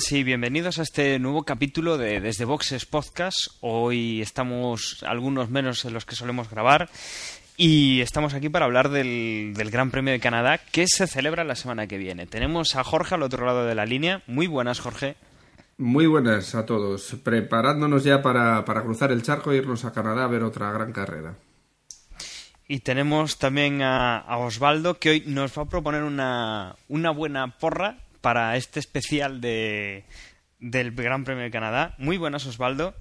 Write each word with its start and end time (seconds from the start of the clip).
Buenas 0.00 0.12
y 0.12 0.24
bienvenidos 0.24 0.78
a 0.78 0.82
este 0.82 1.18
nuevo 1.18 1.42
capítulo 1.42 1.98
de 1.98 2.22
Desde 2.22 2.46
Boxes 2.46 2.86
Podcast. 2.86 3.36
Hoy 3.60 4.22
estamos 4.22 5.04
algunos 5.06 5.50
menos 5.50 5.84
en 5.84 5.92
los 5.92 6.06
que 6.06 6.16
solemos 6.16 6.48
grabar 6.48 6.88
y 7.58 8.00
estamos 8.00 8.32
aquí 8.32 8.48
para 8.48 8.64
hablar 8.64 8.88
del, 8.88 9.52
del, 9.54 9.70
Gran 9.70 9.90
Premio 9.90 10.14
de 10.14 10.18
Canadá 10.18 10.56
que 10.56 10.86
se 10.86 11.06
celebra 11.06 11.44
la 11.44 11.54
semana 11.54 11.86
que 11.86 11.98
viene. 11.98 12.26
Tenemos 12.26 12.76
a 12.76 12.84
Jorge 12.84 13.16
al 13.16 13.22
otro 13.22 13.44
lado 13.44 13.66
de 13.66 13.74
la 13.74 13.84
línea. 13.84 14.22
Muy 14.26 14.46
buenas, 14.46 14.80
Jorge. 14.80 15.16
Muy 15.76 16.06
buenas 16.06 16.54
a 16.54 16.64
todos. 16.64 17.14
Preparándonos 17.22 18.02
ya 18.02 18.22
para, 18.22 18.64
para 18.64 18.82
cruzar 18.82 19.12
el 19.12 19.22
charco 19.22 19.52
e 19.52 19.56
irnos 19.56 19.84
a 19.84 19.92
Canadá 19.92 20.24
a 20.24 20.28
ver 20.28 20.44
otra 20.44 20.72
gran 20.72 20.92
carrera. 20.92 21.34
Y 22.66 22.80
tenemos 22.80 23.36
también 23.36 23.82
a, 23.82 24.16
a, 24.16 24.38
Osvaldo 24.38 24.98
que 24.98 25.10
hoy 25.10 25.24
nos 25.26 25.58
va 25.58 25.64
a 25.64 25.68
proponer 25.68 26.04
una, 26.04 26.76
una 26.88 27.10
buena 27.10 27.58
porra 27.58 27.98
para 28.20 28.56
este 28.56 28.80
especial 28.80 29.40
de, 29.40 30.04
del 30.58 30.92
Gran 30.92 31.24
Premio 31.24 31.44
de 31.44 31.50
Canadá. 31.50 31.94
Muy 31.98 32.16
buenas, 32.16 32.46
Osvaldo. 32.46 32.94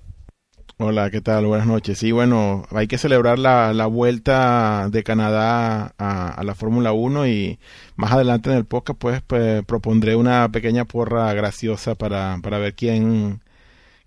Hola, 0.78 1.10
¿qué 1.10 1.20
tal? 1.20 1.46
Buenas 1.46 1.68
noches. 1.68 1.98
Sí, 1.98 2.14
bueno, 2.14 2.66
hay 2.72 2.88
que 2.88 2.98
celebrar 2.98 3.38
la, 3.38 3.74
la 3.74 3.86
vuelta 3.86 4.88
de 4.90 5.04
Canadá 5.04 5.94
a, 5.98 6.30
a 6.30 6.44
la 6.44 6.56
Fórmula 6.56 6.94
1 6.94 7.28
y 7.28 7.60
más 7.98 8.14
adelante 8.14 8.50
en 8.50 8.56
el 8.56 8.66
podcast 8.66 8.98
pues, 8.98 9.22
pues 9.22 9.66
propondré 9.66 10.16
una 10.16 10.50
pequeña 10.50 10.86
porra 10.86 11.34
graciosa 11.34 11.96
para, 11.96 12.38
para 12.42 12.60
ver 12.60 12.76
quién, 12.76 13.42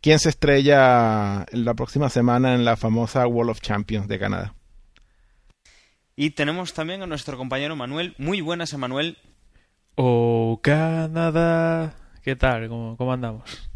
quién 0.01 0.19
se 0.19 0.31
estrella 0.31 1.45
la 1.53 1.75
próxima 1.75 2.09
semana 2.09 2.55
en 2.55 2.65
la 2.65 2.79
famosa 2.79 3.27
World 3.27 3.51
of 3.51 3.61
Champions 3.61 4.09
de 4.09 4.19
Canadá. 4.19 4.55
Y 6.17 6.31
tenemos 6.31 6.73
también 6.73 7.03
a 7.03 7.07
nuestro 7.07 7.37
compañero 7.37 7.77
Manuel. 7.77 8.15
Muy 8.17 8.41
buenas, 8.41 8.73
Manuel. 8.79 9.19
Oh, 9.95 10.59
Canadá. 10.63 11.95
¿Qué 12.23 12.35
tal? 12.35 12.69
¿Cómo, 12.69 12.97
cómo 12.97 13.13
andamos? 13.13 13.71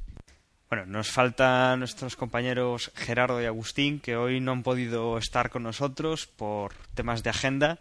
Bueno, 0.71 0.87
nos 0.87 1.11
faltan 1.11 1.79
nuestros 1.79 2.17
compañeros 2.17 2.91
Gerardo 2.95 3.43
y 3.43 3.45
Agustín, 3.45 4.01
que 4.01 4.17
hoy 4.17 4.41
no 4.41 4.53
han 4.53 4.63
podido 4.63 5.19
estar 5.19 5.51
con 5.51 5.63
nosotros 5.63 6.27
por 6.27 6.73
temas 6.95 7.23
de 7.23 7.31
agenda. 7.31 7.79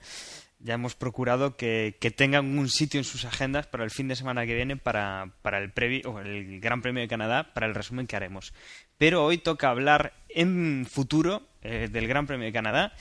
Ya 0.59 0.73
hemos 0.73 0.95
procurado 0.95 1.55
que, 1.55 1.97
que 2.01 2.11
tengan 2.11 2.57
un 2.57 2.67
sitio 2.67 2.99
en 2.99 3.05
sus 3.05 3.23
agendas 3.23 3.67
para 3.67 3.85
el 3.85 3.91
fin 3.91 4.09
de 4.09 4.17
semana 4.17 4.45
que 4.45 4.55
viene 4.55 4.75
para, 4.75 5.31
para 5.41 5.59
el, 5.59 5.71
previo, 5.71 6.11
o 6.11 6.19
el 6.19 6.59
Gran 6.59 6.81
Premio 6.81 7.01
de 7.01 7.07
Canadá, 7.07 7.53
para 7.53 7.67
el 7.67 7.75
resumen 7.75 8.05
que 8.05 8.17
haremos. 8.17 8.53
Pero 8.97 9.23
hoy 9.23 9.37
toca 9.37 9.69
hablar 9.69 10.13
en 10.27 10.85
futuro 10.89 11.43
eh, 11.61 11.87
del 11.89 12.07
Gran 12.07 12.27
Premio 12.27 12.45
de 12.45 12.53
Canadá 12.53 12.91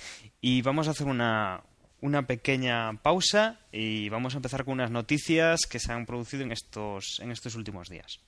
y 0.41 0.63
vamos 0.63 0.87
a 0.87 0.93
hacer 0.93 1.09
una, 1.09 1.63
una 2.05 2.27
pequeña 2.27 3.01
pausa 3.01 3.61
y 3.73 4.11
vamos 4.11 4.35
a 4.35 4.37
empezar 4.37 4.67
con 4.67 4.75
unas 4.75 4.91
noticias 4.91 5.63
que 5.63 5.79
se 5.79 5.91
han 5.91 6.05
producido 6.05 6.43
en 6.43 6.53
estos, 6.53 7.19
en 7.21 7.31
estos 7.31 7.55
últimos 7.55 7.89
días. 7.89 8.21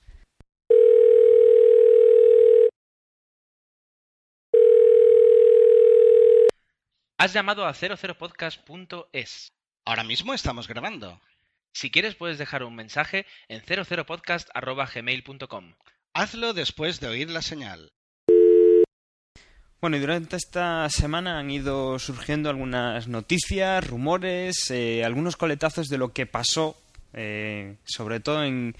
Has 7.19 7.33
llamado 7.33 7.67
a 7.67 7.75
00podcast.es. 7.75 9.53
Ahora 9.85 10.03
mismo 10.03 10.33
estamos 10.33 10.67
grabando. 10.67 11.21
Si 11.71 11.91
quieres 11.91 12.15
puedes 12.15 12.39
dejar 12.39 12.63
un 12.63 12.73
mensaje 12.73 13.27
en 13.47 13.61
00podcast.gmail.com. 13.61 15.75
Hazlo 16.15 16.53
después 16.53 16.99
de 16.99 17.09
oír 17.09 17.29
la 17.29 17.43
señal. 17.43 17.91
Bueno, 19.79 19.97
y 19.97 19.99
durante 19.99 20.35
esta 20.35 20.89
semana 20.89 21.37
han 21.37 21.51
ido 21.51 21.99
surgiendo 21.99 22.49
algunas 22.49 23.07
noticias, 23.07 23.85
rumores, 23.85 24.71
eh, 24.71 25.03
algunos 25.05 25.37
coletazos 25.37 25.87
de 25.87 25.99
lo 25.99 26.13
que 26.13 26.25
pasó, 26.25 26.75
eh, 27.13 27.75
sobre 27.85 28.19
todo 28.19 28.43
en, 28.43 28.75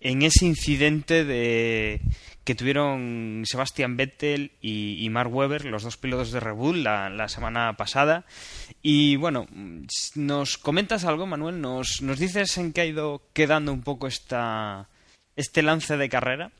en 0.00 0.22
ese 0.22 0.44
incidente 0.46 1.24
de 1.24 2.00
que 2.42 2.56
tuvieron 2.56 3.44
Sebastian 3.44 3.96
Vettel 3.96 4.50
y, 4.60 5.04
y, 5.04 5.10
Mark 5.10 5.32
Webber, 5.32 5.64
los 5.64 5.84
dos 5.84 5.96
pilotos 5.96 6.32
de 6.32 6.40
Red 6.40 6.54
Bull, 6.54 6.82
la, 6.82 7.08
la, 7.08 7.28
semana 7.28 7.76
pasada. 7.76 8.24
Y 8.82 9.14
bueno, 9.16 9.46
¿nos 10.16 10.58
comentas 10.58 11.04
algo, 11.04 11.26
Manuel? 11.26 11.60
¿Nos, 11.60 12.02
nos 12.02 12.18
dices 12.18 12.56
en 12.58 12.72
qué 12.72 12.80
ha 12.80 12.86
ido 12.86 13.22
quedando 13.32 13.72
un 13.72 13.82
poco 13.82 14.06
esta, 14.08 14.88
este 15.36 15.62
lance 15.62 15.96
de 15.96 16.08
carrera? 16.08 16.50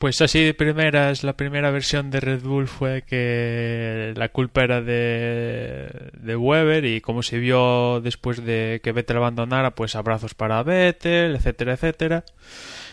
Pues 0.00 0.22
así 0.22 0.42
de 0.42 0.54
primeras, 0.54 1.24
la 1.24 1.36
primera 1.36 1.70
versión 1.70 2.10
de 2.10 2.20
Red 2.20 2.40
Bull 2.40 2.68
fue 2.68 3.02
que 3.02 4.14
la 4.16 4.30
culpa 4.30 4.64
era 4.64 4.80
de, 4.80 6.10
de 6.14 6.36
Weber 6.36 6.86
y 6.86 7.02
como 7.02 7.22
se 7.22 7.38
vio 7.38 8.00
después 8.00 8.42
de 8.42 8.80
que 8.82 8.92
Vettel 8.92 9.18
abandonara, 9.18 9.74
pues 9.74 9.96
abrazos 9.96 10.32
para 10.32 10.62
Vettel, 10.62 11.36
etcétera, 11.36 11.74
etcétera. 11.74 12.24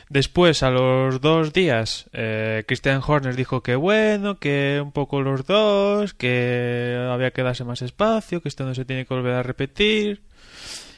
Después, 0.09 0.63
a 0.63 0.69
los 0.69 1.21
dos 1.21 1.53
días, 1.53 2.09
eh, 2.11 2.65
Christian 2.67 3.01
Horner 3.05 3.37
dijo 3.37 3.63
que 3.63 3.77
bueno, 3.77 4.37
que 4.37 4.81
un 4.83 4.91
poco 4.91 5.21
los 5.21 5.45
dos, 5.45 6.13
que 6.13 7.07
había 7.09 7.31
que 7.31 7.41
darse 7.41 7.63
más 7.63 7.81
espacio, 7.81 8.41
que 8.41 8.49
esto 8.49 8.65
no 8.65 8.75
se 8.75 8.83
tiene 8.83 9.05
que 9.05 9.13
volver 9.13 9.35
a 9.35 9.43
repetir. 9.43 10.23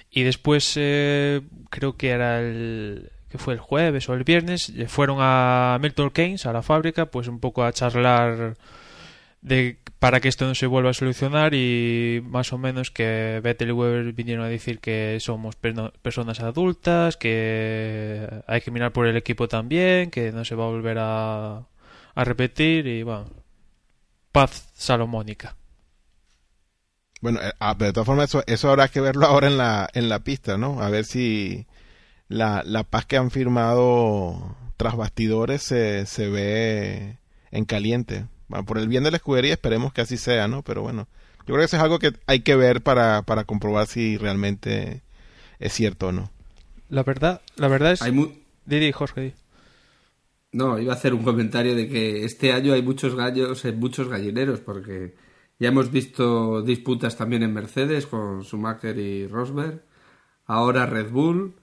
Y 0.09 0.23
después, 0.23 0.73
eh, 0.75 1.41
creo 1.69 1.97
que 1.97 2.09
era 2.09 2.39
el, 2.39 3.11
que 3.29 3.37
fue 3.37 3.53
el 3.53 3.59
jueves 3.59 4.09
o 4.09 4.13
el 4.13 4.23
viernes, 4.23 4.73
fueron 4.87 5.17
a 5.19 5.77
Milton 5.81 6.09
Keynes, 6.09 6.45
a 6.45 6.53
la 6.53 6.61
fábrica, 6.61 7.07
pues 7.07 7.27
un 7.27 7.39
poco 7.39 7.63
a 7.63 7.71
charlar 7.71 8.57
de 9.41 9.77
para 9.99 10.21
que 10.21 10.29
esto 10.29 10.45
no 10.45 10.55
se 10.55 10.65
vuelva 10.65 10.91
a 10.91 10.93
solucionar 10.93 11.53
y 11.53 12.21
más 12.25 12.53
o 12.53 12.57
menos 12.57 12.89
que 12.89 13.41
Vettel 13.43 13.69
y 13.69 13.71
Weber 13.73 14.13
vinieron 14.13 14.45
a 14.45 14.49
decir 14.49 14.79
que 14.79 15.17
somos 15.19 15.57
personas 15.57 16.39
adultas, 16.39 17.17
que 17.17 18.27
hay 18.47 18.61
que 18.61 18.71
mirar 18.71 18.93
por 18.93 19.07
el 19.07 19.17
equipo 19.17 19.49
también, 19.49 20.09
que 20.09 20.31
no 20.31 20.45
se 20.45 20.55
va 20.55 20.63
a 20.65 20.69
volver 20.69 20.97
a, 20.99 21.57
a 22.15 22.23
repetir 22.23 22.87
y 22.87 23.03
bueno, 23.03 23.27
paz 24.31 24.69
salomónica. 24.73 25.57
Bueno, 27.19 27.41
de 27.41 27.93
todas 27.93 28.05
formas 28.05 28.29
eso, 28.29 28.41
eso 28.47 28.69
habrá 28.69 28.87
que 28.87 29.01
verlo 29.01 29.25
ahora 29.25 29.47
en 29.47 29.57
la, 29.57 29.89
en 29.93 30.07
la 30.07 30.19
pista, 30.19 30.57
¿no? 30.57 30.81
A 30.81 30.89
ver 30.89 31.03
si 31.03 31.67
la, 32.29 32.63
la 32.65 32.83
paz 32.83 33.05
que 33.05 33.17
han 33.17 33.31
firmado 33.31 34.55
tras 34.77 34.95
bastidores 34.95 35.61
se, 35.61 36.05
se 36.05 36.29
ve 36.29 37.17
en 37.51 37.65
caliente. 37.65 38.27
Bueno, 38.47 38.65
por 38.65 38.77
el 38.77 38.87
bien 38.87 39.03
de 39.03 39.11
la 39.11 39.17
escudería 39.17 39.53
esperemos 39.53 39.91
que 39.91 40.01
así 40.01 40.15
sea, 40.15 40.47
¿no? 40.47 40.63
Pero 40.63 40.81
bueno, 40.81 41.07
yo 41.39 41.45
creo 41.47 41.57
que 41.57 41.65
eso 41.65 41.75
es 41.75 41.83
algo 41.83 41.99
que 41.99 42.13
hay 42.27 42.39
que 42.39 42.55
ver 42.55 42.81
para, 42.81 43.23
para 43.23 43.43
comprobar 43.43 43.87
si 43.87 44.17
realmente 44.17 45.01
es 45.59 45.73
cierto 45.73 46.07
o 46.07 46.11
no. 46.11 46.31
La 46.87 47.03
verdad, 47.03 47.41
la 47.57 47.67
verdad 47.67 47.91
es... 47.91 48.01
Hay 48.01 48.11
mu... 48.11 48.29
Didi, 48.65 48.91
Jorge. 48.91 49.33
No, 50.51 50.79
iba 50.79 50.93
a 50.93 50.95
hacer 50.95 51.13
un 51.13 51.23
comentario 51.23 51.75
de 51.75 51.87
que 51.87 52.23
este 52.23 52.53
año 52.53 52.73
hay 52.73 52.81
muchos 52.81 53.15
gallos, 53.15 53.65
hay 53.65 53.73
muchos 53.73 54.07
gallineros, 54.07 54.61
porque 54.61 55.15
ya 55.59 55.67
hemos 55.67 55.91
visto 55.91 56.61
disputas 56.63 57.17
también 57.17 57.43
en 57.43 57.53
Mercedes 57.53 58.07
con 58.07 58.43
Schumacher 58.43 58.97
y 58.97 59.27
Rosberg, 59.27 59.83
ahora 60.45 60.87
Red 60.87 61.11
Bull, 61.11 61.58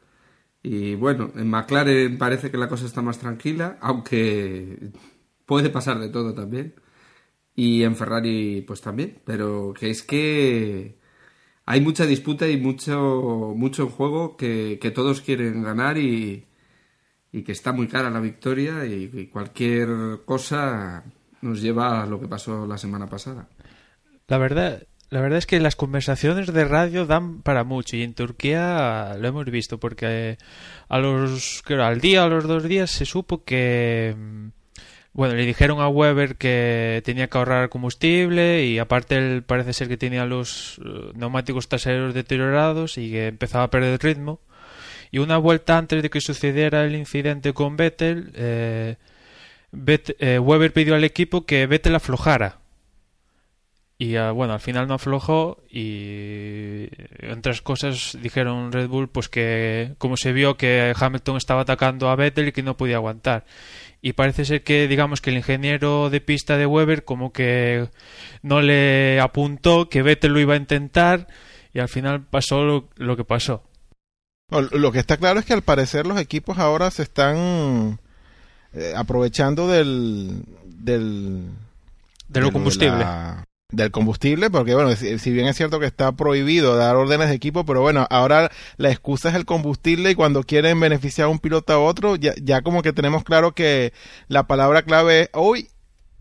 y 0.69 0.97
bueno, 0.97 1.31
en 1.37 1.49
McLaren 1.49 2.19
parece 2.19 2.51
que 2.51 2.59
la 2.59 2.69
cosa 2.69 2.87
está 2.87 3.01
más 3.01 3.21
tranquila, 3.21 3.79
aunque 3.81 4.91
puede 5.47 5.71
pasar 5.71 6.01
de 6.01 6.09
todo 6.09 6.35
también. 6.35 6.75
Y 7.55 7.85
en 7.85 7.95
Ferrari 7.95 8.63
pues 8.67 8.81
también, 8.81 9.23
pero 9.25 9.73
que 9.79 9.91
es 9.91 10.03
que 10.03 10.99
hay 11.67 11.81
mucha 11.81 12.05
disputa 12.05 12.49
y 12.49 12.57
mucho, 12.57 13.55
mucho 13.57 13.89
juego 13.89 14.37
que, 14.37 14.81
que 14.81 14.91
todos 14.91 15.21
quieren 15.21 15.63
ganar 15.63 15.99
y, 15.99 16.47
y, 17.33 17.43
que 17.45 17.53
está 17.53 17.73
muy 17.73 17.87
cara 17.87 18.11
la 18.11 18.21
victoria 18.21 18.87
y, 18.87 19.11
y 19.15 19.27
cualquier 19.29 19.89
cosa 20.25 21.05
nos 21.43 21.63
lleva 21.63 22.03
a 22.03 22.07
lo 22.07 22.21
que 22.21 22.29
pasó 22.29 22.67
la 22.67 22.79
semana 22.79 23.09
pasada. 23.09 23.49
La 24.27 24.39
verdad, 24.39 24.83
la 25.11 25.21
verdad 25.21 25.39
es 25.39 25.47
que 25.47 25.61
las 25.61 25.77
conversaciones 25.77 26.53
de 26.53 26.65
radio 26.65 27.07
dan 27.07 27.43
para 27.43 27.65
mucho 27.65 27.97
y 27.97 28.03
en 28.03 28.15
Turquía 28.15 29.17
lo 29.19 29.29
hemos 29.29 29.45
visto 29.47 29.79
porque 29.79 30.39
a 30.89 30.99
los 30.99 31.63
al 31.69 32.01
día 32.01 32.25
o 32.25 32.29
los 32.29 32.45
dos 32.45 32.65
días 32.65 32.91
se 32.91 33.05
supo 33.05 33.45
que 33.45 34.17
bueno, 35.17 35.35
le 35.35 35.47
dijeron 35.47 35.81
a 35.81 35.89
Weber 35.89 36.37
que 36.37 37.01
tenía 37.03 37.29
que 37.29 37.39
ahorrar 37.39 37.71
combustible 37.71 38.67
y 38.67 38.79
aparte 38.79 39.17
él 39.17 39.43
parece 39.45 39.73
ser 39.73 39.89
que 39.89 39.97
tenía 39.97 40.27
los 40.27 40.79
neumáticos 41.15 41.69
traseros 41.69 42.13
deteriorados 42.13 42.99
y 42.99 43.13
que 43.13 43.29
empezaba 43.29 43.65
a 43.65 43.71
perder 43.71 43.99
ritmo. 44.03 44.41
Y 45.11 45.19
una 45.19 45.39
vuelta 45.39 45.79
antes 45.79 46.03
de 46.03 46.11
que 46.11 46.21
sucediera 46.21 46.85
el 46.85 46.95
incidente 46.95 47.55
con 47.55 47.79
Vettel, 47.79 48.31
eh, 48.35 48.97
eh, 50.19 50.39
Weber 50.39 50.73
pidió 50.75 50.95
al 50.95 51.05
equipo 51.05 51.47
que 51.47 51.67
Vettel 51.67 51.95
aflojara. 51.95 52.59
Y 53.99 54.19
uh, 54.19 54.33
bueno, 54.35 54.53
al 54.53 54.61
final 54.61 54.87
no 54.87 54.95
aflojó 54.95 55.63
y 55.71 56.89
entre 57.19 57.39
otras 57.39 57.63
cosas 57.63 58.19
dijeron 58.21 58.71
Red 58.71 58.89
Bull 58.89 59.09
pues 59.09 59.31
que 59.31 59.95
como 59.97 60.19
se 60.19 60.33
vio 60.33 60.59
que 60.59 60.93
Hamilton 60.95 61.39
estaba 61.39 61.63
atacando 61.63 62.11
a 62.11 62.17
Vettel 62.17 62.49
y 62.49 62.53
que 62.53 62.63
no 62.63 62.77
podía 62.77 62.97
aguantar 62.97 63.47
y 64.03 64.13
parece 64.13 64.45
ser 64.45 64.63
que 64.63 64.87
digamos 64.87 65.21
que 65.21 65.31
el 65.31 65.37
ingeniero 65.37 66.11
de 66.11 66.21
pista 66.21 66.57
de 66.57 66.67
Weber 66.67 67.05
como 67.05 67.33
que 67.33 67.89
no 68.43 68.61
le 68.61 69.19
apuntó 69.21 69.89
que 69.89 70.03
Vettel 70.03 70.33
lo 70.33 70.41
iba 70.41 70.55
a 70.55 70.59
intentar 70.59 71.27
y 71.73 71.81
al 71.81 71.89
final 71.89 72.25
pasó 72.25 72.63
lo, 72.63 72.89
lo 72.97 73.17
que 73.17 73.25
pasó. 73.25 73.65
Lo 74.51 74.93
que 74.93 75.01
está 75.01 75.17
claro 75.17 75.41
es 75.41 75.45
que 75.45 75.55
al 75.55 75.63
parecer 75.63 76.07
los 76.07 76.21
equipos 76.21 76.59
ahora 76.59 76.91
se 76.93 77.03
están 77.03 77.99
eh, 78.73 78.93
aprovechando 78.97 79.67
del, 79.67 80.45
del 80.65 81.51
de 82.29 82.41
lo 82.41 82.53
combustible. 82.53 83.05
Del 83.71 83.91
combustible, 83.91 84.49
porque 84.49 84.75
bueno, 84.75 84.95
si, 84.95 85.33
bien 85.33 85.49
es 85.49 85.57
cierto 85.57 85.81
que 85.81 85.87
está 85.87 86.13
prohibido 86.13 86.77
dar 86.77 86.95
órdenes 86.95 87.29
de 87.29 87.35
equipo, 87.35 87.65
pero 87.65 87.81
bueno, 87.81 88.07
ahora 88.11 88.51
la 88.77 88.91
excusa 88.91 89.31
es 89.31 89.35
el 89.35 89.45
combustible 89.45 90.13
y 90.13 90.15
cuando 90.15 90.45
quieren 90.45 90.79
beneficiar 90.79 91.27
a 91.27 91.31
un 91.31 91.41
piloto 91.41 91.73
a 91.73 91.81
otro, 91.81 92.15
ya, 92.15 92.33
ya 92.41 92.63
como 92.63 92.83
que 92.83 92.93
tenemos 92.93 93.25
claro 93.25 93.53
que 93.53 93.93
la 94.29 94.47
palabra 94.47 94.83
clave 94.83 95.23
es 95.23 95.31
hoy 95.33 95.69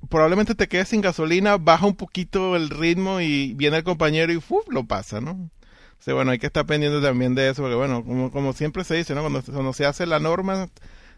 probablemente 0.09 0.55
te 0.55 0.67
quedes 0.67 0.89
sin 0.89 1.01
gasolina, 1.01 1.57
baja 1.57 1.85
un 1.85 1.95
poquito 1.95 2.55
el 2.55 2.69
ritmo 2.69 3.21
y 3.21 3.53
viene 3.53 3.77
el 3.77 3.83
compañero 3.83 4.33
y 4.33 4.41
¡fuf! 4.41 4.65
lo 4.69 4.85
pasa, 4.85 5.21
¿no? 5.21 5.31
O 5.31 6.03
sea, 6.05 6.13
bueno, 6.13 6.31
hay 6.31 6.39
que 6.39 6.47
estar 6.47 6.65
pendiente 6.65 7.01
también 7.01 7.35
de 7.35 7.49
eso, 7.49 7.61
porque 7.61 7.75
bueno, 7.75 8.03
como, 8.03 8.31
como 8.31 8.53
siempre 8.53 8.83
se 8.83 8.95
dice, 8.95 9.15
¿no? 9.15 9.21
Cuando, 9.21 9.41
cuando 9.43 9.73
se 9.73 9.85
hace 9.85 10.05
la 10.05 10.19
norma, 10.19 10.69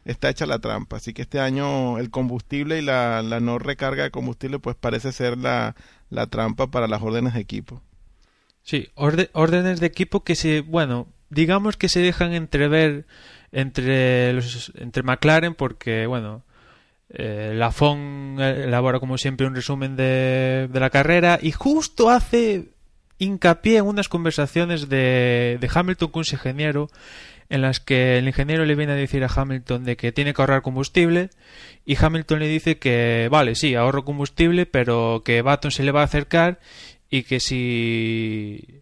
está 0.08 0.30
hecha 0.30 0.46
la 0.46 0.60
trampa. 0.60 0.98
Así 0.98 1.14
que 1.14 1.24
este 1.24 1.40
año 1.40 1.98
el 2.00 2.10
combustible 2.10 2.80
y 2.80 2.82
la, 2.82 3.22
no 3.42 3.60
recarga 3.60 4.04
de 4.04 4.12
combustible 4.12 4.60
pues 4.60 4.76
parece 4.76 5.12
ser 5.12 5.38
la, 5.38 5.76
la 6.10 6.28
trampa 6.28 6.68
para 6.68 6.88
las 6.88 7.02
órdenes 7.02 7.34
de 7.34 7.40
equipo. 7.40 7.82
Sí, 8.64 8.90
órdenes 8.96 9.80
de 9.80 9.88
equipo 9.88 10.24
que 10.24 10.36
se, 10.36 10.62
bueno, 10.62 11.08
digamos 11.30 11.78
que 11.78 11.90
se 11.90 12.02
dejan 12.02 12.34
entrever 12.34 13.06
entre 13.52 14.34
los 14.34 14.74
entre 14.76 15.04
McLaren 15.04 15.56
porque, 15.56 16.06
bueno, 16.06 16.44
eh, 17.10 17.54
la 17.56 17.72
elabora 18.40 19.00
como 19.00 19.18
siempre 19.18 19.48
un 19.48 19.56
resumen 19.56 19.96
de, 19.96 20.68
de 20.70 20.80
la 20.80 20.90
carrera 20.90 21.40
y 21.42 21.52
justo 21.52 22.10
hace 22.10 22.74
hincapié 23.18 23.78
en 23.78 23.86
unas 23.86 24.10
conversaciones 24.10 24.90
de, 24.90 25.58
de 25.60 25.70
Hamilton 25.74 26.12
con 26.12 26.26
su 26.26 26.36
ingeniero 26.36 26.90
en 27.50 27.62
las 27.62 27.80
que 27.80 28.18
el 28.18 28.28
ingeniero 28.28 28.66
le 28.66 28.76
viene 28.76 28.94
a 28.94 28.96
decir 28.96 29.24
a 29.24 29.32
Hamilton 29.34 29.86
de 29.86 29.96
que 29.96 30.12
tiene 30.12 30.34
que 30.34 30.42
ahorrar 30.42 30.62
combustible 30.62 31.30
y 31.86 31.96
Hamilton 31.96 32.40
le 32.40 32.48
dice 32.48 32.78
que 32.78 33.30
vale, 33.32 33.56
sí, 33.56 33.76
ahorro 33.76 34.04
combustible, 34.04 34.66
pero 34.66 35.22
que 35.24 35.42
Baton 35.42 35.72
se 35.72 35.84
le 35.84 35.92
va 35.92 36.02
a 36.02 36.06
acercar 36.06 36.60
y 37.10 37.24
que 37.24 37.40
si, 37.40 38.82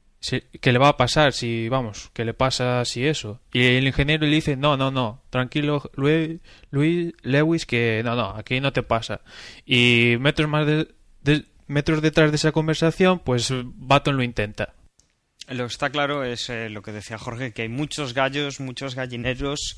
que 0.62 0.72
le 0.72 0.80
va 0.80 0.90
a 0.90 0.98
pasar 0.98 1.34
si 1.34 1.70
vamos, 1.70 2.10
que 2.14 2.26
le 2.26 2.34
pasa 2.34 2.84
si 2.86 3.06
eso. 3.06 3.42
Y 3.54 3.64
el 3.64 3.88
ingeniero 3.88 4.26
le 4.26 4.36
dice, 4.36 4.56
"No, 4.56 4.78
no, 4.78 4.92
no, 4.92 5.22
tranquilo, 5.30 5.92
Luis, 5.96 6.40
Lewis 7.22 7.66
que 7.66 8.02
no, 8.04 8.16
no, 8.16 8.30
aquí 8.32 8.60
no 8.60 8.74
te 8.74 8.84
pasa." 8.84 9.22
Y 9.66 10.16
metros 10.20 10.50
más 10.50 10.66
de, 10.66 10.88
metros 11.68 12.02
detrás 12.02 12.32
de 12.32 12.38
esa 12.38 12.52
conversación, 12.52 13.20
pues 13.20 13.54
Baton 13.54 14.18
lo 14.18 14.24
intenta. 14.24 14.75
Lo 15.48 15.68
que 15.68 15.72
está 15.74 15.92
claro 15.92 16.24
es 16.24 16.50
eh, 16.50 16.70
lo 16.70 16.82
que 16.82 16.92
decía 16.92 17.20
Jorge, 17.20 17.54
que 17.54 17.64
hay 17.64 17.70
muchos 17.70 18.14
gallos, 18.14 18.60
muchos 18.60 18.96
gallineros 18.96 19.78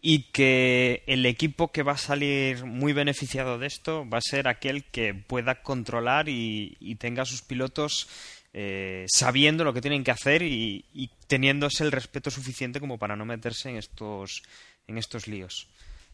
y 0.00 0.30
que 0.30 1.02
el 1.06 1.26
equipo 1.26 1.72
que 1.72 1.82
va 1.82 1.92
a 1.92 1.96
salir 1.96 2.64
muy 2.64 2.92
beneficiado 2.92 3.58
de 3.58 3.66
esto 3.66 4.08
va 4.08 4.18
a 4.18 4.22
ser 4.22 4.46
aquel 4.48 4.84
que 4.84 5.14
pueda 5.14 5.62
controlar 5.62 6.28
y, 6.28 6.96
tenga 6.98 7.22
a 7.22 7.26
sus 7.26 7.42
pilotos 7.42 8.08
eh, 8.52 9.06
sabiendo 9.08 9.64
lo 9.64 9.72
que 9.72 9.80
tienen 9.80 10.04
que 10.04 10.10
hacer 10.10 10.42
y, 10.42 11.10
teniéndose 11.26 11.84
el 11.84 11.92
respeto 11.92 12.30
suficiente 12.30 12.78
como 12.78 12.98
para 12.98 13.16
no 13.16 13.24
meterse 13.24 13.70
en 13.70 13.76
estos, 13.76 14.42
en 14.86 14.98
estos 14.98 15.26
líos. 15.26 15.68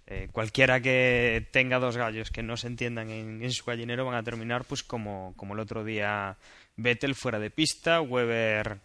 Eh, 0.06 0.28
cualquiera 0.32 0.80
que 0.80 1.46
tenga 1.50 1.78
dos 1.78 1.98
gallos 1.98 2.30
que 2.30 2.42
no 2.42 2.56
se 2.56 2.68
entiendan 2.68 3.10
en, 3.10 3.42
en, 3.42 3.52
su 3.52 3.64
gallinero 3.64 4.06
van 4.06 4.14
a 4.14 4.22
terminar 4.22 4.64
pues 4.64 4.82
como, 4.82 5.34
como 5.36 5.52
el 5.52 5.60
otro 5.60 5.84
día 5.84 6.38
Vettel 6.78 7.14
fuera 7.14 7.38
de 7.38 7.50
pista, 7.50 8.00
Weber 8.00 8.80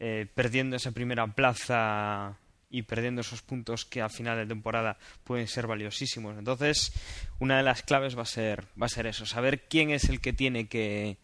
eh, 0.00 0.26
perdiendo 0.34 0.76
esa 0.76 0.90
primera 0.90 1.26
plaza 1.26 2.36
y 2.70 2.82
perdiendo 2.82 3.20
esos 3.20 3.42
puntos 3.42 3.84
que 3.84 4.02
a 4.02 4.08
final 4.08 4.36
de 4.36 4.46
temporada 4.46 4.98
pueden 5.22 5.46
ser 5.46 5.66
valiosísimos. 5.68 6.36
Entonces, 6.36 6.92
una 7.38 7.58
de 7.58 7.62
las 7.62 7.82
claves 7.82 8.18
va 8.18 8.22
a 8.22 8.26
ser, 8.26 8.64
va 8.80 8.86
a 8.86 8.88
ser 8.88 9.06
eso, 9.06 9.26
saber 9.26 9.68
quién 9.68 9.90
es 9.90 10.08
el 10.08 10.20
que 10.20 10.32
tiene 10.32 10.66
que, 10.66 11.18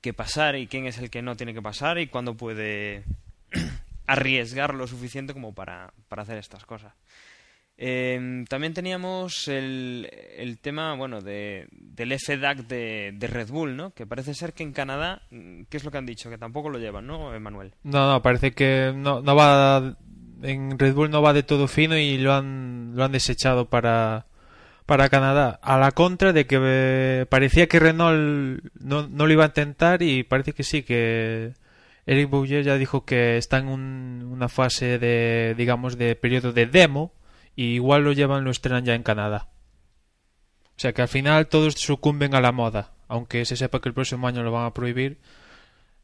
que 0.00 0.12
pasar 0.12 0.56
y 0.56 0.66
quién 0.66 0.86
es 0.86 0.98
el 0.98 1.08
que 1.08 1.22
no 1.22 1.36
tiene 1.36 1.54
que 1.54 1.62
pasar 1.62 1.98
y 1.98 2.08
cuándo 2.08 2.36
puede 2.36 3.04
arriesgar 4.06 4.74
lo 4.74 4.86
suficiente 4.86 5.32
como 5.32 5.54
para, 5.54 5.94
para 6.08 6.22
hacer 6.22 6.36
estas 6.36 6.66
cosas. 6.66 6.92
Em, 7.80 8.44
también 8.46 8.74
teníamos 8.74 9.46
el, 9.46 10.10
el 10.36 10.58
tema, 10.58 10.96
bueno, 10.96 11.20
de, 11.20 11.68
del 11.70 12.12
FDAC 12.18 12.66
de, 12.66 13.12
de, 13.14 13.26
Red 13.28 13.50
Bull, 13.50 13.76
¿no? 13.76 13.92
Que 13.92 14.04
parece 14.04 14.34
ser 14.34 14.52
que 14.52 14.64
en 14.64 14.72
Canadá, 14.72 15.22
¿qué 15.30 15.76
es 15.76 15.84
lo 15.84 15.92
que 15.92 15.98
han 15.98 16.04
dicho? 16.04 16.28
Que 16.28 16.38
tampoco 16.38 16.70
lo 16.70 16.80
llevan, 16.80 17.06
¿no, 17.06 17.32
Emanuel? 17.32 17.74
No, 17.84 18.10
no, 18.10 18.20
parece 18.20 18.50
que 18.50 18.92
no, 18.96 19.20
no 19.22 19.36
va, 19.36 19.96
en 20.42 20.76
Red 20.76 20.92
Bull 20.92 21.10
no 21.10 21.22
va 21.22 21.32
de 21.32 21.44
todo 21.44 21.68
fino 21.68 21.96
y 21.96 22.18
lo 22.18 22.34
han, 22.34 22.96
lo 22.96 23.04
han 23.04 23.12
desechado 23.12 23.66
para, 23.66 24.26
para 24.84 25.08
Canadá. 25.08 25.60
A 25.62 25.78
la 25.78 25.92
contra 25.92 26.32
de 26.32 26.48
que 26.48 26.58
eh, 26.60 27.26
parecía 27.28 27.68
que 27.68 27.78
Renault 27.78 28.60
no, 28.80 29.06
no 29.06 29.26
lo 29.28 29.32
iba 29.32 29.44
a 29.44 29.48
intentar 29.48 30.02
y 30.02 30.24
parece 30.24 30.52
que 30.52 30.64
sí, 30.64 30.82
que 30.82 31.52
Eric 32.06 32.28
Bouyer 32.28 32.64
ya 32.64 32.76
dijo 32.76 33.04
que 33.04 33.36
está 33.36 33.58
en 33.58 33.68
un, 33.68 34.28
una 34.32 34.48
fase 34.48 34.98
de, 34.98 35.54
digamos, 35.56 35.96
de 35.96 36.16
periodo 36.16 36.52
de 36.52 36.66
demo 36.66 37.12
y 37.58 37.74
igual 37.74 38.04
lo 38.04 38.12
llevan, 38.12 38.44
lo 38.44 38.52
estrenan 38.52 38.84
ya 38.84 38.94
en 38.94 39.02
Canadá. 39.02 39.48
O 40.76 40.80
sea 40.80 40.92
que 40.92 41.02
al 41.02 41.08
final 41.08 41.48
todos 41.48 41.74
sucumben 41.74 42.36
a 42.36 42.40
la 42.40 42.52
moda, 42.52 42.92
aunque 43.08 43.44
se 43.44 43.56
sepa 43.56 43.80
que 43.80 43.88
el 43.88 43.96
próximo 43.96 44.28
año 44.28 44.44
lo 44.44 44.52
van 44.52 44.64
a 44.64 44.72
prohibir. 44.72 45.18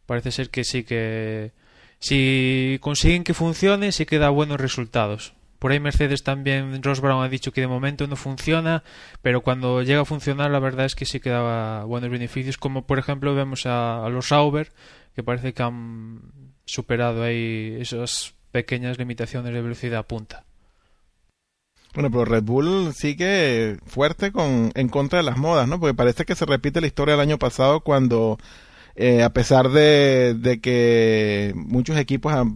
Parece 0.05 0.33
ser 0.33 0.51
que 0.51 0.65
sí 0.65 0.83
que 0.83 1.53
si 2.01 2.79
consiguen 2.81 3.23
que 3.23 3.35
funcione, 3.35 3.93
sí 3.93 4.05
que 4.05 4.19
da 4.19 4.31
buenos 4.31 4.61
resultados. 4.61 5.35
Por 5.61 5.71
ahí 5.71 5.79
Mercedes 5.79 6.25
también, 6.25 6.83
Ross 6.83 7.01
Brown 7.01 7.23
ha 7.23 7.29
dicho 7.29 7.53
que 7.53 7.61
de 7.61 7.69
momento 7.69 8.09
no 8.09 8.17
funciona, 8.17 8.83
pero 9.23 9.43
cuando 9.43 9.81
llega 9.85 10.01
a 10.01 10.05
funcionar 10.05 10.51
la 10.51 10.59
verdad 10.59 10.87
es 10.87 10.97
que 10.97 11.05
sí 11.05 11.21
que 11.21 11.31
da 11.31 11.85
buenos 11.85 12.11
beneficios, 12.11 12.59
como 12.59 12.85
por 12.85 12.99
ejemplo 12.99 13.33
vemos 13.37 13.65
a, 13.67 14.05
a 14.05 14.09
los 14.09 14.27
Sauber, 14.27 14.73
que 15.15 15.23
parece 15.23 15.55
que 15.55 15.63
han 15.63 16.21
superado 16.65 17.23
ahí 17.23 17.77
esas 17.79 18.35
pequeñas 18.51 18.99
limitaciones 18.99 19.55
de 19.55 19.63
velocidad 19.63 20.05
punta. 20.05 20.45
Bueno, 21.95 22.11
pero 22.11 22.25
Red 22.25 22.43
Bull 22.43 22.93
sigue 22.93 23.79
fuerte 23.87 24.33
con, 24.33 24.73
en 24.75 24.89
contra 24.89 25.19
de 25.19 25.23
las 25.23 25.39
modas, 25.39 25.69
¿no? 25.69 25.79
Porque 25.79 25.95
parece 25.95 26.25
que 26.25 26.35
se 26.35 26.45
repite 26.45 26.81
la 26.81 26.89
historia 26.89 27.15
del 27.15 27.21
año 27.21 27.39
pasado 27.39 27.81
cuando, 27.83 28.39
eh, 28.97 29.23
a 29.23 29.33
pesar 29.33 29.71
de, 29.71 30.35
de, 30.35 30.61
que 30.61 31.53
muchos 31.55 31.97
equipos 31.97 32.33
a 32.33 32.47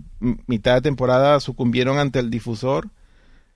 mitad 0.46 0.74
de 0.74 0.80
temporada 0.82 1.38
sucumbieron 1.40 1.98
ante 1.98 2.18
el 2.18 2.30
difusor, 2.30 2.90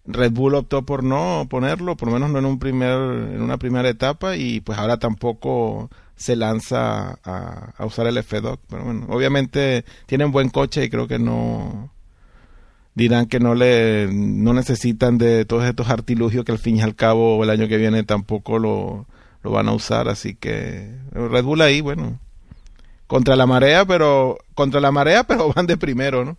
Red 0.07 0.33
Bull 0.33 0.55
optó 0.55 0.85
por 0.85 1.05
no 1.05 1.47
ponerlo, 1.51 1.97
por 1.97 2.09
lo 2.09 2.15
menos 2.15 2.31
no 2.31 2.39
en 2.39 2.47
un 2.47 2.59
primer, 2.61 2.93
en 3.35 3.43
una 3.43 3.59
primera 3.59 3.89
etapa, 3.89 4.37
y 4.37 4.61
pues 4.61 4.79
ahora 4.79 4.99
tampoco 4.99 5.91
se 6.17 6.37
lanza 6.37 7.19
a, 7.25 7.73
a 7.77 7.87
usar 7.87 8.07
el 8.07 8.19
F-Doc. 8.19 8.61
Pero 8.69 8.85
bueno, 8.85 9.07
obviamente 9.09 9.85
tienen 10.07 10.33
buen 10.33 10.51
coche 10.51 10.85
y 10.85 10.91
creo 10.91 11.09
que 11.09 11.19
no, 11.19 11.91
dirán 12.95 13.27
que 13.27 13.41
no 13.41 13.55
le 13.55 14.09
no 14.13 14.53
necesitan 14.53 15.19
de 15.19 15.45
todos 15.45 15.65
estos 15.65 15.89
artilugios 15.89 16.45
que 16.45 16.53
al 16.53 16.59
fin 16.59 16.77
y 16.77 16.83
al 16.83 16.95
cabo 16.95 17.43
el 17.43 17.51
año 17.51 17.69
que 17.69 17.79
viene 17.79 18.03
tampoco 18.03 18.59
lo, 18.59 19.07
lo 19.43 19.51
van 19.51 19.69
a 19.69 19.73
usar 19.73 20.09
así 20.09 20.35
que 20.35 20.99
Red 21.13 21.45
Bull 21.45 21.63
ahí 21.63 21.81
bueno. 21.81 22.19
Contra 23.07 23.37
la 23.37 23.47
marea 23.47 23.85
pero 23.85 24.39
contra 24.55 24.81
la 24.81 24.93
marea 24.93 25.25
pero 25.29 25.53
van 25.53 25.67
de 25.67 25.77
primero 25.77 26.25
no 26.25 26.37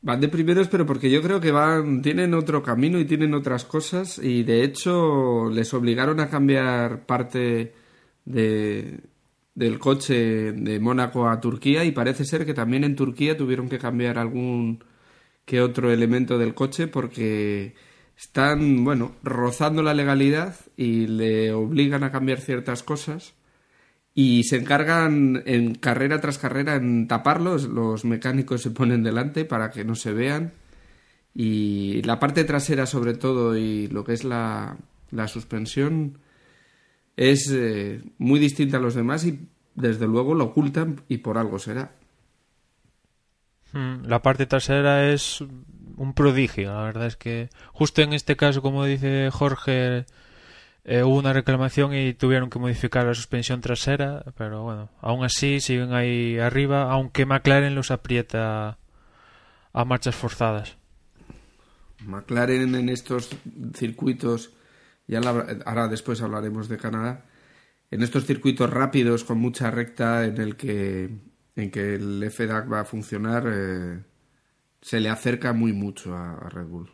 van 0.00 0.20
de 0.20 0.28
primeros 0.28 0.68
pero 0.68 0.84
porque 0.84 1.10
yo 1.10 1.22
creo 1.22 1.40
que 1.40 1.52
van 1.52 2.02
tienen 2.02 2.34
otro 2.34 2.62
camino 2.62 2.98
y 2.98 3.04
tienen 3.04 3.34
otras 3.34 3.64
cosas 3.64 4.18
y 4.18 4.42
de 4.42 4.64
hecho 4.64 5.48
les 5.50 5.72
obligaron 5.74 6.18
a 6.20 6.28
cambiar 6.28 7.06
parte 7.06 7.72
de 8.24 9.00
del 9.54 9.78
coche 9.78 10.52
de 10.52 10.80
Mónaco 10.80 11.28
a 11.28 11.40
Turquía 11.40 11.84
y 11.84 11.92
parece 11.92 12.24
ser 12.24 12.46
que 12.46 12.54
también 12.54 12.84
en 12.84 12.96
Turquía 12.96 13.36
tuvieron 13.36 13.68
que 13.68 13.78
cambiar 13.78 14.18
algún 14.18 14.82
que 15.44 15.60
otro 15.60 15.92
elemento 15.92 16.38
del 16.38 16.54
coche 16.54 16.86
porque 16.86 17.74
están, 18.16 18.84
bueno, 18.84 19.16
rozando 19.22 19.82
la 19.82 19.94
legalidad 19.94 20.54
y 20.76 21.06
le 21.06 21.52
obligan 21.52 22.04
a 22.04 22.12
cambiar 22.12 22.40
ciertas 22.40 22.82
cosas 22.82 23.34
y 24.14 24.44
se 24.44 24.56
encargan 24.56 25.42
en 25.46 25.74
carrera 25.74 26.20
tras 26.20 26.38
carrera 26.38 26.76
en 26.76 27.08
taparlos, 27.08 27.64
los 27.64 28.04
mecánicos 28.04 28.62
se 28.62 28.70
ponen 28.70 29.02
delante 29.02 29.44
para 29.44 29.70
que 29.70 29.84
no 29.84 29.94
se 29.94 30.12
vean 30.12 30.52
y 31.34 32.02
la 32.02 32.20
parte 32.20 32.44
trasera 32.44 32.86
sobre 32.86 33.14
todo 33.14 33.56
y 33.56 33.88
lo 33.88 34.04
que 34.04 34.12
es 34.12 34.24
la, 34.24 34.76
la 35.10 35.28
suspensión 35.28 36.18
es 37.16 37.50
eh, 37.52 38.02
muy 38.18 38.38
distinta 38.38 38.76
a 38.76 38.80
los 38.80 38.94
demás 38.94 39.24
y 39.24 39.48
desde 39.74 40.06
luego 40.06 40.34
lo 40.34 40.44
ocultan 40.44 41.02
y 41.08 41.18
por 41.18 41.38
algo 41.38 41.58
será. 41.58 41.94
Mm, 43.72 44.06
la 44.06 44.22
parte 44.22 44.46
trasera 44.46 45.10
es 45.10 45.40
un 45.40 46.14
prodigio, 46.14 46.72
la 46.72 46.82
verdad 46.82 47.06
es 47.06 47.16
que 47.16 47.48
justo 47.72 48.02
en 48.02 48.12
este 48.12 48.36
caso, 48.36 48.62
como 48.62 48.84
dice 48.84 49.30
Jorge, 49.30 50.04
eh, 50.84 51.02
hubo 51.04 51.16
una 51.16 51.32
reclamación 51.32 51.94
y 51.94 52.12
tuvieron 52.12 52.50
que 52.50 52.58
modificar 52.58 53.06
la 53.06 53.14
suspensión 53.14 53.60
trasera, 53.60 54.24
pero 54.36 54.62
bueno, 54.62 54.90
aún 55.00 55.24
así 55.24 55.60
siguen 55.60 55.94
ahí 55.94 56.38
arriba, 56.38 56.90
aunque 56.90 57.24
McLaren 57.24 57.74
los 57.74 57.90
aprieta 57.90 58.78
a 59.72 59.84
marchas 59.84 60.16
forzadas. 60.16 60.76
McLaren 62.04 62.74
en 62.74 62.88
estos 62.88 63.30
circuitos, 63.74 64.52
ya 65.06 65.20
ahora 65.64 65.88
después 65.88 66.20
hablaremos 66.20 66.68
de 66.68 66.78
Canadá, 66.78 67.26
en 67.90 68.02
estos 68.02 68.24
circuitos 68.26 68.68
rápidos 68.68 69.22
con 69.22 69.38
mucha 69.38 69.70
recta 69.70 70.24
en 70.24 70.38
el 70.40 70.56
que 70.56 71.10
en 71.56 71.70
que 71.70 71.94
el 71.94 72.30
FDAC 72.30 72.72
va 72.72 72.80
a 72.80 72.84
funcionar 72.84 73.44
eh, 73.46 74.00
se 74.80 75.00
le 75.00 75.08
acerca 75.08 75.52
muy 75.52 75.72
mucho 75.72 76.14
a, 76.14 76.48
Red 76.50 76.66
Bull. 76.66 76.90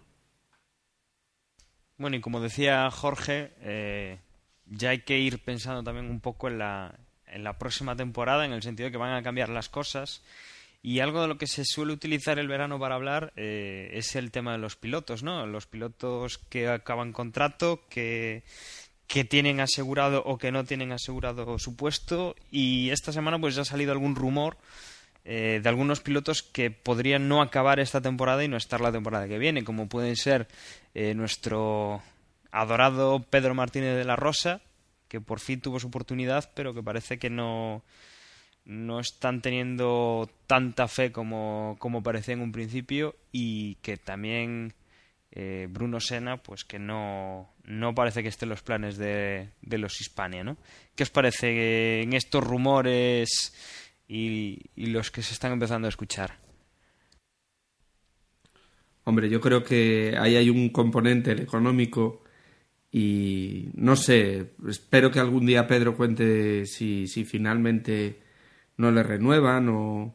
Bueno, 1.97 2.17
y 2.17 2.21
como 2.21 2.41
decía 2.41 2.89
Jorge, 2.91 3.53
eh, 3.61 4.21
ya 4.67 4.91
hay 4.91 5.01
que 5.01 5.19
ir 5.19 5.43
pensando 5.43 5.83
también 5.83 6.11
un 6.11 6.21
poco 6.21 6.49
en 6.49 6.59
la, 6.59 6.95
en 7.27 7.43
la 7.43 7.59
próxima 7.59 7.97
temporada, 7.97 8.45
en 8.45 8.53
el 8.53 8.63
sentido 8.63 8.87
de 8.87 8.93
que 8.93 8.99
van 8.99 9.15
a 9.15 9.23
cambiar 9.23 9.49
las 9.49 9.69
cosas. 9.69 10.23
Y 10.81 11.01
algo 11.01 11.21
de 11.21 11.29
lo 11.29 11.39
que 11.39 11.49
se 11.49 11.65
suele 11.65 11.93
utilizar 11.93 12.39
el 12.39 12.47
verano 12.47 12.79
para 12.79 12.95
hablar 12.95 13.33
eh, 13.35 13.91
es 13.95 14.15
el 14.15 14.31
tema 14.31 14.53
de 14.53 14.59
los 14.59 14.77
pilotos, 14.77 15.25
¿no? 15.25 15.45
Los 15.47 15.67
pilotos 15.67 16.39
que 16.39 16.69
acaban 16.69 17.13
contrato, 17.13 17.83
que 17.91 18.45
que 19.09 19.25
tienen 19.25 19.59
asegurado 19.61 20.23
o 20.25 20.39
que 20.39 20.53
no 20.53 20.65
tienen 20.65 20.93
asegurado 20.93 21.59
su 21.59 21.75
puesto. 21.75 22.37
Y 22.51 22.91
esta 22.91 23.11
semana 23.11 23.41
pues 23.41 23.57
ya 23.57 23.63
ha 23.63 23.65
salido 23.65 23.91
algún 23.91 24.15
rumor 24.15 24.59
eh, 25.25 25.61
de 25.63 25.69
algunos 25.69 26.01
pilotos 26.01 26.43
que 26.43 26.71
podrían 26.71 27.27
no 27.27 27.43
acabar 27.43 27.81
esta 27.81 28.01
temporada 28.01 28.45
y 28.45 28.49
no 28.49 28.57
estar 28.57 28.81
la 28.81 28.93
temporada 28.93 29.27
que 29.27 29.39
viene, 29.39 29.65
como 29.65 29.89
pueden 29.89 30.15
ser 30.15 30.47
eh, 30.95 31.15
nuestro 31.15 32.03
adorado 32.53 33.21
Pedro 33.29 33.55
Martínez 33.55 33.97
de 33.97 34.05
la 34.05 34.17
Rosa, 34.17 34.61
que 35.09 35.21
por 35.21 35.41
fin 35.41 35.61
tuvo 35.61 35.81
su 35.81 35.89
oportunidad, 35.89 36.51
pero 36.55 36.75
que 36.75 36.83
parece 36.83 37.19
que 37.19 37.31
no, 37.31 37.83
no 38.67 39.01
están 39.01 39.41
teniendo 39.41 40.31
tanta 40.47 40.87
fe 40.87 41.13
como, 41.13 41.77
como 41.79 42.03
parecía 42.03 42.35
en 42.35 42.43
un 42.43 42.53
principio 42.53 43.17
y 43.33 43.77
que 43.77 43.97
también 43.97 44.75
eh, 45.31 45.69
Bruno 45.71 46.01
Sena, 46.01 46.39
pues 46.39 46.65
que 46.65 46.79
no, 46.79 47.55
no 47.65 47.95
parece 47.95 48.23
que 48.23 48.29
esté 48.29 48.47
en 48.47 48.51
los 48.51 48.63
planes 48.63 48.97
de, 48.97 49.51
de 49.61 49.79
los 49.79 50.01
Hispania, 50.01 50.43
¿no? 50.43 50.57
¿Qué 50.95 51.03
os 51.03 51.11
parece 51.11 52.03
en 52.03 52.15
estos 52.15 52.43
rumores 52.43 53.53
y, 54.09 54.59
los 54.75 55.11
que 55.11 55.23
se 55.23 55.35
están 55.35 55.53
empezando 55.53 55.87
a 55.87 55.91
escuchar? 55.91 56.39
Hombre, 59.05 59.29
yo 59.29 59.41
creo 59.41 59.63
que 59.63 60.17
ahí 60.19 60.37
hay 60.37 60.51
un 60.51 60.71
componente 60.71 61.33
el 61.33 61.41
económico 61.41 62.25
y 62.91 63.69
no 63.75 63.97
sé, 63.97 64.55
espero 64.67 65.11
que 65.11 65.21
algún 65.21 65.47
día 65.47 65.67
Pedro 65.67 65.97
cuente 65.97 66.65
si, 66.67 67.07
si 67.07 67.25
finalmente 67.25 68.23
no 68.79 68.91
le 68.91 69.03
renuevan 69.03 69.69
o, 69.69 70.15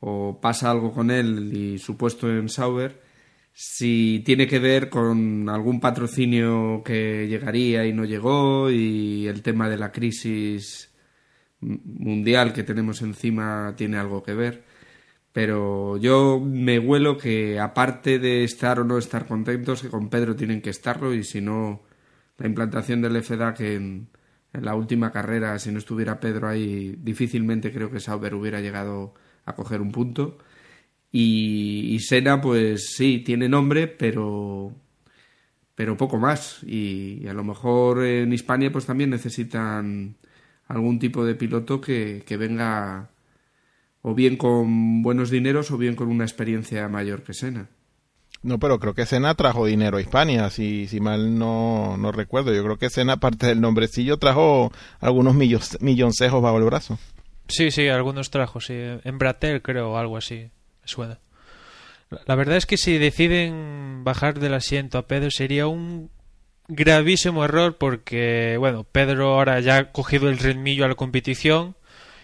o 0.00 0.40
pasa 0.40 0.70
algo 0.70 0.92
con 0.92 1.10
él 1.10 1.52
y 1.56 1.78
su 1.78 1.96
puesto 1.96 2.28
en 2.28 2.48
Sauber 2.48 3.11
si 3.52 4.22
tiene 4.24 4.46
que 4.46 4.58
ver 4.58 4.88
con 4.88 5.48
algún 5.48 5.80
patrocinio 5.80 6.82
que 6.84 7.26
llegaría 7.28 7.86
y 7.86 7.92
no 7.92 8.04
llegó 8.04 8.70
y 8.70 9.26
el 9.28 9.42
tema 9.42 9.68
de 9.68 9.78
la 9.78 9.92
crisis 9.92 10.90
mundial 11.60 12.52
que 12.52 12.64
tenemos 12.64 13.02
encima 13.02 13.74
tiene 13.76 13.98
algo 13.98 14.22
que 14.22 14.34
ver. 14.34 14.64
Pero 15.32 15.96
yo 15.98 16.40
me 16.40 16.78
huelo 16.78 17.16
que 17.18 17.58
aparte 17.60 18.18
de 18.18 18.44
estar 18.44 18.80
o 18.80 18.84
no 18.84 18.98
estar 18.98 19.26
contentos, 19.26 19.82
que 19.82 19.88
con 19.88 20.10
Pedro 20.10 20.36
tienen 20.36 20.60
que 20.62 20.70
estarlo 20.70 21.14
y 21.14 21.24
si 21.24 21.40
no, 21.40 21.82
la 22.38 22.46
implantación 22.46 23.00
del 23.02 23.22
FDA 23.22 23.54
que 23.54 23.74
en, 23.76 24.08
en 24.52 24.64
la 24.64 24.74
última 24.74 25.10
carrera, 25.12 25.58
si 25.58 25.72
no 25.72 25.78
estuviera 25.78 26.20
Pedro 26.20 26.48
ahí, 26.48 26.96
difícilmente 26.98 27.72
creo 27.72 27.90
que 27.90 28.00
Sauber 28.00 28.34
hubiera 28.34 28.60
llegado 28.60 29.14
a 29.44 29.54
coger 29.54 29.80
un 29.80 29.92
punto. 29.92 30.38
Y, 31.14 31.98
Sena, 32.00 32.40
pues 32.40 32.94
sí, 32.96 33.18
tiene 33.18 33.46
nombre, 33.46 33.86
pero, 33.86 34.72
pero 35.74 35.96
poco 35.96 36.18
más. 36.18 36.62
Y, 36.64 37.26
a 37.28 37.34
lo 37.34 37.44
mejor 37.44 38.04
en 38.04 38.32
Hispania, 38.32 38.72
pues 38.72 38.86
también 38.86 39.10
necesitan 39.10 40.16
algún 40.68 40.98
tipo 40.98 41.24
de 41.24 41.34
piloto 41.34 41.80
que, 41.82 42.24
que 42.26 42.38
venga 42.38 43.10
o 44.00 44.14
bien 44.14 44.36
con 44.36 45.02
buenos 45.02 45.30
dineros 45.30 45.70
o 45.70 45.76
bien 45.76 45.94
con 45.94 46.08
una 46.08 46.24
experiencia 46.24 46.88
mayor 46.88 47.22
que 47.22 47.34
Sena. 47.34 47.68
No, 48.42 48.58
pero 48.58 48.80
creo 48.80 48.94
que 48.94 49.06
Sena 49.06 49.34
trajo 49.34 49.66
dinero 49.66 49.98
a 49.98 50.00
Hispania, 50.00 50.48
si, 50.48 50.88
si 50.88 50.98
mal 50.98 51.38
no, 51.38 51.96
no 51.98 52.10
recuerdo. 52.10 52.54
Yo 52.54 52.64
creo 52.64 52.78
que 52.78 52.88
Sena, 52.88 53.14
aparte 53.14 53.46
del 53.46 53.60
nombrecillo, 53.60 54.16
trajo 54.16 54.72
algunos 54.98 55.34
milloncejos 55.34 56.42
bajo 56.42 56.58
el 56.58 56.64
brazo. 56.64 56.98
Sí, 57.48 57.70
sí, 57.70 57.88
algunos 57.88 58.30
trajo, 58.30 58.60
sí. 58.60 58.74
En 58.74 59.18
Bratel 59.18 59.60
creo, 59.60 59.98
algo 59.98 60.16
así 60.16 60.50
suena. 60.84 61.18
La 62.26 62.34
verdad 62.34 62.56
es 62.56 62.66
que 62.66 62.76
si 62.76 62.98
deciden 62.98 64.04
bajar 64.04 64.38
del 64.38 64.54
asiento 64.54 64.98
a 64.98 65.06
Pedro 65.06 65.30
sería 65.30 65.66
un 65.66 66.10
gravísimo 66.68 67.44
error 67.44 67.76
porque, 67.76 68.56
bueno, 68.58 68.84
Pedro 68.84 69.34
ahora 69.34 69.60
ya 69.60 69.78
ha 69.78 69.92
cogido 69.92 70.28
el 70.28 70.38
ritmillo 70.38 70.84
a 70.84 70.88
la 70.88 70.94
competición 70.94 71.76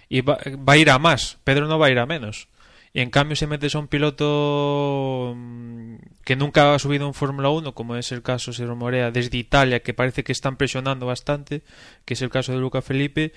y 0.09 0.23
va, 0.23 0.39
a 0.67 0.77
ir 0.77 0.91
a 0.91 0.99
más. 0.99 1.39
Pedro 1.45 1.67
no 1.67 1.79
va 1.79 1.87
a 1.87 1.91
ir 1.91 1.99
a 1.99 2.07
menos. 2.07 2.49
Y 2.93 3.01
en 3.01 3.11
cambio, 3.11 3.37
si 3.37 3.47
metes 3.47 3.75
a 3.75 3.79
un 3.79 3.89
piloto 3.89 5.35
mm, 5.37 5.97
que 6.25 6.37
nunca 6.37 6.75
ha 6.75 6.79
subido 6.79 7.07
un 7.07 7.15
Fórmula 7.15 7.51
1, 7.51 7.75
como 7.75 7.97
es 7.97 8.13
el 8.13 8.23
caso, 8.23 8.53
se 8.53 8.65
rumorea, 8.65 9.11
desde 9.11 9.39
Italia, 9.39 9.81
que 9.81 9.95
parece 9.95 10.25
que 10.25 10.33
están 10.33 10.57
presionando 10.57 11.07
bastante, 11.07 11.63
que 12.05 12.15
es 12.15 12.23
el 12.23 12.31
caso 12.31 12.53
de 12.53 12.59
Luca 12.59 12.81
Felipe, 12.81 13.33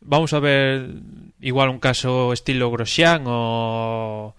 vamos 0.00 0.32
a 0.32 0.40
ver 0.40 0.90
igual 1.40 1.68
un 1.68 1.78
caso 1.78 2.32
estilo 2.32 2.70
Grosjean 2.70 3.24
o 3.26 4.34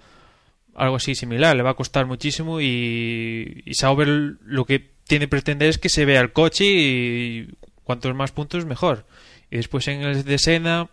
algo 0.79 0.95
así 0.95 1.15
similar. 1.15 1.55
Le 1.55 1.63
va 1.63 1.71
a 1.71 1.75
costar 1.75 2.05
muchísimo 2.05 2.61
y, 2.61 3.63
y 3.65 3.73
Sauber 3.75 4.07
lo 4.07 4.65
que 4.65 4.91
tiene 5.09 5.25
que 5.25 5.29
pretender 5.29 5.69
es 5.69 5.77
que 5.77 5.89
se 5.89 6.05
vea 6.05 6.21
el 6.21 6.31
coche 6.31 6.65
y 6.65 7.49
cuantos 7.83 8.13
más 8.15 8.31
puntos 8.31 8.65
mejor. 8.65 9.05
Y 9.49 9.57
después 9.57 9.87
en 9.87 10.01
el 10.01 10.23
de 10.23 10.37
Sena, 10.37 10.89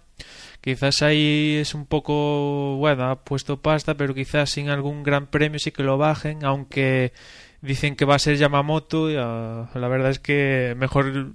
quizás 0.63 1.03
ahí 1.03 1.59
es 1.61 1.75
un 1.75 1.87
poco, 1.87 2.77
bueno, 2.77 3.11
ha 3.11 3.25
puesto 3.25 3.61
pasta, 3.61 3.95
pero 3.95 4.15
quizás 4.15 4.51
sin 4.51 4.71
algún 4.71 5.03
gran 5.03 5.27
premio 5.27 5.59
sí 5.59 5.73
que 5.73 5.83
lo 5.83 5.99
bajen, 5.99 6.45
aunque 6.45 7.13
dicen 7.61 7.97
que 7.97 8.07
va 8.07 8.15
a 8.15 8.19
ser 8.19 8.37
Yamamoto. 8.37 9.11
Y, 9.11 9.17
ah, 9.19 9.69
la 9.75 9.89
verdad 9.89 10.11
es 10.11 10.19
que 10.19 10.75
mejor 10.79 11.35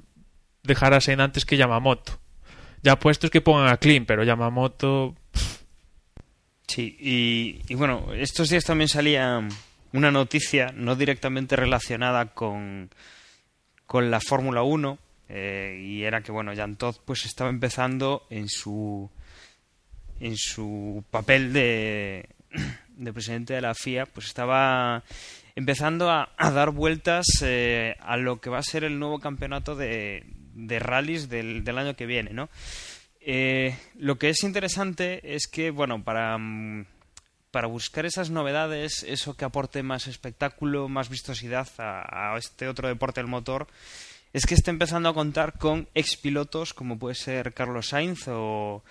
dejar 0.63 0.95
a 0.95 1.01
Sena 1.01 1.25
antes 1.25 1.45
que 1.45 1.57
Yamamoto. 1.57 2.19
Ya 2.81 2.97
puestos 2.97 3.29
que 3.29 3.41
pongan 3.41 3.67
a 3.67 3.77
Clean, 3.77 4.05
pero 4.05 4.23
Yamamoto 4.23 5.15
Sí, 6.73 6.95
y, 7.67 7.75
bueno, 7.75 8.13
estos 8.13 8.47
días 8.47 8.63
también 8.63 8.87
salía 8.87 9.45
una 9.91 10.09
noticia 10.09 10.71
no 10.73 10.95
directamente 10.95 11.57
relacionada 11.57 12.27
con, 12.27 12.89
con 13.85 14.09
la 14.09 14.21
Fórmula 14.21 14.63
1 14.63 14.97
eh, 15.27 15.83
y 15.85 16.03
era 16.03 16.21
que 16.21 16.31
bueno, 16.31 16.55
Jan 16.55 16.77
Todd 16.77 16.95
pues 17.03 17.25
estaba 17.25 17.49
empezando 17.49 18.25
en 18.29 18.47
su 18.47 19.11
en 20.21 20.37
su 20.37 21.03
papel 21.11 21.51
de, 21.51 22.29
de 22.95 23.11
presidente 23.11 23.53
de 23.53 23.59
la 23.59 23.75
FIA, 23.75 24.05
pues 24.05 24.27
estaba 24.27 25.03
empezando 25.55 26.09
a, 26.09 26.29
dar 26.37 26.71
vueltas 26.71 27.25
eh, 27.41 27.97
a 27.99 28.15
lo 28.15 28.39
que 28.39 28.49
va 28.49 28.59
a 28.59 28.63
ser 28.63 28.85
el 28.85 28.97
nuevo 28.97 29.19
campeonato 29.19 29.75
de, 29.75 30.23
de 30.53 30.79
rallies 30.79 31.27
del, 31.27 31.65
del 31.65 31.77
año 31.77 31.97
que 31.97 32.05
viene, 32.05 32.31
¿no? 32.31 32.47
Eh, 33.21 33.77
lo 33.95 34.17
que 34.17 34.29
es 34.29 34.43
interesante 34.43 35.35
es 35.35 35.47
que, 35.47 35.69
bueno, 35.69 36.03
para, 36.03 36.37
mm, 36.37 36.85
para 37.51 37.67
buscar 37.67 38.05
esas 38.05 38.31
novedades, 38.31 39.03
eso 39.07 39.35
que 39.35 39.45
aporte 39.45 39.83
más 39.83 40.07
espectáculo, 40.07 40.89
más 40.89 41.09
vistosidad 41.09 41.67
a, 41.77 42.35
este 42.37 42.67
otro 42.67 42.87
deporte 42.87 43.19
del 43.19 43.29
motor, 43.29 43.67
es 44.33 44.45
que 44.45 44.55
está 44.55 44.71
empezando 44.71 45.09
a 45.09 45.13
contar 45.13 45.57
con 45.59 45.87
expilotos 45.93 46.73
como 46.73 46.97
puede 46.97 47.15
ser 47.15 47.53
Carlos 47.53 47.89
Sainz 47.89 48.27
o, 48.27 48.81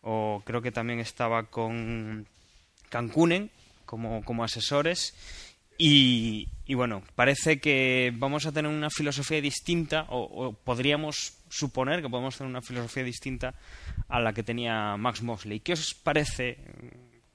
o 0.00 0.42
creo 0.44 0.62
que 0.62 0.72
también 0.72 1.00
estaba 1.00 1.44
con 1.44 2.26
Cancunen 2.88 3.50
como, 3.84 4.24
como 4.24 4.42
asesores 4.42 5.14
y, 5.78 6.48
bueno, 6.74 7.02
parece 7.14 7.60
que 7.60 8.12
vamos 8.14 8.46
a 8.46 8.52
tener 8.52 8.70
una 8.70 8.90
filosofía 8.90 9.40
distinta, 9.40 10.06
o, 10.08 10.52
podríamos 10.52 11.38
suponer 11.48 12.02
que 12.02 12.08
podemos 12.08 12.36
tener 12.36 12.50
una 12.50 12.62
filosofía 12.62 13.04
distinta 13.04 13.54
a 14.08 14.20
la 14.20 14.32
que 14.32 14.42
tenía 14.42 14.96
Max 14.96 15.22
Mosley. 15.22 15.60
¿Qué 15.60 15.74
os 15.74 15.94
parece 15.94 16.58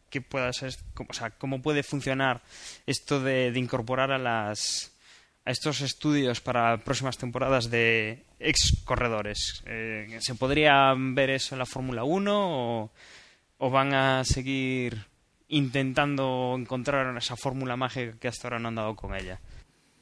que 0.09 0.21
pueda 0.21 0.51
ser, 0.53 0.73
o 1.07 1.13
sea, 1.13 1.31
cómo 1.31 1.61
puede 1.61 1.83
funcionar 1.83 2.41
esto 2.85 3.21
de, 3.21 3.51
incorporar 3.55 4.11
a 4.11 4.17
las 4.17 4.91
a 5.43 5.49
estos 5.49 5.81
estudios 5.81 6.39
para 6.39 6.77
próximas 6.77 7.17
temporadas 7.17 7.69
de 7.69 8.25
ex 8.39 8.83
corredores? 8.83 9.63
Eh, 9.65 10.17
¿Se 10.19 10.35
podría 10.35 10.93
ver 10.95 11.31
eso 11.31 11.55
en 11.55 11.59
la 11.59 11.65
Fórmula 11.65 12.03
1 12.03 12.91
o 13.57 13.69
van 13.69 13.93
a 13.93 14.23
seguir 14.23 15.10
intentando 15.51 16.55
encontrar 16.57 17.15
esa 17.17 17.35
fórmula 17.35 17.75
mágica 17.75 18.17
que 18.19 18.27
hasta 18.27 18.47
ahora 18.47 18.59
no 18.59 18.69
han 18.69 18.75
dado 18.75 18.95
con 18.95 19.15
ella. 19.15 19.39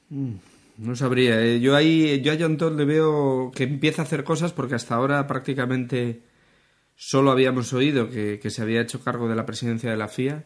Mm, 0.10 0.36
no 0.78 0.96
sabría. 0.96 1.42
¿eh? 1.44 1.60
Yo 1.60 1.76
ahí, 1.76 2.22
yo 2.22 2.32
a 2.32 2.38
John 2.40 2.58
Todd 2.58 2.78
le 2.78 2.86
veo 2.86 3.52
que 3.54 3.64
empieza 3.64 4.02
a 4.02 4.06
hacer 4.06 4.24
cosas 4.24 4.54
porque 4.54 4.76
hasta 4.76 4.96
ahora 4.96 5.26
prácticamente 5.28 6.22
solo 6.96 7.32
habíamos 7.32 7.74
oído 7.74 8.10
que, 8.10 8.40
se 8.50 8.62
había 8.62 8.82
hecho 8.82 9.04
cargo 9.04 9.28
de 9.28 9.36
la 9.36 9.46
presidencia 9.46 9.90
de 9.90 9.98
la 9.98 10.08
FIA 10.08 10.46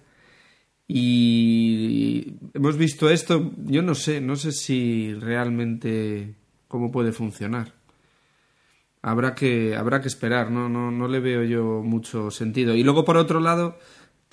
Y 0.88 2.36
hemos 2.54 2.78
visto 2.78 3.10
esto, 3.10 3.52
yo 3.58 3.82
no 3.82 3.96
sé, 3.96 4.22
no 4.22 4.36
sé 4.36 4.52
si 4.52 5.14
realmente 5.16 6.36
cómo 6.68 6.92
puede 6.92 7.12
funcionar. 7.12 7.74
Habrá 9.02 9.36
que, 9.36 9.76
habrá 9.76 10.00
que 10.00 10.08
esperar, 10.08 10.50
¿no? 10.50 10.70
No, 10.70 10.90
no 10.90 11.08
le 11.10 11.20
veo 11.20 11.44
yo 11.44 11.82
mucho 11.84 12.32
sentido. 12.32 12.74
Y 12.74 12.84
luego, 12.84 13.04
por 13.04 13.18
otro 13.18 13.42
lado, 13.42 13.78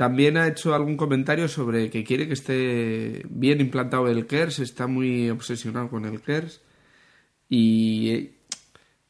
también 0.00 0.38
ha 0.38 0.48
hecho 0.48 0.74
algún 0.74 0.96
comentario 0.96 1.46
sobre 1.46 1.90
que 1.90 2.04
quiere 2.04 2.26
que 2.26 2.32
esté 2.32 3.22
bien 3.28 3.60
implantado 3.60 4.08
el 4.08 4.26
KERS, 4.26 4.60
está 4.60 4.86
muy 4.86 5.28
obsesionado 5.28 5.90
con 5.90 6.06
el 6.06 6.22
KERS. 6.22 6.62
Y 7.50 8.08
eh, 8.08 8.34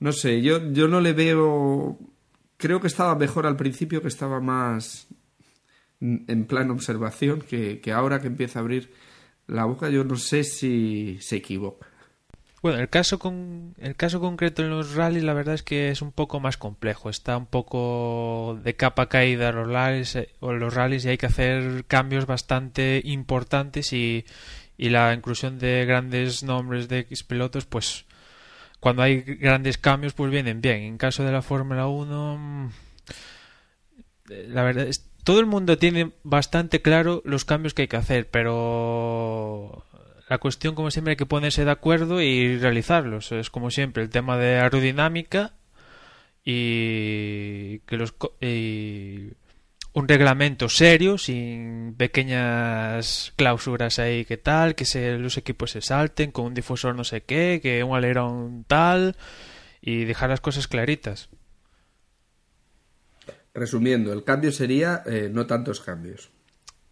no 0.00 0.10
sé, 0.10 0.42
yo, 0.42 0.72
yo 0.72 0.88
no 0.88 1.00
le 1.00 1.12
veo. 1.12 1.96
Creo 2.56 2.80
que 2.80 2.88
estaba 2.88 3.14
mejor 3.14 3.46
al 3.46 3.54
principio, 3.54 4.02
que 4.02 4.08
estaba 4.08 4.40
más 4.40 5.06
en 6.00 6.44
plan 6.46 6.72
observación, 6.72 7.40
que, 7.40 7.80
que 7.80 7.92
ahora 7.92 8.20
que 8.20 8.26
empieza 8.26 8.58
a 8.58 8.62
abrir 8.62 8.92
la 9.46 9.66
boca, 9.66 9.90
yo 9.90 10.02
no 10.02 10.16
sé 10.16 10.42
si 10.42 11.18
se 11.20 11.36
equivoca. 11.36 11.86
Bueno, 12.62 12.78
el 12.78 12.90
caso 12.90 13.18
con 13.18 13.74
el 13.78 13.96
caso 13.96 14.20
concreto 14.20 14.62
en 14.62 14.68
los 14.70 14.94
rallies 14.94 15.24
la 15.24 15.32
verdad 15.32 15.54
es 15.54 15.62
que 15.62 15.88
es 15.90 16.02
un 16.02 16.12
poco 16.12 16.40
más 16.40 16.58
complejo, 16.58 17.08
está 17.08 17.36
un 17.38 17.46
poco 17.46 18.58
de 18.62 18.76
capa 18.76 19.08
caída 19.08 19.50
los 19.50 19.66
rallies 19.68 20.16
eh, 20.16 20.28
o 20.40 20.52
los 20.52 20.74
rallies 20.74 21.04
y 21.06 21.08
hay 21.08 21.18
que 21.18 21.26
hacer 21.26 21.86
cambios 21.86 22.26
bastante 22.26 23.00
importantes 23.04 23.94
y, 23.94 24.26
y 24.76 24.90
la 24.90 25.14
inclusión 25.14 25.58
de 25.58 25.86
grandes 25.86 26.42
nombres 26.42 26.88
de 26.88 27.00
X 27.00 27.24
pilotos 27.24 27.64
pues 27.64 28.04
cuando 28.78 29.02
hay 29.02 29.22
grandes 29.22 29.78
cambios 29.78 30.12
pues 30.14 30.30
vienen 30.30 30.60
bien. 30.60 30.82
En 30.82 30.98
caso 30.98 31.24
de 31.24 31.32
la 31.32 31.42
Fórmula 31.42 31.86
1 31.86 32.38
mm, 32.38 32.70
la 34.48 34.62
verdad 34.62 34.86
es 34.86 35.06
todo 35.24 35.40
el 35.40 35.46
mundo 35.46 35.78
tiene 35.78 36.12
bastante 36.24 36.82
claro 36.82 37.22
los 37.24 37.44
cambios 37.44 37.74
que 37.74 37.82
hay 37.82 37.88
que 37.88 37.96
hacer, 37.96 38.28
pero 38.30 39.84
la 40.30 40.38
cuestión, 40.38 40.76
como 40.76 40.92
siempre, 40.92 41.10
hay 41.10 41.16
que 41.16 41.26
ponerse 41.26 41.64
de 41.64 41.72
acuerdo 41.72 42.22
y 42.22 42.56
realizarlos. 42.56 43.32
Es 43.32 43.50
como 43.50 43.72
siempre 43.72 44.04
el 44.04 44.10
tema 44.10 44.36
de 44.36 44.60
aerodinámica 44.60 45.54
y 46.44 47.80
que 47.80 47.96
los 47.96 48.14
un 49.92 50.06
reglamento 50.06 50.68
serio 50.68 51.18
sin 51.18 51.96
pequeñas 51.98 53.32
cláusulas 53.34 53.98
ahí 53.98 54.24
que 54.24 54.36
tal 54.36 54.76
que 54.76 54.84
se, 54.84 55.18
los 55.18 55.36
equipos 55.36 55.72
se 55.72 55.82
salten 55.82 56.30
con 56.30 56.46
un 56.46 56.54
difusor 56.54 56.94
no 56.94 57.02
sé 57.02 57.22
qué 57.22 57.58
que 57.60 57.82
un 57.82 57.96
alerón 57.96 58.64
tal 58.68 59.16
y 59.82 60.04
dejar 60.04 60.30
las 60.30 60.40
cosas 60.40 60.68
claritas. 60.68 61.28
Resumiendo 63.52 64.12
el 64.12 64.22
cambio 64.22 64.52
sería 64.52 65.02
eh, 65.06 65.28
no 65.30 65.48
tantos 65.48 65.80
cambios. 65.80 66.30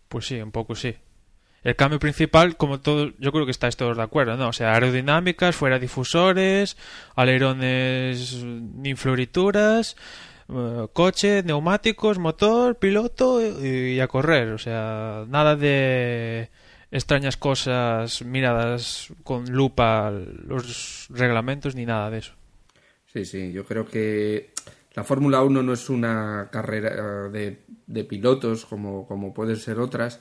Pues 0.08 0.26
sí 0.26 0.40
un 0.40 0.50
poco 0.50 0.74
sí 0.74 0.96
el 1.64 1.76
cambio 1.76 1.98
principal, 1.98 2.56
como 2.56 2.80
todo, 2.80 3.12
yo 3.18 3.32
creo 3.32 3.44
que 3.44 3.50
estáis 3.50 3.76
todos 3.76 3.96
de 3.96 4.02
acuerdo, 4.02 4.36
¿no? 4.36 4.48
O 4.48 4.52
sea, 4.52 4.74
aerodinámicas, 4.74 5.56
fuera 5.56 5.78
difusores, 5.78 6.76
alerones 7.16 8.42
ni 8.44 8.94
florituras, 8.94 9.96
eh, 10.48 10.86
coche, 10.92 11.42
neumáticos, 11.42 12.18
motor, 12.18 12.76
piloto 12.76 13.40
y, 13.42 14.00
a 14.00 14.08
correr. 14.08 14.48
O 14.50 14.58
sea, 14.58 15.24
nada 15.28 15.56
de 15.56 16.50
extrañas 16.90 17.36
cosas 17.36 18.22
miradas 18.22 19.12
con 19.24 19.44
lupa 19.52 20.10
los 20.10 21.08
reglamentos 21.10 21.74
ni 21.74 21.84
nada 21.84 22.08
de 22.10 22.18
eso. 22.18 22.32
Sí, 23.12 23.24
sí, 23.24 23.52
yo 23.52 23.64
creo 23.64 23.86
que 23.86 24.52
la 24.94 25.04
Fórmula 25.04 25.42
1 25.42 25.62
no 25.62 25.72
es 25.72 25.90
una 25.90 26.48
carrera 26.50 27.28
de, 27.28 27.62
de 27.86 28.04
pilotos 28.04 28.64
como, 28.64 29.06
como 29.06 29.34
pueden 29.34 29.56
ser 29.56 29.80
otras, 29.80 30.20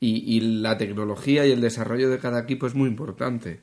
y, 0.00 0.40
la 0.60 0.78
tecnología 0.78 1.46
y 1.46 1.52
el 1.52 1.60
desarrollo 1.60 2.08
de 2.08 2.18
cada 2.18 2.40
equipo 2.40 2.66
es 2.66 2.74
muy 2.74 2.88
importante. 2.88 3.62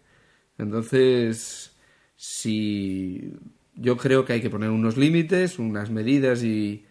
Entonces, 0.58 1.76
si 2.16 3.34
yo 3.76 3.98
creo 3.98 4.26
que 4.26 4.34
hay 4.34 4.42
que 4.42 4.50
poner 4.50 4.70
unos 4.70 4.98
límites, 4.98 5.60
unas 5.60 5.90
medidas 5.90 6.44
y, 6.44 6.86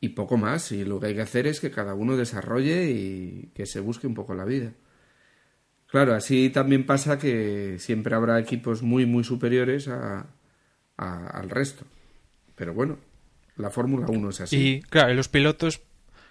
y 0.00 0.10
poco 0.10 0.36
más. 0.36 0.70
Y 0.72 0.84
lo 0.84 1.00
que 1.00 1.06
hay 1.06 1.14
que 1.14 1.22
hacer 1.22 1.46
es 1.46 1.60
que 1.60 1.70
cada 1.70 1.94
uno 1.94 2.16
desarrolle 2.16 2.90
y 2.90 3.50
que 3.54 3.66
se 3.66 3.80
busque 3.80 4.06
un 4.06 4.14
poco 4.14 4.34
la 4.34 4.44
vida. 4.44 4.72
Claro, 5.86 6.14
así 6.14 6.50
también 6.50 6.86
pasa 6.86 7.18
que 7.18 7.76
siempre 7.78 8.14
habrá 8.14 8.38
equipos 8.40 8.82
muy, 8.82 9.06
muy 9.06 9.24
superiores 9.24 9.88
a, 9.88 10.26
al 10.96 11.50
resto. 11.50 11.84
Pero 12.56 12.74
bueno, 12.74 12.98
la 13.56 13.70
Fórmula 13.70 14.06
1 14.08 14.30
es 14.30 14.40
así. 14.40 14.56
Y 14.56 14.82
claro, 14.82 15.14
los 15.14 15.28
pilotos 15.28 15.80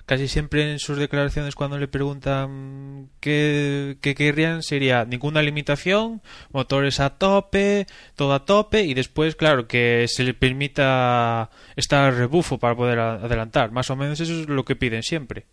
casi 0.06 0.28
siempre 0.28 0.72
en 0.72 0.80
sus 0.80 0.98
declaraciones 0.98 1.56
cuando 1.56 1.78
le 1.78 1.88
preguntan 1.88 3.10
qué, 3.20 3.98
qué 4.02 4.16
querrían 4.16 4.64
sería 4.64 5.06
ninguna 5.06 5.42
limitación, 5.42 6.22
motores 6.52 7.00
a 7.00 7.12
tope, 7.12 7.88
todo 8.16 8.34
a 8.34 8.46
tope 8.46 8.84
y 8.84 8.94
después, 8.94 9.36
claro, 9.36 9.68
que 9.68 10.06
se 10.08 10.24
le 10.24 10.34
permita 10.34 11.50
estar 11.76 12.14
rebufo 12.14 12.58
para 12.58 12.76
poder 12.76 13.00
adelantar. 13.00 13.72
Más 13.72 13.90
o 13.90 13.96
menos 13.96 14.20
eso 14.20 14.42
es 14.42 14.48
lo 14.48 14.66
que 14.66 14.76
piden 14.76 15.04
siempre. 15.04 15.46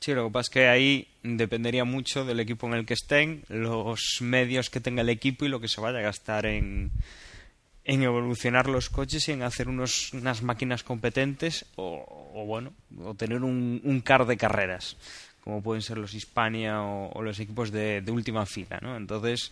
Sí, 0.00 0.14
lo 0.14 0.26
que 0.26 0.32
pasa 0.32 0.48
es 0.48 0.50
que 0.50 0.66
ahí 0.66 1.08
dependería 1.22 1.84
mucho 1.84 2.24
del 2.24 2.40
equipo 2.40 2.66
en 2.66 2.74
el 2.74 2.86
que 2.86 2.94
estén, 2.94 3.44
los 3.48 4.18
medios 4.20 4.68
que 4.68 4.80
tenga 4.80 5.02
el 5.02 5.08
equipo 5.08 5.44
y 5.44 5.48
lo 5.48 5.60
que 5.60 5.68
se 5.68 5.80
vaya 5.80 6.00
a 6.00 6.02
gastar 6.02 6.44
en, 6.44 6.90
en 7.84 8.02
evolucionar 8.02 8.68
los 8.68 8.90
coches 8.90 9.28
y 9.28 9.32
en 9.32 9.42
hacer 9.42 9.68
unos, 9.68 10.12
unas 10.12 10.42
máquinas 10.42 10.84
competentes 10.84 11.66
o, 11.76 12.44
bueno, 12.46 12.72
o 13.04 13.14
tener 13.14 13.42
un, 13.42 13.80
un, 13.82 14.00
car 14.00 14.26
de 14.26 14.36
carreras, 14.36 14.96
como 15.42 15.62
pueden 15.62 15.82
ser 15.82 15.98
los 15.98 16.14
Hispania 16.14 16.82
o, 16.82 17.22
los 17.22 17.40
equipos 17.40 17.72
de, 17.72 18.04
última 18.08 18.46
fila, 18.46 18.78
¿no? 18.80 18.96
Entonces, 18.96 19.50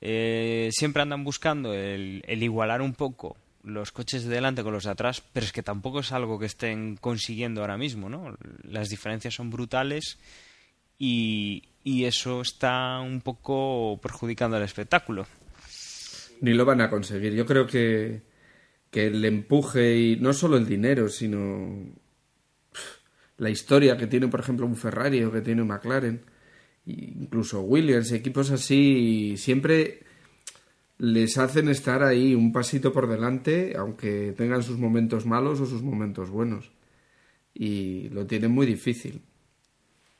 eh, 0.00 0.70
siempre 0.72 1.02
andan 1.02 1.22
buscando 1.22 1.72
el, 1.72 2.24
igualar 2.28 2.82
un 2.82 2.94
poco 2.94 3.36
los 3.62 3.92
coches 3.92 4.24
de 4.24 4.34
delante 4.34 4.64
con 4.64 4.72
los 4.72 4.84
de 4.84 4.90
atrás, 4.90 5.22
pero 5.32 5.46
es 5.46 5.52
que 5.52 5.62
tampoco 5.62 6.00
es 6.00 6.10
algo 6.10 6.40
que 6.40 6.46
estén 6.46 6.96
consiguiendo 6.96 7.60
ahora 7.60 7.78
mismo, 7.78 8.08
¿no? 8.08 8.36
Las 8.64 8.88
diferencias 8.88 9.34
son 9.34 9.50
brutales 9.50 10.18
y 10.98 11.62
eso 11.84 12.40
está 12.42 13.00
un 13.00 13.20
poco 13.20 14.00
perjudicando 14.02 14.56
el 14.56 14.62
espectáculo 14.64 15.26
ni 16.42 16.52
lo 16.52 16.64
van 16.64 16.80
a 16.82 16.90
conseguir. 16.90 17.32
Yo 17.34 17.46
creo 17.46 17.66
que, 17.66 18.22
que 18.90 19.06
el 19.06 19.24
empuje 19.24 19.96
y 19.96 20.16
no 20.16 20.32
solo 20.34 20.56
el 20.56 20.66
dinero, 20.66 21.08
sino 21.08 21.86
la 23.38 23.48
historia 23.48 23.96
que 23.96 24.08
tiene, 24.08 24.28
por 24.28 24.40
ejemplo, 24.40 24.66
un 24.66 24.76
Ferrari 24.76 25.22
o 25.24 25.32
que 25.32 25.40
tiene 25.40 25.62
un 25.62 25.68
McLaren, 25.68 26.24
incluso 26.86 27.62
Williams, 27.62 28.12
equipos 28.12 28.50
así, 28.50 29.36
siempre 29.36 30.00
les 30.98 31.38
hacen 31.38 31.68
estar 31.68 32.02
ahí 32.02 32.34
un 32.34 32.52
pasito 32.52 32.92
por 32.92 33.08
delante, 33.08 33.74
aunque 33.76 34.34
tengan 34.36 34.62
sus 34.62 34.78
momentos 34.78 35.26
malos 35.26 35.60
o 35.60 35.66
sus 35.66 35.82
momentos 35.82 36.30
buenos. 36.30 36.72
Y 37.54 38.08
lo 38.10 38.26
tienen 38.26 38.50
muy 38.50 38.66
difícil. 38.66 39.22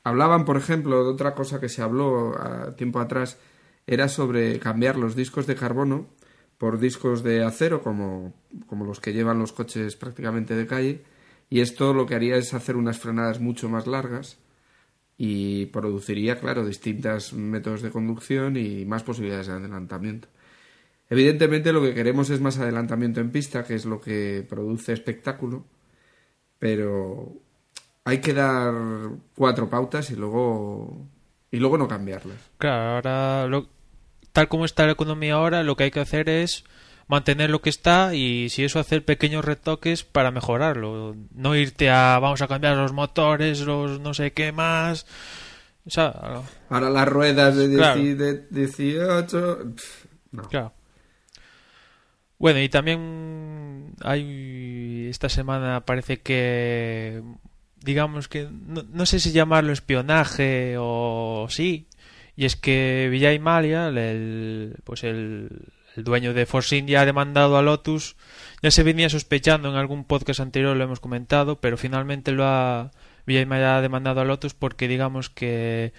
Hablaban, 0.05 0.45
por 0.45 0.57
ejemplo, 0.57 1.05
de 1.05 1.11
otra 1.11 1.35
cosa 1.35 1.61
que 1.61 1.69
se 1.69 1.83
habló 1.83 2.37
a 2.41 2.77
tiempo 2.77 3.01
atrás, 3.01 3.39
era 3.87 4.09
sobre 4.09 4.59
cambiar 4.59 4.97
los 4.97 5.17
discos 5.17 5.47
de 5.47 5.55
carbono 5.55 6.07
por 6.59 6.79
discos 6.79 7.23
de 7.23 7.43
acero 7.43 7.83
como, 7.83 8.33
como 8.67 8.85
los 8.85 9.01
que 9.01 9.13
llevan 9.13 9.39
los 9.39 9.53
coches 9.53 9.97
prácticamente 9.97 10.55
de 10.55 10.67
calle 10.67 11.03
y 11.51 11.61
esto 11.61 11.93
lo 11.93 12.07
que 12.07 12.15
haría 12.15 12.37
es 12.37 12.55
hacer 12.55 12.77
unas 12.77 12.99
frenadas 12.99 13.41
mucho 13.41 13.69
más 13.69 13.87
largas 13.87 14.39
y 15.19 15.67
produciría, 15.67 16.41
claro, 16.41 16.65
distintos 16.65 17.33
métodos 17.35 17.83
de 17.83 17.91
conducción 17.91 18.57
y 18.57 18.85
más 18.87 19.03
posibilidades 19.03 19.49
de 19.49 19.53
adelantamiento. 19.55 20.29
Evidentemente 21.11 21.73
lo 21.73 21.83
que 21.83 21.95
queremos 21.95 22.31
es 22.31 22.41
más 22.41 22.59
adelantamiento 22.59 23.21
en 23.21 23.31
pista, 23.31 23.65
que 23.65 23.75
es 23.75 23.85
lo 23.85 24.01
que 24.01 24.47
produce 24.49 24.95
espectáculo, 24.95 25.65
pero 26.59 27.35
hay 28.05 28.19
que 28.19 28.33
dar 28.33 28.75
cuatro 29.35 29.69
pautas 29.69 30.11
y 30.11 30.17
luego 30.17 31.07
y 31.53 31.59
luego 31.59 31.79
no 31.79 31.87
cambiarlas. 31.87 32.39
Claro, 32.59 32.97
ahora, 32.97 33.67
tal 34.33 34.49
como 34.49 34.65
está 34.65 34.87
la 34.87 34.93
economía 34.93 35.35
ahora, 35.35 35.63
lo 35.63 35.77
que 35.77 35.85
hay 35.85 35.91
que 35.93 36.01
hacer 36.01 36.29
es 36.29 36.65
mantener 37.07 37.51
lo 37.51 37.61
que 37.61 37.69
está 37.69 38.15
y 38.15 38.49
si 38.49 38.65
eso 38.65 38.81
hacer 38.81 39.05
pequeños 39.05 39.45
retoques 39.45 40.03
para 40.03 40.31
mejorarlo. 40.31 41.15
No 41.35 41.55
irte 41.55 41.91
a 41.91 42.19
vamos 42.19 42.41
a 42.41 42.49
cambiar 42.49 42.77
los 42.77 42.95
motores, 42.95 43.61
los 43.61 44.01
no 44.01 44.15
sé 44.15 44.33
qué 44.33 44.51
más. 44.51 45.07
O 45.85 45.91
sea, 45.91 46.43
ahora 46.71 46.89
las 46.89 47.09
ruedas 47.09 47.55
de, 47.55 48.47
18. 48.51 49.59
Claro. 50.49 50.73
Bueno, 52.39 52.61
y 52.61 52.69
también 52.71 53.95
hay 54.03 55.09
esta 55.11 55.29
semana 55.29 55.85
parece 55.85 56.21
que 56.21 57.23
digamos 57.85 58.29
que 58.29 58.49
no, 58.51 59.07
sé 59.07 59.21
si 59.21 59.33
llamarlo 59.33 59.73
espionaje 59.73 60.77
o 60.79 61.47
sí. 61.51 61.87
Y 62.37 62.47
es 62.47 62.57
que 62.57 63.09
Vijay 63.11 63.39
Malia 63.39 63.89
el, 63.89 64.77
pues 64.85 65.05
el, 65.05 65.49
dueño 65.97 66.33
de 66.33 66.47
Force 66.47 66.77
India 66.77 67.03
ha 67.03 67.07
demandado 67.07 67.57
a 67.57 67.63
Lotus. 67.63 68.17
Ya 68.63 68.71
se 68.71 68.83
venía 68.83 69.11
sospechando 69.11 69.69
en 69.69 69.77
algún 69.77 70.05
podcast 70.05 70.41
anterior 70.41 70.77
lo 70.77 70.85
hemos 70.85 71.01
comentado 71.01 71.61
pero 71.61 71.77
finalmente 71.77 72.33
lo 72.33 72.45
ha 72.47 72.91
VMI 73.27 73.55
haya 73.57 73.81
demandado 73.81 74.21
a 74.21 74.25
Lotus 74.25 74.55
porque 74.55 74.89
digamos 74.89 75.29
que, 75.29 75.93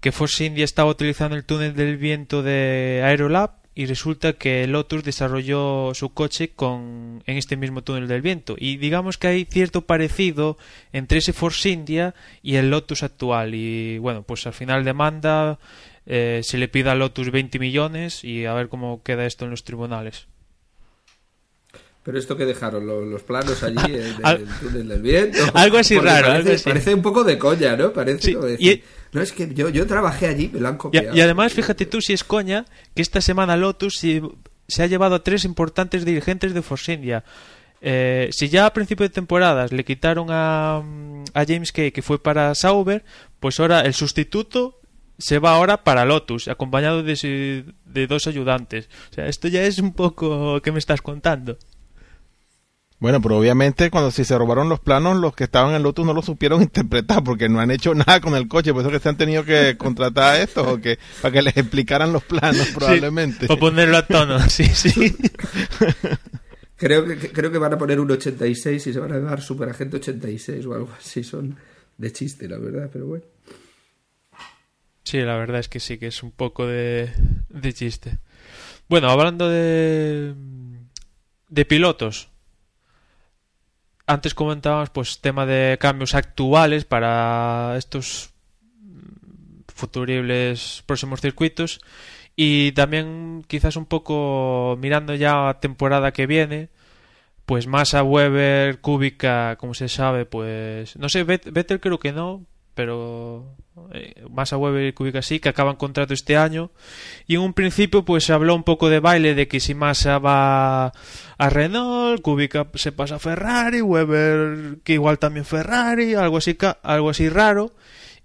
que 0.00 0.12
Force 0.12 0.44
India 0.44 0.64
estaba 0.64 0.90
utilizando 0.90 1.36
el 1.36 1.44
túnel 1.44 1.74
del 1.74 1.96
viento 1.96 2.42
de 2.42 3.02
Aerolab 3.04 3.61
y 3.74 3.86
resulta 3.86 4.34
que 4.34 4.66
Lotus 4.66 5.04
desarrolló 5.04 5.94
su 5.94 6.12
coche 6.12 6.50
con 6.50 7.22
en 7.26 7.36
este 7.36 7.56
mismo 7.56 7.82
túnel 7.82 8.08
del 8.08 8.22
viento. 8.22 8.56
Y 8.58 8.76
digamos 8.76 9.18
que 9.18 9.28
hay 9.28 9.44
cierto 9.44 9.82
parecido 9.82 10.58
entre 10.92 11.18
ese 11.18 11.32
Force 11.32 11.68
India 11.68 12.14
y 12.42 12.56
el 12.56 12.70
Lotus 12.70 13.02
actual. 13.02 13.54
Y 13.54 13.98
bueno 13.98 14.22
pues 14.22 14.46
al 14.46 14.52
final 14.52 14.84
demanda 14.84 15.58
eh, 16.06 16.40
se 16.42 16.58
le 16.58 16.68
pide 16.68 16.90
a 16.90 16.94
Lotus 16.94 17.30
20 17.30 17.58
millones 17.58 18.24
y 18.24 18.44
a 18.44 18.54
ver 18.54 18.68
cómo 18.68 19.02
queda 19.02 19.26
esto 19.26 19.44
en 19.44 19.52
los 19.52 19.64
tribunales 19.64 20.26
pero 22.02 22.18
esto 22.18 22.36
que 22.36 22.44
dejaron 22.46 22.86
los, 22.86 23.06
los 23.06 23.22
planos 23.22 23.62
allí 23.62 23.76
en 23.94 24.14
Al- 24.24 24.40
el 24.42 24.48
túnel 24.60 24.88
del 24.88 25.02
viento. 25.02 25.38
Algo 25.54 25.78
así 25.78 25.96
raro, 25.98 26.28
Parece, 26.28 26.36
algo 26.36 26.52
así. 26.54 26.64
parece 26.64 26.94
un 26.94 27.02
poco 27.02 27.24
de 27.24 27.38
coña, 27.38 27.76
¿no? 27.76 27.92
Parece 27.92 28.22
Sí, 28.22 28.34
como 28.34 28.48
y- 28.48 28.50
decir, 28.52 28.84
No, 29.12 29.20
es 29.20 29.32
que 29.32 29.52
yo, 29.54 29.68
yo 29.68 29.86
trabajé 29.86 30.26
allí, 30.26 30.50
me 30.52 30.60
lo 30.60 30.68
han 30.68 30.76
copiado. 30.78 31.14
y 31.16 31.20
además, 31.20 31.52
fíjate 31.52 31.86
tú 31.86 32.00
si 32.00 32.12
es 32.12 32.24
coña 32.24 32.64
que 32.94 33.02
esta 33.02 33.20
semana 33.20 33.56
Lotus 33.56 33.98
se, 33.98 34.22
se 34.68 34.82
ha 34.82 34.86
llevado 34.86 35.14
a 35.16 35.22
tres 35.22 35.44
importantes 35.44 36.04
dirigentes 36.04 36.54
de 36.54 36.62
Force 36.62 36.92
India. 36.92 37.24
Eh, 37.84 38.28
si 38.30 38.48
ya 38.48 38.66
a 38.66 38.72
principio 38.72 39.04
de 39.04 39.10
temporadas 39.10 39.72
le 39.72 39.84
quitaron 39.84 40.28
a, 40.30 40.80
mm, 40.84 41.24
a 41.34 41.44
James 41.44 41.72
Kay, 41.72 41.90
que 41.90 42.00
fue 42.02 42.22
para 42.22 42.54
Sauber, 42.54 43.04
pues 43.40 43.58
ahora 43.58 43.80
el 43.80 43.92
sustituto 43.92 44.78
se 45.18 45.38
va 45.40 45.54
ahora 45.54 45.82
para 45.84 46.04
Lotus, 46.04 46.46
acompañado 46.48 47.02
de, 47.02 47.64
de 47.84 48.06
dos 48.06 48.26
ayudantes. 48.28 48.88
O 49.10 49.14
sea, 49.14 49.26
esto 49.26 49.48
ya 49.48 49.62
es 49.64 49.78
un 49.78 49.92
poco 49.94 50.60
que 50.62 50.70
me 50.72 50.78
estás 50.78 51.02
contando. 51.02 51.58
Bueno, 53.02 53.20
pero 53.20 53.36
obviamente 53.36 53.90
cuando 53.90 54.12
si 54.12 54.24
se 54.24 54.38
robaron 54.38 54.68
los 54.68 54.78
planos, 54.78 55.16
los 55.16 55.34
que 55.34 55.42
estaban 55.42 55.74
en 55.74 55.82
Lotus 55.82 56.06
no 56.06 56.14
lo 56.14 56.22
supieron 56.22 56.62
interpretar 56.62 57.24
porque 57.24 57.48
no 57.48 57.58
han 57.58 57.72
hecho 57.72 57.94
nada 57.96 58.20
con 58.20 58.36
el 58.36 58.46
coche, 58.46 58.72
por 58.72 58.82
eso 58.82 58.90
que 58.92 59.00
se 59.00 59.08
han 59.08 59.16
tenido 59.16 59.44
que 59.44 59.76
contratar 59.78 60.34
a 60.34 60.40
estos 60.40 60.64
o 60.68 60.80
que 60.80 61.00
para 61.20 61.32
que 61.32 61.42
les 61.42 61.56
explicaran 61.56 62.12
los 62.12 62.22
planos 62.22 62.68
probablemente. 62.68 63.46
O 63.50 63.58
ponerlo 63.58 63.96
a 63.96 64.06
tono, 64.06 64.38
sí, 64.48 64.64
sí. 64.66 65.14
Creo 66.76 67.04
que, 67.04 67.18
que- 67.18 67.32
creo 67.32 67.50
que 67.50 67.58
van 67.58 67.72
a 67.74 67.78
poner 67.78 67.98
un 68.00 68.10
86 68.10 68.86
y 68.86 68.92
se 68.92 68.98
van 69.00 69.12
a 69.12 69.16
llamar 69.16 69.40
Superagente 69.42 69.96
86 69.96 70.64
o 70.66 70.74
algo 70.74 70.88
así. 70.98 71.22
Son 71.24 71.56
de 71.98 72.12
chiste, 72.12 72.48
la 72.48 72.58
verdad, 72.58 72.88
pero 72.92 73.06
bueno. 73.06 73.24
Sí, 75.04 75.18
la 75.20 75.36
verdad 75.36 75.58
es 75.60 75.68
que 75.68 75.80
sí, 75.80 75.98
que 75.98 76.06
es 76.06 76.22
un 76.22 76.30
poco 76.30 76.66
de, 76.68 77.10
de 77.48 77.72
chiste. 77.72 78.18
Bueno, 78.88 79.10
hablando 79.10 79.48
de, 79.48 80.34
de 81.48 81.64
pilotos. 81.64 82.28
Antes 84.12 84.34
comentábamos, 84.34 84.90
pues, 84.90 85.20
tema 85.20 85.46
de 85.46 85.78
cambios 85.80 86.14
actuales 86.14 86.84
para 86.84 87.74
estos 87.78 88.30
futuribles 89.74 90.82
próximos 90.86 91.20
circuitos. 91.20 91.80
Y 92.36 92.72
también, 92.72 93.44
quizás 93.46 93.76
un 93.76 93.86
poco 93.86 94.76
mirando 94.80 95.14
ya 95.14 95.48
a 95.48 95.60
temporada 95.60 96.12
que 96.12 96.26
viene, 96.26 96.68
pues 97.46 97.66
Massa, 97.66 98.02
Weber, 98.02 98.80
Kubica, 98.80 99.56
como 99.56 99.74
se 99.74 99.88
sabe, 99.88 100.24
pues 100.26 100.96
no 100.96 101.08
sé, 101.08 101.24
Vettel 101.24 101.80
creo 101.80 101.98
que 101.98 102.12
no, 102.12 102.44
pero 102.74 103.56
eh, 103.92 104.22
Massa, 104.30 104.56
Weber 104.56 104.86
y 104.86 104.92
Kubica 104.92 105.22
sí, 105.22 105.40
que 105.40 105.48
acaban 105.48 105.76
contrato 105.76 106.14
este 106.14 106.36
año. 106.36 106.70
Y 107.26 107.34
en 107.36 107.40
un 107.42 107.52
principio 107.54 108.04
pues 108.04 108.24
se 108.24 108.32
habló 108.32 108.54
un 108.54 108.64
poco 108.64 108.88
de 108.88 109.00
baile 109.00 109.34
de 109.34 109.48
que 109.48 109.60
si 109.60 109.74
Massa 109.74 110.18
va 110.18 110.86
a 111.38 111.50
Renault, 111.50 112.20
Kubica 112.22 112.66
se 112.74 112.92
pasa 112.92 113.16
a 113.16 113.18
Ferrari, 113.18 113.80
Weber 113.82 114.78
que 114.84 114.94
igual 114.94 115.18
también 115.18 115.44
Ferrari, 115.44 116.14
algo 116.14 116.36
así, 116.38 116.56
algo 116.82 117.10
así 117.10 117.28
raro. 117.28 117.72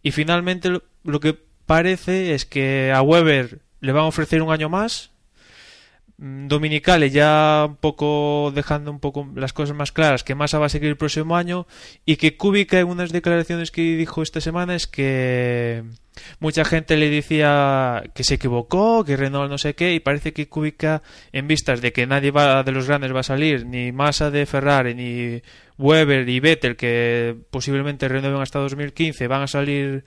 Y 0.04 0.12
finalmente 0.12 0.70
lo- 0.70 1.20
que 1.20 1.38
parece 1.66 2.34
es 2.34 2.46
que 2.46 2.92
a 2.94 3.02
Weber 3.02 3.60
le 3.82 3.92
van 3.92 4.04
a 4.04 4.08
ofrecer 4.08 4.42
un 4.42 4.52
año 4.52 4.70
más, 4.70 5.12
Dominicale 6.20 7.12
ya 7.12 7.66
un 7.70 7.76
poco 7.76 8.52
dejando 8.56 8.90
un 8.90 9.00
poco 9.00 9.30
las 9.36 9.54
cosas 9.54 9.76
más 9.76 9.92
claras 9.92 10.24
que 10.24 10.34
Massa 10.34 10.58
va 10.58 10.66
a 10.66 10.70
seguir 10.70 10.90
el 10.90 10.98
próximo 10.98 11.38
año 11.38 11.68
y 12.08 12.16
que 12.16 12.36
Kubica 12.36 12.80
en 12.80 12.88
unas 12.88 13.12
declaraciones 13.12 13.70
que 13.70 13.84
dijo 13.96 14.24
esta 14.24 14.42
semana 14.42 14.74
es 14.74 14.88
que 14.88 15.84
mucha 16.40 16.66
gente 16.66 16.98
le 16.98 17.12
decía 17.12 18.02
que 18.16 18.24
se 18.24 18.34
equivocó, 18.34 19.06
que 19.06 19.16
Renault 19.16 19.52
no 19.52 19.60
sé 19.60 19.76
qué 19.76 19.94
y 19.94 20.00
parece 20.00 20.34
que 20.34 20.50
Kubica 20.50 21.04
en 21.34 21.48
vistas 21.48 21.82
de 21.82 21.94
que 21.94 22.08
nadie 22.08 22.32
va 22.32 22.64
de 22.64 22.72
los 22.72 22.88
grandes 22.88 23.14
va 23.14 23.20
a 23.20 23.24
salir, 23.24 23.68
ni 23.68 23.92
Massa 23.92 24.32
de 24.32 24.48
Ferrari, 24.48 24.96
ni 24.96 25.44
Weber 25.78 26.28
y 26.28 26.40
Vettel 26.40 26.76
que 26.76 27.36
posiblemente 27.52 28.08
renueven 28.08 28.42
hasta 28.42 28.58
2015 28.58 29.28
van 29.28 29.44
a 29.44 29.48
salir 29.48 30.04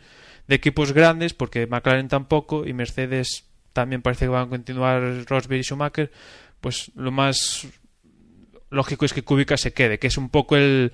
de 0.49 0.55
equipos 0.57 0.93
grandes 0.93 1.35
porque 1.35 1.69
McLaren 1.69 2.09
tampoco 2.09 2.67
y 2.67 2.73
Mercedes 2.73 3.50
también 3.73 4.03
parece 4.03 4.25
que 4.25 4.31
van 4.31 4.47
a 4.47 4.51
continuar 4.51 5.25
Rosberg 5.27 5.61
y 5.61 5.65
Schumacher, 5.65 6.11
pues 6.61 6.91
lo 6.95 7.11
más 7.11 7.67
lógico 8.71 9.05
es 9.05 9.13
que 9.13 9.23
Kubica 9.23 9.57
se 9.57 9.73
quede, 9.73 9.99
que 9.99 10.07
es 10.07 10.17
un 10.17 10.29
poco 10.29 10.57
el 10.57 10.93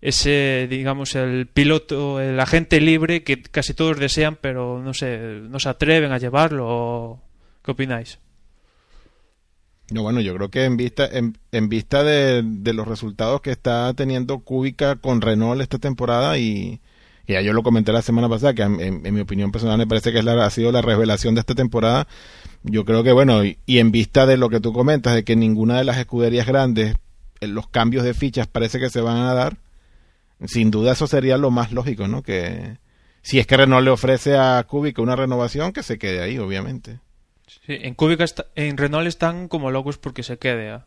ese 0.00 0.66
digamos 0.68 1.14
el 1.14 1.46
piloto, 1.46 2.20
el 2.20 2.38
agente 2.38 2.80
libre 2.80 3.24
que 3.24 3.42
casi 3.42 3.74
todos 3.74 3.98
desean, 3.98 4.36
pero 4.40 4.80
no 4.82 4.94
sé, 4.94 5.18
no 5.18 5.58
se 5.58 5.68
atreven 5.68 6.12
a 6.12 6.18
llevarlo. 6.18 7.20
¿Qué 7.64 7.72
opináis? 7.72 8.18
No, 9.90 10.02
bueno, 10.02 10.20
yo 10.20 10.34
creo 10.34 10.50
que 10.50 10.64
en 10.64 10.76
vista 10.76 11.08
en 11.10 11.68
vista 11.68 12.02
de, 12.02 12.42
de 12.44 12.72
los 12.72 12.86
resultados 12.86 13.40
que 13.40 13.50
está 13.50 13.92
teniendo 13.94 14.40
Kubica 14.40 14.96
con 14.96 15.20
Renault 15.20 15.60
esta 15.60 15.78
temporada 15.78 16.38
y, 16.38 16.80
y 17.26 17.32
ya 17.32 17.40
yo 17.40 17.52
lo 17.52 17.62
comenté 17.62 17.92
la 17.92 18.02
semana 18.02 18.28
pasada, 18.28 18.54
que 18.54 18.62
en, 18.62 19.02
mi 19.02 19.20
opinión 19.20 19.50
personal 19.52 19.78
me 19.78 19.86
parece 19.86 20.12
que 20.12 20.22
la, 20.22 20.44
ha 20.44 20.50
sido 20.50 20.70
la 20.72 20.82
revelación 20.82 21.34
de 21.34 21.40
esta 21.40 21.54
temporada. 21.54 22.06
Yo 22.62 22.84
creo 22.84 23.02
que, 23.02 23.12
bueno, 23.12 23.44
y, 23.44 23.58
y 23.66 23.78
en 23.78 23.90
vista 23.92 24.26
de 24.26 24.36
lo 24.36 24.48
que 24.48 24.60
tú 24.60 24.72
comentas, 24.72 25.14
de 25.14 25.24
que 25.24 25.36
ninguna 25.36 25.78
de 25.78 25.84
las 25.84 25.98
escuderías 25.98 26.46
grandes, 26.46 26.94
eh, 27.40 27.46
los 27.46 27.68
cambios 27.68 28.04
de 28.04 28.14
fichas 28.14 28.46
parece 28.46 28.78
que 28.78 28.90
se 28.90 29.00
van 29.00 29.18
a 29.18 29.34
dar, 29.34 29.56
sin 30.44 30.70
duda 30.70 30.92
eso 30.92 31.06
sería 31.06 31.36
lo 31.36 31.50
más 31.50 31.72
lógico, 31.72 32.08
¿no? 32.08 32.22
Que 32.22 32.78
si 33.22 33.38
es 33.38 33.46
que 33.46 33.56
Renault 33.56 33.84
le 33.84 33.90
ofrece 33.90 34.36
a 34.36 34.62
Kubica 34.64 35.02
una 35.02 35.16
renovación, 35.16 35.72
que 35.72 35.82
se 35.82 35.98
quede 35.98 36.22
ahí, 36.22 36.38
obviamente. 36.38 37.00
Sí, 37.46 37.60
en 37.80 37.94
Kubica 37.94 38.24
está- 38.24 38.46
en 38.54 38.76
Renault 38.76 39.08
están 39.08 39.48
como 39.48 39.70
locos 39.70 39.98
porque 39.98 40.22
se 40.22 40.38
quede. 40.38 40.70
¿ah? 40.70 40.86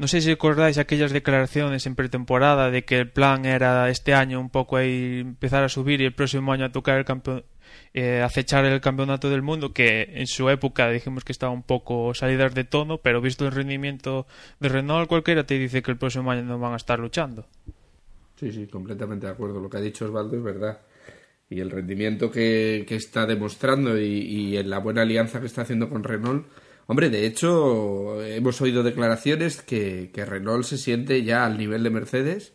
No 0.00 0.08
sé 0.08 0.22
si 0.22 0.30
recordáis 0.30 0.78
aquellas 0.78 1.12
declaraciones 1.12 1.84
en 1.84 1.94
pretemporada 1.94 2.70
de 2.70 2.86
que 2.86 2.96
el 2.96 3.10
plan 3.10 3.44
era 3.44 3.90
este 3.90 4.14
año 4.14 4.40
un 4.40 4.48
poco 4.48 4.78
ahí 4.78 5.20
empezar 5.20 5.62
a 5.62 5.68
subir 5.68 6.00
y 6.00 6.06
el 6.06 6.14
próximo 6.14 6.52
año 6.52 6.64
a 6.64 6.72
tocar 6.72 6.98
el 6.98 7.04
campeón 7.04 7.44
eh, 7.92 8.22
acechar 8.22 8.64
el 8.64 8.80
campeonato 8.80 9.28
del 9.30 9.42
mundo 9.42 9.72
que 9.72 10.08
en 10.14 10.26
su 10.26 10.48
época 10.48 10.88
dijimos 10.88 11.22
que 11.22 11.32
estaba 11.32 11.52
un 11.52 11.62
poco 11.62 12.14
salidas 12.14 12.54
de 12.54 12.64
tono 12.64 12.98
pero 12.98 13.20
visto 13.20 13.44
el 13.46 13.52
rendimiento 13.52 14.26
de 14.58 14.70
Renault 14.70 15.08
cualquiera 15.08 15.44
te 15.44 15.58
dice 15.58 15.82
que 15.82 15.90
el 15.90 15.98
próximo 15.98 16.30
año 16.30 16.42
no 16.42 16.58
van 16.58 16.72
a 16.72 16.76
estar 16.76 16.98
luchando 16.98 17.46
Sí, 18.40 18.50
sí, 18.52 18.66
completamente 18.68 19.26
de 19.26 19.32
acuerdo. 19.32 19.60
Lo 19.60 19.68
que 19.68 19.76
ha 19.76 19.82
dicho 19.82 20.06
Osvaldo 20.06 20.34
es 20.34 20.42
verdad. 20.42 20.80
Y 21.50 21.60
el 21.60 21.70
rendimiento 21.70 22.30
que, 22.30 22.86
que 22.88 22.94
está 22.94 23.26
demostrando 23.26 24.00
y, 24.00 24.06
y 24.06 24.56
en 24.56 24.70
la 24.70 24.78
buena 24.78 25.02
alianza 25.02 25.40
que 25.40 25.46
está 25.46 25.60
haciendo 25.60 25.90
con 25.90 26.02
Renault. 26.02 26.46
Hombre, 26.90 27.08
de 27.08 27.24
hecho, 27.24 28.20
hemos 28.24 28.60
oído 28.60 28.82
declaraciones 28.82 29.62
que, 29.62 30.10
que 30.12 30.24
Renault 30.24 30.64
se 30.64 30.76
siente 30.76 31.22
ya 31.22 31.46
al 31.46 31.56
nivel 31.56 31.84
de 31.84 31.90
Mercedes 31.90 32.52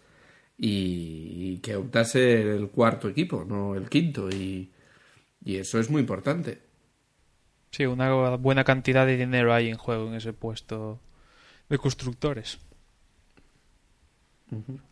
y, 0.58 1.54
y 1.54 1.60
que 1.60 1.78
optase 1.78 2.42
el 2.42 2.68
cuarto 2.68 3.08
equipo, 3.08 3.46
no 3.48 3.76
el 3.76 3.88
quinto. 3.88 4.28
Y, 4.30 4.74
y 5.42 5.56
eso 5.56 5.80
es 5.80 5.90
muy 5.90 6.02
importante. 6.02 6.60
sí 7.72 7.86
una 7.86 8.36
buena 8.36 8.66
cantidad 8.66 9.06
de 9.06 9.16
dinero 9.16 9.54
hay 9.54 9.70
en 9.70 9.78
juego 9.78 10.10
en 10.10 10.16
ese 10.16 10.34
puesto 10.34 11.00
de 11.70 11.78
constructores 11.78 12.60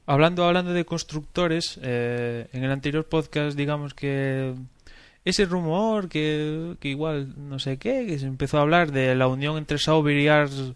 Hablando, 0.06 0.46
hablando 0.46 0.72
de 0.72 0.86
constructores, 0.86 1.80
eh, 1.84 2.48
en 2.54 2.64
el 2.64 2.72
anterior 2.72 3.06
podcast 3.10 3.58
digamos 3.58 3.94
que 3.94 4.56
ese 5.26 5.46
rumor 5.46 6.10
que, 6.10 6.76
que 6.80 6.90
igual 6.90 7.34
no 7.38 7.60
sé 7.60 7.78
qué, 7.78 8.06
que 8.06 8.20
se 8.20 8.26
empezó 8.26 8.58
a 8.58 8.62
hablar 8.62 8.92
de 8.92 9.16
la 9.16 9.28
unión 9.28 9.58
entre 9.58 9.78
Sauber 9.78 10.18
y 10.18 10.28
Ars 10.28 10.74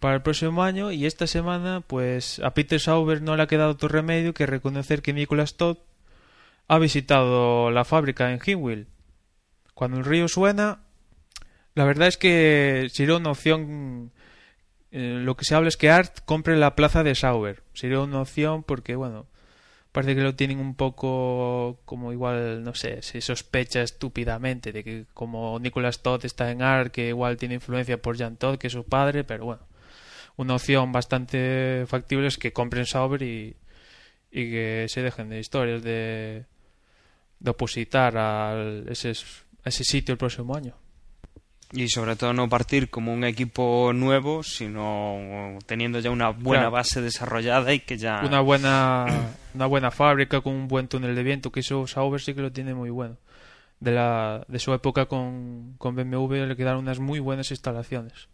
para 0.00 0.16
el 0.16 0.22
próximo 0.22 0.62
año 0.62 0.92
y 0.92 1.06
esta 1.06 1.26
semana 1.26 1.82
pues 1.86 2.40
a 2.40 2.52
Peter 2.52 2.78
Sauber 2.78 3.22
no 3.22 3.36
le 3.36 3.42
ha 3.42 3.46
quedado 3.46 3.70
otro 3.70 3.88
remedio 3.88 4.34
que 4.34 4.46
reconocer 4.46 5.02
que 5.02 5.12
Nicolas 5.12 5.56
Todd 5.56 5.78
ha 6.68 6.78
visitado 6.78 7.70
la 7.70 7.84
fábrica 7.84 8.32
en 8.32 8.40
Hinwil. 8.44 8.88
Cuando 9.74 9.98
el 9.98 10.04
río 10.04 10.28
suena, 10.28 10.80
la 11.74 11.84
verdad 11.84 12.08
es 12.08 12.16
que 12.16 12.88
sería 12.90 13.16
una 13.16 13.30
opción 13.30 14.12
eh, 14.98 15.20
lo 15.22 15.36
que 15.36 15.44
se 15.44 15.54
habla 15.54 15.68
es 15.68 15.76
que 15.76 15.90
Art 15.90 16.20
compre 16.24 16.56
la 16.56 16.74
plaza 16.74 17.02
de 17.02 17.14
Sauber. 17.14 17.62
Sería 17.74 18.00
una 18.00 18.22
opción 18.22 18.62
porque, 18.62 18.96
bueno, 18.96 19.26
parece 19.96 20.14
que 20.14 20.20
lo 20.20 20.34
tienen 20.34 20.60
un 20.60 20.74
poco 20.74 21.80
como 21.86 22.12
igual, 22.12 22.62
no 22.62 22.74
sé, 22.74 23.00
se 23.00 23.22
sospecha 23.22 23.80
estúpidamente 23.80 24.70
de 24.70 24.84
que 24.84 25.06
como 25.14 25.58
Nicolas 25.58 26.02
Todd 26.02 26.22
está 26.26 26.50
en 26.50 26.60
Art, 26.60 26.92
que 26.92 27.08
igual 27.08 27.38
tiene 27.38 27.54
influencia 27.54 27.96
por 27.96 28.18
Jan 28.18 28.36
Todd, 28.36 28.58
que 28.58 28.66
es 28.66 28.74
su 28.74 28.84
padre, 28.84 29.24
pero 29.24 29.46
bueno, 29.46 29.62
una 30.36 30.56
opción 30.56 30.92
bastante 30.92 31.86
factible 31.86 32.26
es 32.26 32.36
que 32.36 32.52
compren 32.52 32.84
Sauber 32.84 33.22
y, 33.22 33.56
y 34.30 34.50
que 34.50 34.84
se 34.90 35.00
dejen 35.00 35.30
de 35.30 35.40
historias 35.40 35.82
de, 35.82 36.44
de 37.40 37.50
opositar 37.50 38.18
a 38.18 38.54
ese, 38.88 39.12
a 39.64 39.68
ese 39.70 39.84
sitio 39.84 40.12
el 40.12 40.18
próximo 40.18 40.54
año. 40.54 40.74
Y 41.72 41.88
sobre 41.88 42.14
todo 42.14 42.32
no 42.32 42.48
partir 42.48 42.88
como 42.90 43.12
un 43.12 43.24
equipo 43.24 43.92
nuevo, 43.92 44.42
sino 44.44 45.58
teniendo 45.66 45.98
ya 45.98 46.10
una 46.10 46.30
buena 46.30 46.62
Claro. 46.64 46.70
base 46.70 47.00
desarrollada 47.00 47.74
y 47.74 47.80
que 47.80 47.98
ya... 47.98 48.22
Una 48.24 48.40
buena 48.40 49.06
una 49.54 49.66
buena 49.66 49.90
fábrica 49.90 50.40
con 50.42 50.54
un 50.54 50.68
buen 50.68 50.86
túnel 50.86 51.14
de 51.16 51.22
viento, 51.22 51.50
que 51.50 51.60
eso 51.60 51.86
Sauber 51.86 52.20
sí 52.20 52.34
que 52.34 52.42
lo 52.42 52.52
tiene 52.52 52.74
muy 52.74 52.90
bueno. 52.90 53.16
De, 53.80 53.90
la, 53.92 54.44
de 54.48 54.58
su 54.58 54.72
época 54.72 55.06
con, 55.06 55.74
con 55.78 55.94
BMW 55.96 56.46
le 56.46 56.56
quedaron 56.56 56.80
unas 56.80 56.98
muy 57.00 57.18
buenas 57.18 57.50
instalaciones. 57.50 58.28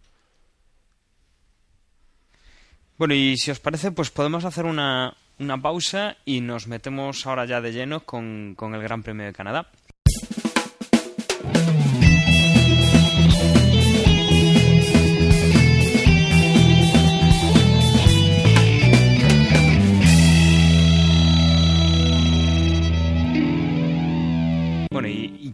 Bueno, 2.99 3.15
y 3.15 3.37
si 3.37 3.51
os 3.51 3.59
parece, 3.59 3.91
pues 3.91 4.11
podemos 4.11 4.45
hacer 4.45 4.65
una, 4.67 5.17
una 5.39 5.61
pausa 5.61 6.17
y 6.25 6.41
nos 6.41 6.69
metemos 6.69 7.27
ahora 7.27 7.45
ya 7.47 7.61
de 7.61 7.73
lleno 7.73 8.01
con, 8.01 8.55
con 8.57 8.75
el 8.75 8.83
Gran 8.83 9.03
Premio 9.03 9.27
de 9.27 9.33
Canadá. 9.33 9.71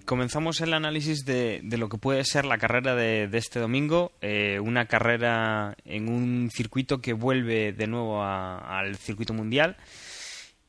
Comenzamos 0.08 0.62
el 0.62 0.72
análisis 0.72 1.26
de, 1.26 1.60
lo 1.62 1.90
que 1.90 1.98
puede 1.98 2.24
ser 2.24 2.46
la 2.46 2.56
carrera 2.56 2.94
de, 2.94 3.28
este 3.34 3.60
domingo. 3.60 4.10
eh, 4.22 4.58
una 4.58 4.86
carrera 4.86 5.76
en 5.84 6.08
un 6.08 6.50
circuito 6.50 7.02
que 7.02 7.12
vuelve 7.12 7.72
de 7.74 7.86
nuevo 7.86 8.24
al 8.24 8.96
circuito 8.96 9.34
mundial 9.34 9.76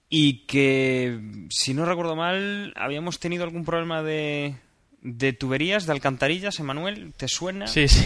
y 0.10 0.46
que, 0.46 1.22
si 1.50 1.74
no 1.74 1.86
recuerdo 1.86 2.18
mal, 2.18 2.74
habíamos 2.76 3.20
tenido 3.20 3.46
algún 3.46 3.64
problema 3.64 4.04
de, 4.04 4.56
de 5.02 5.32
tuberías, 5.32 5.86
de 5.86 5.94
alcantarillas, 5.94 6.60
Emanuel. 6.60 7.14
¿Te 7.16 7.30
suena? 7.30 7.68
Sí, 7.68 7.88
sí. 7.88 8.06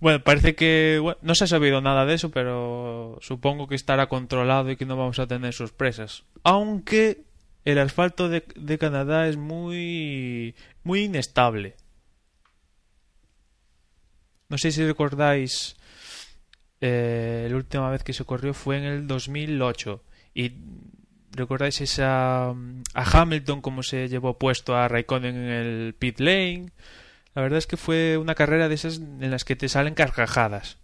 Bueno, 0.00 0.18
parece 0.24 0.56
que 0.56 1.00
no 1.22 1.34
se 1.36 1.44
ha 1.44 1.46
sabido 1.46 1.80
nada 1.80 2.04
de 2.04 2.14
eso, 2.14 2.32
pero 2.32 3.18
supongo 3.20 3.68
que 3.68 3.76
estará 3.76 4.08
controlado 4.08 4.68
y 4.72 4.76
que 4.76 4.84
no 4.84 4.96
vamos 4.96 5.20
a 5.20 5.28
tener 5.28 5.54
sorpresas. 5.54 6.24
Aunque 6.42 7.22
el 7.64 7.78
asfalto 7.78 8.28
de, 8.28 8.78
Canadá 8.78 9.28
es 9.28 9.36
muy 9.36 10.54
muy 10.82 11.04
inestable. 11.04 11.76
No 14.48 14.58
sé 14.58 14.72
si 14.72 14.84
recordáis 14.84 15.76
eh, 16.80 17.46
la 17.48 17.56
última 17.56 17.90
vez 17.90 18.02
que 18.02 18.12
se 18.12 18.24
corrió 18.24 18.52
fue 18.52 18.76
en 18.78 18.84
el 18.84 19.06
2008 19.06 20.02
y 20.34 20.52
recordáis 21.30 21.80
esa 21.80 22.52
mm, 22.54 22.82
a 22.94 23.20
Hamilton 23.20 23.60
como 23.62 23.82
se 23.82 24.08
llevó 24.08 24.38
puesto 24.38 24.76
a 24.76 24.88
Raikkonen 24.88 25.36
en 25.36 25.50
el 25.50 25.94
pit 25.94 26.20
lane. 26.20 26.72
La 27.34 27.42
verdad 27.42 27.58
es 27.58 27.66
que 27.66 27.76
fue 27.76 28.18
una 28.18 28.34
carrera 28.34 28.68
de 28.68 28.74
esas 28.74 28.98
en 28.98 29.30
las 29.30 29.44
que 29.44 29.56
te 29.56 29.68
salen 29.68 29.94
carcajadas. 29.94 30.78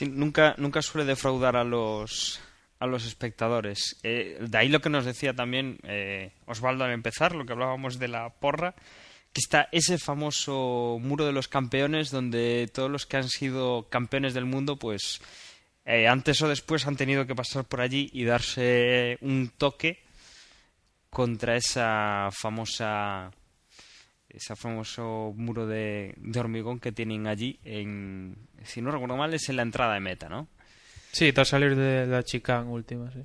Nunca, 0.00 0.54
nunca 0.58 0.82
suele 0.82 1.06
defraudar 1.06 1.56
a 1.56 1.64
los, 1.64 2.40
a 2.78 2.86
los 2.86 3.06
espectadores. 3.06 3.98
Eh, 4.02 4.38
de 4.40 4.58
ahí 4.58 4.68
lo 4.68 4.80
que 4.80 4.90
nos 4.90 5.04
decía 5.04 5.34
también 5.34 5.78
eh, 5.84 6.32
Osvaldo 6.46 6.84
al 6.84 6.92
empezar, 6.92 7.34
lo 7.34 7.46
que 7.46 7.52
hablábamos 7.52 7.98
de 7.98 8.08
la 8.08 8.30
porra, 8.30 8.74
que 9.32 9.40
está 9.40 9.68
ese 9.72 9.98
famoso 9.98 10.98
muro 11.00 11.26
de 11.26 11.32
los 11.32 11.48
campeones 11.48 12.10
donde 12.10 12.70
todos 12.72 12.90
los 12.90 13.06
que 13.06 13.18
han 13.18 13.28
sido 13.28 13.88
campeones 13.88 14.34
del 14.34 14.46
mundo, 14.46 14.76
pues 14.76 15.20
eh, 15.84 16.08
antes 16.08 16.40
o 16.42 16.48
después 16.48 16.86
han 16.86 16.96
tenido 16.96 17.26
que 17.26 17.34
pasar 17.34 17.64
por 17.64 17.80
allí 17.80 18.10
y 18.12 18.24
darse 18.24 19.18
un 19.20 19.50
toque 19.56 20.02
contra 21.10 21.56
esa 21.56 22.28
famosa 22.32 23.30
ese 24.28 24.54
famoso 24.54 25.32
muro 25.34 25.66
de, 25.66 26.12
de 26.18 26.40
hormigón 26.40 26.78
que 26.78 26.92
tienen 26.92 27.26
allí 27.26 27.58
en 27.64 28.36
si 28.64 28.82
no 28.82 28.90
recuerdo 28.90 29.16
mal 29.16 29.32
es 29.32 29.48
en 29.48 29.56
la 29.56 29.62
entrada 29.62 29.94
de 29.94 30.00
meta 30.00 30.28
¿no? 30.28 30.48
Sí, 31.16 31.32
tras 31.32 31.48
salir 31.48 31.74
de 31.74 32.06
la 32.06 32.22
chicane 32.22 32.68
última, 32.68 33.10
sí. 33.10 33.20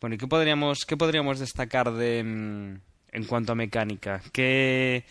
bueno 0.00 0.14
y 0.14 0.18
qué 0.18 0.28
podríamos 0.28 0.84
qué 0.86 0.96
podríamos 0.96 1.40
destacar 1.40 1.92
de 1.92 2.22
mm, 2.22 2.80
en 3.10 3.24
cuanto 3.24 3.50
a 3.50 3.56
mecánica 3.56 4.22
qué 4.32 5.04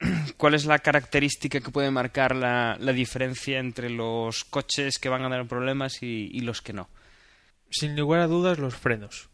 cuál 0.36 0.54
es 0.54 0.64
la 0.66 0.80
característica 0.80 1.60
que 1.60 1.70
puede 1.70 1.92
marcar 1.92 2.34
la, 2.34 2.76
la 2.80 2.92
diferencia 2.92 3.60
entre 3.60 3.88
los 3.88 4.42
coches 4.42 4.98
que 4.98 5.08
van 5.08 5.22
a 5.22 5.28
dar 5.28 5.46
problemas 5.46 6.02
y, 6.02 6.28
y 6.32 6.40
los 6.40 6.60
que 6.60 6.72
no 6.72 6.88
Sin 7.70 7.94
lugar 7.94 8.18
a 8.18 8.26
dudas, 8.26 8.58
los 8.58 8.74
frenos. 8.74 9.30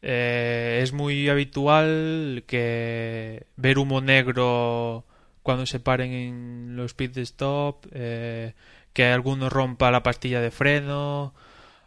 Eh, 0.00 0.80
es 0.82 0.94
muy 0.94 1.28
habitual 1.28 2.44
que 2.46 3.46
ver 3.56 3.76
humo 3.76 4.00
negro 4.00 5.04
cuando 5.42 5.66
se 5.66 5.80
paren 5.80 6.12
en 6.12 6.76
los 6.76 6.94
pit 6.94 7.18
stop, 7.18 7.86
eh, 7.92 8.54
que 8.94 9.06
alguno 9.06 9.50
rompa 9.50 9.90
la 9.90 10.02
pastilla 10.02 10.40
de 10.40 10.50
freno. 10.50 11.34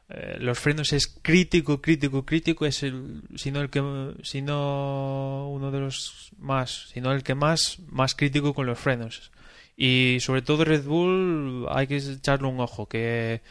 Eh, 0.10 0.38
los 0.40 0.60
frenos 0.60 0.94
es 0.94 1.08
crítico, 1.08 1.82
crítico, 1.82 2.26
crítico. 2.26 2.66
Es 2.66 2.84
el, 2.84 3.24
si 3.36 3.52
no 3.52 3.62
el 3.62 3.70
que, 3.70 4.14
si 4.22 4.42
no 4.44 5.50
uno 5.50 5.72
de 5.72 5.80
los 5.80 6.32
más, 6.38 6.90
sino 6.94 7.12
el 7.12 7.24
que 7.24 7.34
más, 7.34 7.80
más 7.88 8.14
crítico 8.14 8.54
con 8.54 8.68
los 8.68 8.78
frenos. 8.78 9.32
Y 9.76 10.18
sobre 10.22 10.42
todo 10.42 10.66
Red 10.66 10.84
Bull 10.84 11.68
hay 11.70 11.88
que 11.88 11.98
echarle 11.98 12.48
un 12.48 12.60
ojo, 12.60 12.88
que, 12.88 13.42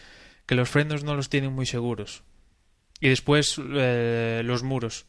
que 0.44 0.54
los 0.54 0.68
frenos 0.68 1.02
no 1.02 1.16
los 1.16 1.28
tienen 1.30 1.52
muy 1.52 1.66
seguros. 1.66 2.22
Y 3.00 3.08
después 3.08 3.60
eh, 3.60 4.42
los 4.44 4.62
muros. 4.62 5.06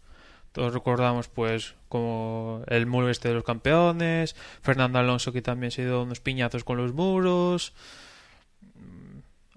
Todos 0.52 0.74
recordamos 0.74 1.28
pues 1.28 1.76
como 1.90 2.64
el 2.68 2.86
muro 2.88 3.10
este 3.10 3.28
de 3.28 3.36
los 3.36 3.44
campeones, 3.44 4.36
Fernando 4.62 5.00
Alonso 5.00 5.32
que 5.32 5.42
también 5.42 5.72
se 5.72 5.84
dio 5.84 6.02
unos 6.02 6.20
piñazos 6.20 6.64
con 6.64 6.78
los 6.78 6.94
muros, 6.94 7.74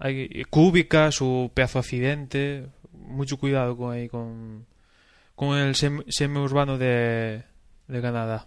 hay 0.00 0.44
Kubica, 0.48 1.12
su 1.12 1.50
pedazo 1.54 1.78
accidente, 1.78 2.66
mucho 2.92 3.36
cuidado 3.36 3.76
con 3.76 3.92
ahí 3.92 4.08
con, 4.08 4.66
con 5.34 5.58
el 5.58 5.74
sem- 5.74 6.04
semiurbano 6.08 6.78
de, 6.78 7.44
de 7.86 8.00
Canadá. 8.00 8.46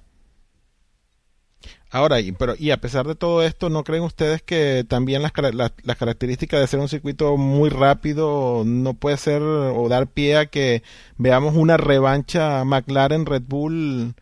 Ahora, 1.92 2.20
y, 2.20 2.32
pero, 2.32 2.56
y 2.58 2.72
a 2.72 2.78
pesar 2.82 3.06
de 3.06 3.14
todo 3.14 3.44
esto, 3.44 3.70
¿no 3.70 3.84
creen 3.84 4.02
ustedes 4.02 4.42
que 4.42 4.84
también 4.88 5.22
las, 5.22 5.32
las, 5.54 5.98
características 5.98 6.60
de 6.60 6.68
ser 6.68 6.80
un 6.80 6.90
circuito 6.90 7.38
muy 7.38 7.70
rápido 7.70 8.64
no 8.66 8.96
puede 8.96 9.18
ser 9.18 9.44
o 9.44 9.88
dar 9.90 10.08
pie 10.08 10.38
a 10.38 10.48
que 10.48 10.82
veamos 11.18 11.56
una 11.56 11.78
revancha 11.78 12.64
McLaren-Red 12.66 13.44
Bull 13.48 14.16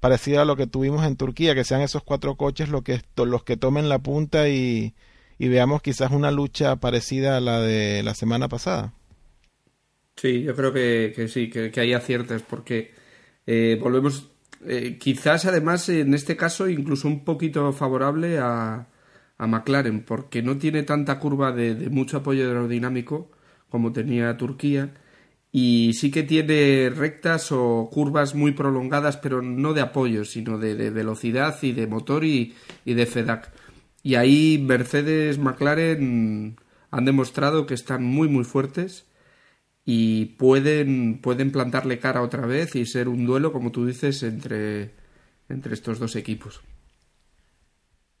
parecida 0.00 0.42
a 0.42 0.44
lo 0.46 0.56
que 0.56 0.66
tuvimos 0.66 1.04
en 1.04 1.16
Turquía, 1.16 1.54
que 1.54 1.64
sean 1.64 1.82
esos 1.82 2.02
cuatro 2.02 2.36
coches 2.36 2.70
que, 2.82 3.02
los 3.16 3.44
que 3.44 3.58
tomen 3.58 3.90
la 3.90 3.98
punta 3.98 4.48
y, 4.48 4.94
y 5.38 5.48
veamos 5.48 5.82
quizás 5.82 6.10
una 6.10 6.30
lucha 6.30 6.76
parecida 6.76 7.36
a 7.36 7.40
la 7.40 7.60
de 7.60 8.02
la 8.02 8.14
semana 8.14 8.48
pasada? 8.48 8.92
Sí, 10.16 10.42
yo 10.42 10.54
creo 10.56 10.72
que, 10.72 11.12
que 11.14 11.28
sí, 11.28 11.48
que, 11.48 11.70
que 11.70 11.80
hay 11.80 11.92
aciertos, 11.92 12.42
porque 12.42 12.92
eh, 13.46 13.78
volvemos, 13.80 14.30
eh, 14.66 14.98
quizás 14.98 15.46
además 15.46 15.88
en 15.88 16.12
este 16.12 16.36
caso 16.36 16.68
incluso 16.68 17.06
un 17.06 17.24
poquito 17.24 17.72
favorable 17.72 18.38
a, 18.38 18.88
a 19.38 19.46
McLaren, 19.46 20.04
porque 20.04 20.42
no 20.42 20.58
tiene 20.58 20.82
tanta 20.82 21.20
curva 21.20 21.52
de, 21.52 21.74
de 21.76 21.88
mucho 21.90 22.16
apoyo 22.18 22.46
aerodinámico 22.48 23.30
como 23.68 23.92
tenía 23.92 24.36
Turquía, 24.36 24.94
y 25.52 25.92
sí 25.94 26.10
que 26.10 26.22
tiene 26.24 26.90
rectas 26.90 27.52
o 27.52 27.88
curvas 27.92 28.34
muy 28.34 28.52
prolongadas, 28.52 29.16
pero 29.16 29.40
no 29.42 29.72
de 29.72 29.80
apoyo, 29.82 30.24
sino 30.24 30.58
de, 30.58 30.74
de 30.74 30.90
velocidad 30.90 31.56
y 31.62 31.72
de 31.72 31.86
motor 31.86 32.24
y, 32.24 32.54
y 32.84 32.94
de 32.94 33.06
FEDAC. 33.06 33.50
Y 34.08 34.14
ahí 34.14 34.56
Mercedes, 34.56 35.36
McLaren 35.36 36.56
han 36.90 37.04
demostrado 37.04 37.66
que 37.66 37.74
están 37.74 38.02
muy 38.04 38.26
muy 38.26 38.42
fuertes 38.42 39.04
y 39.84 40.24
pueden, 40.38 41.20
pueden 41.20 41.52
plantarle 41.52 41.98
cara 41.98 42.22
otra 42.22 42.46
vez 42.46 42.74
y 42.74 42.86
ser 42.86 43.06
un 43.06 43.26
duelo, 43.26 43.52
como 43.52 43.70
tú 43.70 43.84
dices, 43.84 44.22
entre, 44.22 44.92
entre 45.50 45.74
estos 45.74 45.98
dos 45.98 46.16
equipos. 46.16 46.62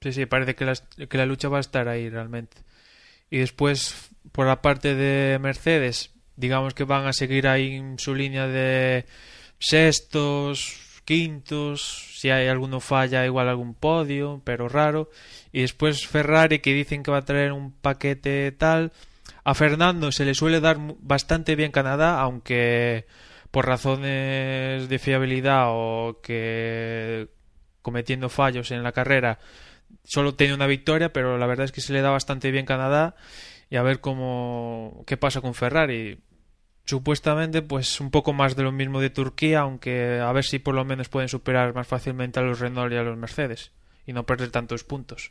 Sí, 0.02 0.12
sí, 0.12 0.26
parece 0.26 0.54
que, 0.54 0.70
que 1.08 1.16
la 1.16 1.24
lucha 1.24 1.48
va 1.48 1.56
a 1.56 1.60
estar 1.60 1.88
ahí 1.88 2.10
realmente. 2.10 2.58
Y 3.30 3.38
después, 3.38 4.10
por 4.30 4.46
la 4.46 4.60
parte 4.60 4.94
de 4.94 5.38
Mercedes, 5.38 6.10
digamos 6.36 6.74
que 6.74 6.84
van 6.84 7.06
a 7.06 7.14
seguir 7.14 7.48
ahí 7.48 7.76
en 7.76 7.98
su 7.98 8.14
línea 8.14 8.46
de 8.46 9.06
sextos, 9.58 10.87
quintos, 11.08 12.12
si 12.18 12.28
hay 12.28 12.48
alguno 12.48 12.80
falla, 12.80 13.24
igual 13.24 13.48
algún 13.48 13.72
podio, 13.72 14.42
pero 14.44 14.68
raro. 14.68 15.08
Y 15.52 15.62
después 15.62 16.06
Ferrari, 16.06 16.58
que 16.58 16.74
dicen 16.74 17.02
que 17.02 17.10
va 17.10 17.18
a 17.18 17.24
traer 17.24 17.52
un 17.52 17.72
paquete 17.72 18.52
tal. 18.52 18.92
A 19.42 19.54
Fernando 19.54 20.12
se 20.12 20.26
le 20.26 20.34
suele 20.34 20.60
dar 20.60 20.76
bastante 21.00 21.56
bien 21.56 21.72
Canadá, 21.72 22.20
aunque 22.20 23.06
por 23.50 23.66
razones 23.66 24.90
de 24.90 24.98
fiabilidad 24.98 25.68
o 25.68 26.20
que 26.22 27.28
cometiendo 27.80 28.28
fallos 28.28 28.70
en 28.70 28.82
la 28.82 28.92
carrera 28.92 29.38
solo 30.04 30.34
tiene 30.34 30.52
una 30.52 30.66
victoria, 30.66 31.10
pero 31.10 31.38
la 31.38 31.46
verdad 31.46 31.64
es 31.64 31.72
que 31.72 31.80
se 31.80 31.94
le 31.94 32.02
da 32.02 32.10
bastante 32.10 32.50
bien 32.50 32.66
Canadá 32.66 33.14
y 33.70 33.76
a 33.76 33.82
ver 33.82 34.00
cómo 34.00 35.04
qué 35.06 35.16
pasa 35.16 35.40
con 35.40 35.54
Ferrari. 35.54 36.18
Supuestamente, 36.88 37.60
pues 37.60 38.00
un 38.00 38.10
poco 38.10 38.32
más 38.32 38.56
de 38.56 38.62
lo 38.62 38.72
mismo 38.72 38.98
de 38.98 39.10
Turquía, 39.10 39.60
aunque 39.60 40.20
a 40.20 40.32
ver 40.32 40.42
si 40.42 40.58
por 40.58 40.74
lo 40.74 40.86
menos 40.86 41.10
pueden 41.10 41.28
superar 41.28 41.74
más 41.74 41.86
fácilmente 41.86 42.40
a 42.40 42.42
los 42.42 42.60
Renault 42.60 42.90
y 42.90 42.96
a 42.96 43.02
los 43.02 43.18
Mercedes 43.18 43.72
y 44.06 44.14
no 44.14 44.24
perder 44.24 44.50
tantos 44.50 44.84
puntos. 44.84 45.30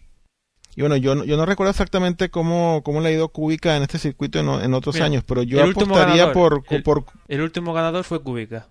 Y 0.75 0.81
bueno, 0.81 0.97
yo, 0.97 1.15
no- 1.15 1.23
yo 1.25 1.35
no 1.35 1.47
recuerdo 1.47 1.71
exactamente 1.71 2.29
cómo, 2.29 2.83
cómo 2.85 3.01
le 3.01 3.09
ha 3.09 3.11
ido 3.11 3.29
Kubica 3.29 3.75
en 3.75 3.81
este 3.81 3.97
circuito 3.97 4.37
en, 4.39 4.71
otros 4.75 4.93
Mira, 4.93 5.07
años, 5.07 5.23
pero 5.25 5.41
yo 5.41 5.63
apostaría 5.63 6.27
ganador, 6.27 6.33
por, 6.33 6.63
el- 6.69 6.83
por... 6.83 7.05
El 7.27 7.41
último 7.41 7.73
ganador 7.73 8.03
fue 8.03 8.21
Kubica. 8.21 8.67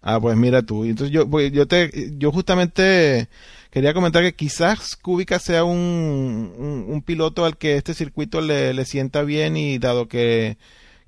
Ah, 0.00 0.18
pues 0.18 0.34
mira 0.38 0.62
tú. 0.62 0.84
Entonces 0.86 1.12
yo, 1.12 1.28
pues, 1.28 1.52
yo, 1.52 1.66
te, 1.68 1.90
yo 2.16 2.32
justamente 2.32 3.28
quería 3.70 3.92
comentar 3.92 4.22
que 4.22 4.32
quizás 4.34 4.96
Kubica 4.96 5.38
sea 5.38 5.64
un, 5.64 6.54
un, 6.56 6.86
un 6.88 7.02
piloto 7.02 7.44
al 7.44 7.58
que 7.58 7.76
este 7.76 7.92
circuito 7.92 8.40
le, 8.40 8.72
le 8.72 8.86
sienta 8.86 9.20
bien 9.24 9.58
y 9.58 9.76
dado 9.78 10.08
que, 10.08 10.56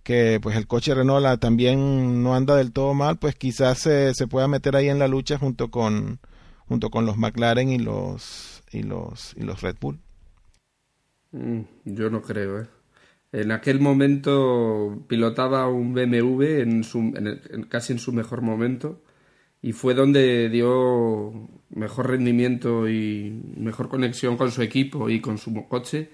que 0.05 0.38
pues 0.40 0.57
el 0.57 0.69
coche 0.69 0.95
Renault 0.95 1.40
también 1.40 2.23
no 2.23 2.35
anda 2.35 2.55
del 2.57 2.73
todo 2.73 2.95
mal, 2.95 3.19
pues 3.19 3.35
quizás 3.35 3.79
se, 3.79 4.14
se 4.14 4.29
pueda 4.29 4.47
meter 4.47 4.77
ahí 4.77 4.88
en 4.88 4.99
la 5.01 5.09
lucha 5.09 5.38
junto 5.38 5.71
con, 5.71 6.21
junto 6.69 6.90
con 6.90 7.07
los 7.07 7.17
McLaren 7.17 7.71
y 7.71 7.79
los, 7.79 8.62
y 8.71 8.83
los, 8.83 9.35
y 9.37 9.43
los 9.43 9.62
Red 9.62 9.77
Bull. 9.81 9.99
Mm, 11.33 11.62
Yo 11.85 12.11
no 12.11 12.23
creo, 12.23 12.61
¿eh? 12.61 12.67
En 13.33 13.51
aquel 13.51 13.81
momento 13.81 15.05
pilotaba 15.09 15.67
un 15.67 15.93
BMW 15.93 16.61
en 16.61 16.85
su, 16.85 17.12
casi 17.69 17.93
en 17.93 17.99
su 17.99 18.12
mejor 18.12 18.43
momento 18.43 19.03
y 19.61 19.73
fue 19.73 19.95
donde 19.95 20.49
dio 20.51 21.33
mejor 21.71 22.11
rendimiento 22.11 22.88
y 22.88 23.43
mejor 23.57 23.88
conexión 23.88 24.37
con 24.37 24.53
su 24.53 24.62
equipo 24.62 25.11
y 25.11 25.21
con 25.21 25.38
su 25.38 25.53
coche 25.67 26.11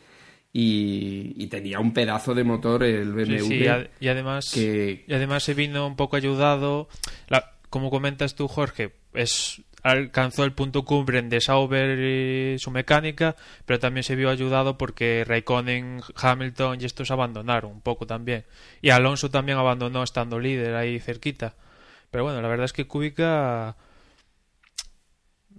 y, 0.53 1.33
y 1.37 1.47
tenía 1.47 1.79
un 1.81 1.93
pedazo 1.93 2.35
de 2.35 2.45
motor 2.45 2.83
el 2.83 3.13
BMW 3.13 3.39
sí, 3.41 3.55
y, 3.59 3.67
ad- 3.69 3.87
y 4.01 4.09
además 4.09 4.51
que 4.53 5.05
y 5.07 5.15
además 5.15 5.43
se 5.45 5.55
vino 5.55 5.87
un 5.87 5.97
poco 5.97 6.17
ayudado, 6.17 6.89
la- 7.29 7.53
como 7.71 7.91
comentas 7.91 8.35
tú 8.35 8.49
Jorge, 8.49 8.93
es 9.15 9.63
alcanzó 9.83 10.45
el 10.45 10.53
punto 10.53 10.85
cumbre 10.85 11.23
de 11.23 11.41
Sauber 11.41 11.99
y 11.99 12.59
su 12.59 12.71
mecánica, 12.71 13.35
pero 13.65 13.79
también 13.79 14.05
se 14.05 14.15
vio 14.17 14.29
ayudado 14.29 14.77
porque 14.77 15.25
Raikkonen, 15.27 16.03
Hamilton 16.17 16.81
y 16.81 16.85
estos 16.85 17.11
abandonaron 17.11 17.71
un 17.73 17.81
poco 17.81 18.07
también. 18.07 18.45
Y 18.83 18.91
Alonso 18.91 19.31
también 19.31 19.57
abandonó 19.57 20.03
estando 20.03 20.39
líder 20.39 20.75
ahí 20.75 20.99
cerquita. 20.99 21.55
Pero 22.11 22.25
bueno, 22.25 22.43
la 22.43 22.49
verdad 22.49 22.67
es 22.67 22.75
que 22.75 22.87
Kubica 22.87 23.75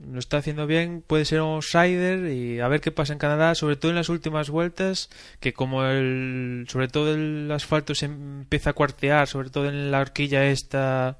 lo 0.09 0.19
está 0.19 0.37
haciendo 0.37 0.67
bien, 0.67 1.03
puede 1.05 1.25
ser 1.25 1.41
un 1.41 1.55
outsider 1.55 2.31
y 2.31 2.59
a 2.59 2.67
ver 2.67 2.81
qué 2.81 2.91
pasa 2.91 3.13
en 3.13 3.19
Canadá, 3.19 3.53
sobre 3.55 3.75
todo 3.75 3.91
en 3.91 3.95
las 3.97 4.09
últimas 4.09 4.49
vueltas, 4.49 5.09
que 5.39 5.53
como 5.53 5.85
el 5.85 6.65
sobre 6.69 6.87
todo 6.87 7.13
el 7.13 7.51
asfalto 7.51 7.93
se 7.93 8.05
empieza 8.05 8.71
a 8.71 8.73
cuartear, 8.73 9.27
sobre 9.27 9.49
todo 9.49 9.69
en 9.69 9.91
la 9.91 9.99
horquilla 9.99 10.45
esta 10.45 11.19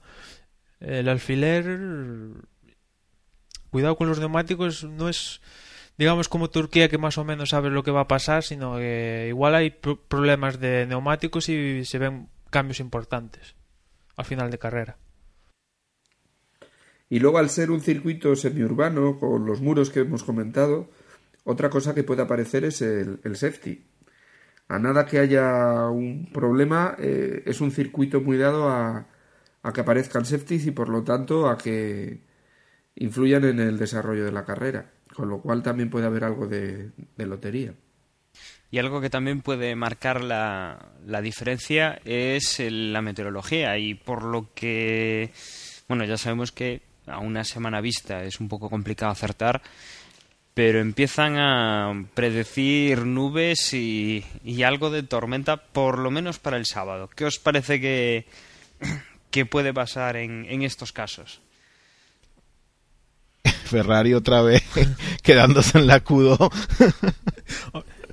el 0.80 1.10
alfiler 1.10 1.80
cuidado 3.70 3.96
con 3.96 4.10
los 4.10 4.20
neumáticos, 4.20 4.84
no 4.84 5.10
es 5.10 5.42
digamos 5.98 6.28
como 6.28 6.50
Turquía 6.50 6.90
que 6.90 6.98
más 6.98 7.18
o 7.18 7.24
menos 7.24 7.50
sabe 7.50 7.70
lo 7.70 7.84
que 7.84 7.92
va 7.92 8.02
a 8.02 8.08
pasar, 8.08 8.44
sino 8.44 8.78
que 8.78 9.28
igual 9.30 9.54
hay 9.54 9.70
pro- 9.70 10.02
problemas 10.02 10.60
de 10.60 10.88
neumáticos 10.88 11.50
y 11.50 11.86
se 11.86 12.00
ven 12.00 12.30
cambios 12.50 12.80
importantes 12.80 13.56
al 14.16 14.26
final 14.26 14.50
de 14.50 14.58
carrera. 14.58 14.98
Y 17.12 17.20
luego 17.20 17.40
al 17.40 17.50
ser 17.50 17.72
un 17.72 17.82
circuito 17.82 18.38
semiurbano 18.38 19.20
con 19.20 19.46
los 19.46 19.60
muros 19.60 19.90
que 19.90 20.00
hemos 20.00 20.24
comentado, 20.24 20.90
otra 21.44 21.70
cosa 21.70 21.94
que 21.94 22.06
puede 22.06 22.22
aparecer 22.22 22.64
es 22.64 22.82
el, 22.82 23.20
safety. 23.36 23.84
A 24.70 24.80
nada 24.80 25.06
que 25.06 25.20
haya 25.20 25.90
un 25.90 26.30
problema, 26.32 26.96
eh, 27.00 27.44
es 27.46 27.60
un 27.60 27.72
circuito 27.72 28.22
muy 28.22 28.38
dado 28.38 28.70
a, 28.70 29.08
a 29.62 29.74
que 29.74 29.82
aparezcan 29.82 30.24
safeties 30.24 30.68
y 30.68 30.72
por 30.72 30.88
lo 30.88 31.04
tanto 31.04 31.50
a 31.50 31.58
que 31.58 32.22
influyan 32.96 33.44
en 33.44 33.60
el 33.60 33.78
desarrollo 33.78 34.24
de 34.24 34.32
la 34.32 34.46
carrera. 34.46 34.90
Con 35.14 35.28
lo 35.28 35.42
cual 35.42 35.64
también 35.64 35.90
puede 35.90 36.06
haber 36.06 36.24
algo 36.24 36.48
de, 36.48 36.92
de 37.18 37.26
lotería. 37.26 37.74
Y 38.70 38.80
algo 38.80 39.02
que 39.02 39.10
también 39.10 39.42
puede 39.42 39.76
marcar 39.76 40.24
la, 40.24 40.94
la 41.06 41.22
diferencia 41.22 42.00
es 42.06 42.62
la 42.62 43.02
meteorología. 43.02 43.78
Y 43.78 43.96
por 43.96 44.24
lo 44.24 44.54
que, 44.54 45.34
bueno, 45.90 46.06
ya 46.06 46.16
sabemos 46.16 46.54
que 46.54 46.90
a 47.08 47.20
una 47.20 47.44
semana 47.44 47.82
vista 47.82 48.24
es 48.24 48.40
un 48.40 48.48
poco 48.48 48.70
complicado 48.70 49.12
acertar, 49.12 49.62
pero 50.54 50.80
empiezan 50.80 51.38
a 51.38 52.06
predecir 52.14 53.06
nubes 53.06 53.74
y, 53.74 54.26
y 54.44 54.64
algo 54.64 54.90
de 54.90 55.04
tormenta, 55.04 55.58
por 55.58 55.98
lo 56.00 56.12
menos 56.12 56.40
para 56.40 56.58
el 56.58 56.66
sábado. 56.66 57.10
¿Qué 57.16 57.26
os 57.26 57.40
parece 57.40 57.80
que, 57.80 58.26
que 59.32 59.46
puede 59.46 59.74
pasar 59.74 60.18
en, 60.18 60.46
en 60.50 60.62
estos 60.64 60.92
casos? 60.92 61.42
Ferrari 63.44 64.14
otra 64.14 64.42
vez 64.42 64.64
quedándose 65.24 65.78
en 65.80 65.88
la 65.88 66.04
Q2. 66.04 66.52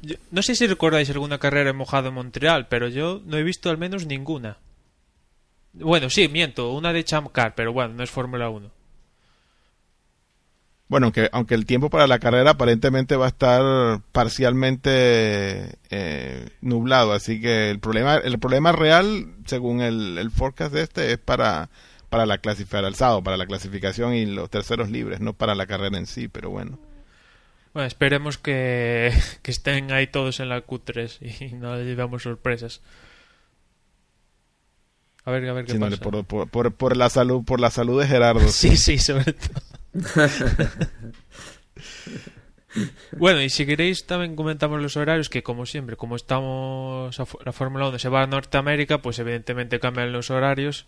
Yo- 0.02 0.16
no 0.30 0.42
sé 0.42 0.54
si 0.54 0.66
recordáis 0.68 1.10
alguna 1.10 1.38
carrera 1.38 1.70
en 1.70 1.76
mojado 1.76 2.08
en 2.08 2.14
Montreal, 2.14 2.68
pero 2.68 2.86
yo 2.88 3.20
no 3.26 3.36
he 3.36 3.42
visto 3.42 3.68
al 3.68 3.78
menos 3.78 4.06
ninguna. 4.06 4.58
Bueno, 5.72 6.08
sí, 6.08 6.28
miento, 6.28 6.72
una 6.72 6.92
de 6.92 7.02
Champ 7.04 7.30
Car, 7.32 7.54
pero 7.56 7.72
bueno, 7.72 7.94
no 7.94 8.04
es 8.04 8.10
Fórmula 8.10 8.48
1. 8.48 8.70
Bueno, 10.88 11.06
aunque, 11.06 11.28
aunque 11.32 11.54
el 11.54 11.66
tiempo 11.66 11.90
para 11.90 12.06
la 12.06 12.18
carrera 12.18 12.52
aparentemente 12.52 13.16
va 13.16 13.26
a 13.26 13.28
estar 13.28 14.00
parcialmente 14.12 15.76
eh, 15.90 16.48
nublado, 16.62 17.12
así 17.12 17.40
que 17.42 17.70
el 17.70 17.78
problema, 17.78 18.16
el 18.16 18.38
problema 18.38 18.72
real, 18.72 19.34
según 19.44 19.82
el, 19.82 20.16
el 20.16 20.30
forecast 20.30 20.72
de 20.72 20.82
este, 20.82 21.12
es 21.12 21.18
para, 21.18 21.68
para 22.08 22.24
la 22.24 22.38
clasificación, 22.38 22.94
sábado, 22.94 23.22
para 23.22 23.36
la 23.36 23.46
clasificación 23.46 24.14
y 24.14 24.24
los 24.24 24.48
terceros 24.48 24.90
libres, 24.90 25.20
no 25.20 25.34
para 25.34 25.54
la 25.54 25.66
carrera 25.66 25.98
en 25.98 26.06
sí, 26.06 26.28
pero 26.28 26.48
bueno. 26.48 26.78
Bueno, 27.74 27.86
esperemos 27.86 28.38
que, 28.38 29.12
que 29.42 29.50
estén 29.50 29.92
ahí 29.92 30.06
todos 30.06 30.40
en 30.40 30.48
la 30.48 30.66
Q3 30.66 31.50
y 31.50 31.54
no 31.54 31.76
le 31.76 31.84
llevemos 31.84 32.22
sorpresas. 32.22 32.80
A 35.24 35.30
ver, 35.30 35.46
a 35.46 35.52
ver 35.52 35.66
qué 35.66 35.74
no, 35.74 35.90
pasa. 35.90 36.00
por, 36.00 36.24
por, 36.24 36.48
por, 36.48 36.72
por 36.72 36.96
la 36.96 37.10
salud, 37.10 37.44
por 37.44 37.60
la 37.60 37.70
salud 37.70 38.00
de 38.00 38.06
Gerardo. 38.06 38.40
Sí, 38.48 38.78
sí, 38.78 38.98
sobre 38.98 39.34
todo. 39.34 39.67
bueno, 43.16 43.40
y 43.42 43.48
si 43.50 43.64
queréis 43.66 44.06
también 44.06 44.36
comentamos 44.36 44.80
los 44.80 44.96
horarios, 44.96 45.28
que 45.30 45.42
como 45.42 45.66
siempre, 45.66 45.96
como 45.96 46.16
estamos 46.16 47.18
a 47.18 47.24
la 47.44 47.52
Fórmula 47.52 47.88
1 47.88 47.98
se 47.98 48.08
va 48.08 48.22
a 48.22 48.26
Norteamérica, 48.26 48.98
pues 48.98 49.18
evidentemente 49.18 49.80
cambian 49.80 50.12
los 50.12 50.30
horarios 50.30 50.86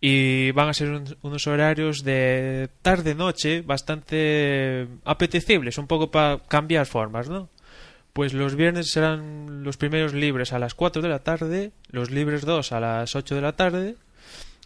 y 0.00 0.52
van 0.52 0.68
a 0.68 0.74
ser 0.74 0.90
un- 0.90 1.16
unos 1.22 1.46
horarios 1.48 2.04
de 2.04 2.68
tarde-noche 2.82 3.62
bastante 3.62 4.86
apetecibles, 5.04 5.76
un 5.78 5.88
poco 5.88 6.10
para 6.10 6.38
cambiar 6.46 6.86
formas, 6.86 7.28
¿no? 7.28 7.48
Pues 8.12 8.32
los 8.32 8.54
viernes 8.54 8.90
serán 8.90 9.64
los 9.64 9.76
primeros 9.76 10.14
libres 10.14 10.52
a 10.52 10.58
las 10.58 10.74
4 10.74 11.02
de 11.02 11.08
la 11.08 11.18
tarde, 11.20 11.72
los 11.90 12.10
libres 12.10 12.42
2 12.44 12.72
a 12.72 12.80
las 12.80 13.14
8 13.16 13.34
de 13.34 13.40
la 13.40 13.52
tarde, 13.52 13.96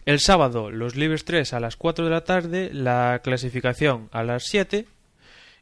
el 0.05 0.19
sábado 0.19 0.69
los 0.71 0.95
libres 0.95 1.25
3 1.25 1.53
a 1.53 1.59
las 1.59 1.75
4 1.77 2.05
de 2.05 2.11
la 2.11 2.23
tarde, 2.23 2.69
la 2.73 3.21
clasificación 3.23 4.09
a 4.11 4.23
las 4.23 4.43
7 4.45 4.85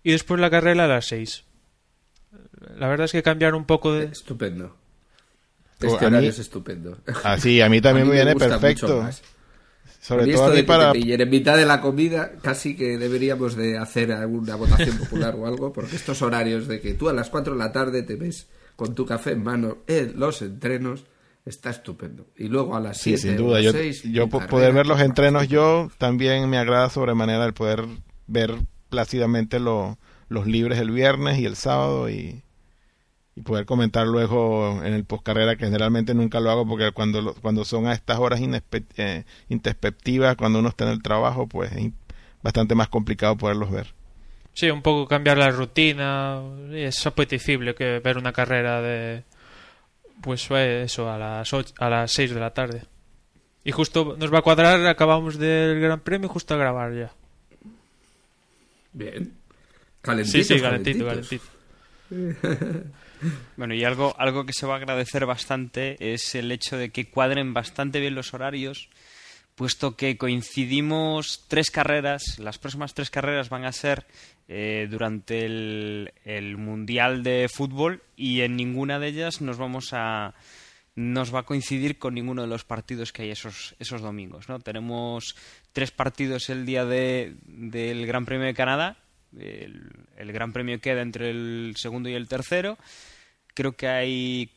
y 0.03 0.11
después 0.11 0.39
la 0.39 0.49
carrera 0.49 0.85
a 0.85 0.87
las 0.87 1.05
6. 1.07 1.43
La 2.77 2.87
verdad 2.87 3.05
es 3.05 3.11
que 3.11 3.23
cambiar 3.23 3.55
un 3.55 3.65
poco 3.65 3.93
de... 3.93 4.05
Estupendo. 4.05 4.75
O 5.83 5.85
Este 5.85 5.99
mí- 5.99 6.05
horario 6.05 6.29
es 6.29 6.39
estupendo. 6.39 6.97
Ah, 7.23 7.37
sí, 7.37 7.59
a 7.61 7.69
mí 7.69 7.81
también 7.81 8.07
A 8.07 8.09
mí 8.09 8.15
me 8.17 8.23
viene 8.23 8.35
perfecto. 8.39 9.07
Sobre 9.99 10.31
todo 10.33 10.45
esto 10.45 10.55
de 10.55 10.63
para... 10.63 10.91
pillen 10.93 11.21
en 11.21 11.29
mitad 11.29 11.55
de 11.57 11.65
la 11.65 11.79
comida, 11.79 12.31
casi 12.41 12.75
que 12.75 12.97
deberíamos 12.97 13.55
de 13.55 13.77
hacer 13.77 14.11
alguna 14.11 14.55
votación 14.55 14.97
popular 14.97 15.35
o 15.35 15.45
algo, 15.45 15.71
porque 15.73 15.95
estos 15.95 16.23
horarios 16.23 16.67
de 16.67 16.81
que 16.81 16.95
tú 16.95 17.07
a 17.09 17.13
las 17.13 17.29
4 17.29 17.53
de 17.53 17.59
la 17.59 17.71
tarde 17.71 18.01
te 18.01 18.15
ves 18.15 18.47
con 18.75 18.95
tu 18.95 19.05
café 19.05 19.31
en 19.33 19.43
mano 19.43 19.77
en 19.85 20.19
los 20.19 20.41
entrenos, 20.41 21.03
está 21.45 21.69
estupendo. 21.69 22.27
Y 22.37 22.47
luego 22.47 22.75
a 22.75 22.79
las 22.79 22.97
Sí, 22.97 23.17
7 23.17 23.21
sin 23.21 23.33
o 23.33 23.47
duda. 23.49 23.61
Yo, 23.61 23.71
6, 23.71 24.03
yo 24.03 24.29
carrera, 24.29 24.47
poder 24.49 24.73
ver 24.73 24.87
los 24.87 25.01
entrenos 25.01 25.47
yo 25.47 25.89
también 25.97 26.49
me 26.49 26.57
agrada 26.57 26.89
sobremanera 26.89 27.45
el 27.45 27.53
poder 27.53 27.85
ver 28.27 28.55
plácidamente 28.89 29.59
lo- 29.59 29.97
los 30.29 30.45
libres 30.47 30.79
el 30.79 30.91
viernes 30.91 31.39
y 31.39 31.45
el 31.45 31.55
sábado 31.55 32.09
y, 32.09 32.41
y 33.35 33.41
poder 33.41 33.65
comentar 33.65 34.05
luego 34.07 34.81
en 34.83 34.93
el 34.93 35.03
postcarrera 35.05 35.55
que 35.55 35.65
generalmente 35.65 36.13
nunca 36.13 36.39
lo 36.39 36.51
hago 36.51 36.67
porque 36.67 36.91
cuando 36.91 37.21
lo- 37.21 37.33
cuando 37.35 37.65
son 37.65 37.87
a 37.87 37.93
estas 37.93 38.19
horas 38.19 38.39
inespe- 38.41 38.85
eh, 38.97 39.23
introspectivas 39.49 40.35
cuando 40.35 40.59
uno 40.59 40.69
está 40.69 40.85
en 40.85 40.91
el 40.91 41.01
trabajo 41.01 41.47
pues 41.47 41.71
es 41.73 41.91
bastante 42.43 42.75
más 42.75 42.87
complicado 42.89 43.37
poderlos 43.37 43.71
ver 43.71 43.93
Sí, 44.53 44.69
un 44.69 44.81
poco 44.81 45.07
cambiar 45.07 45.37
la 45.37 45.49
rutina. 45.49 46.41
Es 46.73 47.05
apetecible 47.07 47.73
que 47.73 47.99
ver 47.99 48.17
una 48.17 48.33
carrera 48.33 48.81
de... 48.81 49.23
Pues 50.21 50.49
eso, 50.51 51.09
a 51.11 51.17
las, 51.17 51.51
och- 51.53 51.73
a 51.79 51.89
las 51.89 52.11
6 52.11 52.33
de 52.33 52.39
la 52.39 52.53
tarde. 52.53 52.83
Y 53.63 53.71
justo 53.71 54.15
nos 54.17 54.33
va 54.33 54.39
a 54.39 54.41
cuadrar, 54.43 54.85
acabamos 54.87 55.37
del 55.37 55.79
Gran 55.79 55.99
Premio 55.99 56.29
justo 56.29 56.53
a 56.53 56.57
grabar 56.57 56.93
ya. 56.93 57.11
Bien. 58.93 59.23
Sí, 59.25 59.31
Calentitos, 60.01 60.47
sí, 60.47 60.59
calentito, 60.61 61.05
calentitos. 61.05 61.49
calentito. 62.09 62.91
Bueno, 63.55 63.75
y 63.75 63.83
algo, 63.83 64.15
algo 64.17 64.47
que 64.47 64.53
se 64.53 64.65
va 64.65 64.73
a 64.73 64.77
agradecer 64.77 65.27
bastante 65.27 65.95
es 66.13 66.33
el 66.33 66.51
hecho 66.51 66.75
de 66.75 66.89
que 66.89 67.07
cuadren 67.07 67.53
bastante 67.53 67.99
bien 67.99 68.15
los 68.15 68.33
horarios, 68.33 68.89
puesto 69.55 69.95
que 69.95 70.17
coincidimos 70.17 71.45
tres 71.47 71.71
carreras, 71.71 72.39
las 72.39 72.57
próximas 72.57 72.93
tres 72.93 73.09
carreras 73.09 73.49
van 73.49 73.65
a 73.65 73.71
ser 73.71 74.05
eh, 74.47 74.87
durante 74.89 75.45
el, 75.45 76.57
Mundial 76.57 77.23
de 77.23 77.47
Fútbol 77.47 78.01
y 78.15 78.41
en 78.41 78.55
ninguna 78.55 78.99
de 78.99 79.07
ellas 79.07 79.41
nos 79.41 79.57
vamos 79.57 79.89
a 79.93 80.33
nos 80.93 81.33
va 81.33 81.39
a 81.39 81.43
coincidir 81.43 81.97
con 81.97 82.15
ninguno 82.15 82.41
de 82.41 82.49
los 82.49 82.65
partidos 82.65 83.13
que 83.13 83.21
hay 83.21 83.31
esos, 83.31 83.75
esos 83.79 84.01
domingos. 84.01 84.49
¿no? 84.49 84.59
Tenemos 84.59 85.37
tres 85.71 85.91
partidos 85.91 86.49
el 86.49 86.65
día 86.65 86.83
de, 86.83 87.35
del 87.45 88.05
Gran 88.05 88.25
Premio 88.25 88.45
de 88.45 88.53
Canadá. 88.53 88.97
El, 89.37 90.33
Gran 90.33 90.51
Premio 90.51 90.81
queda 90.81 91.01
entre 91.01 91.29
el 91.29 91.75
segundo 91.77 92.09
y 92.09 92.13
el 92.13 92.27
tercero. 92.27 92.77
Creo 93.53 93.71
que 93.71 93.87
hay 93.87 94.51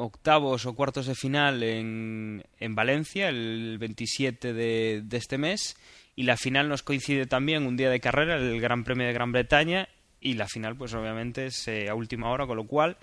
octavos 0.00 0.66
o 0.66 0.74
cuartos 0.74 1.06
de 1.06 1.14
final 1.14 1.62
en, 1.62 2.44
en 2.58 2.74
Valencia 2.74 3.28
el 3.28 3.76
27 3.78 4.52
de, 4.52 5.04
este 5.12 5.38
mes. 5.38 5.76
Y 6.16 6.24
la 6.24 6.36
final 6.36 6.68
nos 6.68 6.82
coincide 6.82 7.26
también 7.26 7.66
un 7.66 7.76
día 7.76 7.90
de 7.90 8.00
carrera, 8.00 8.36
el 8.36 8.60
Gran 8.60 8.84
Premio 8.84 9.06
de 9.06 9.12
Gran 9.12 9.32
Bretaña, 9.32 9.88
y 10.20 10.34
la 10.34 10.48
final 10.48 10.76
pues 10.76 10.92
obviamente 10.92 11.46
es 11.46 11.68
a 11.88 11.94
última 11.94 12.30
hora, 12.30 12.46
con 12.46 12.56
lo 12.56 12.66
cual 12.66 12.96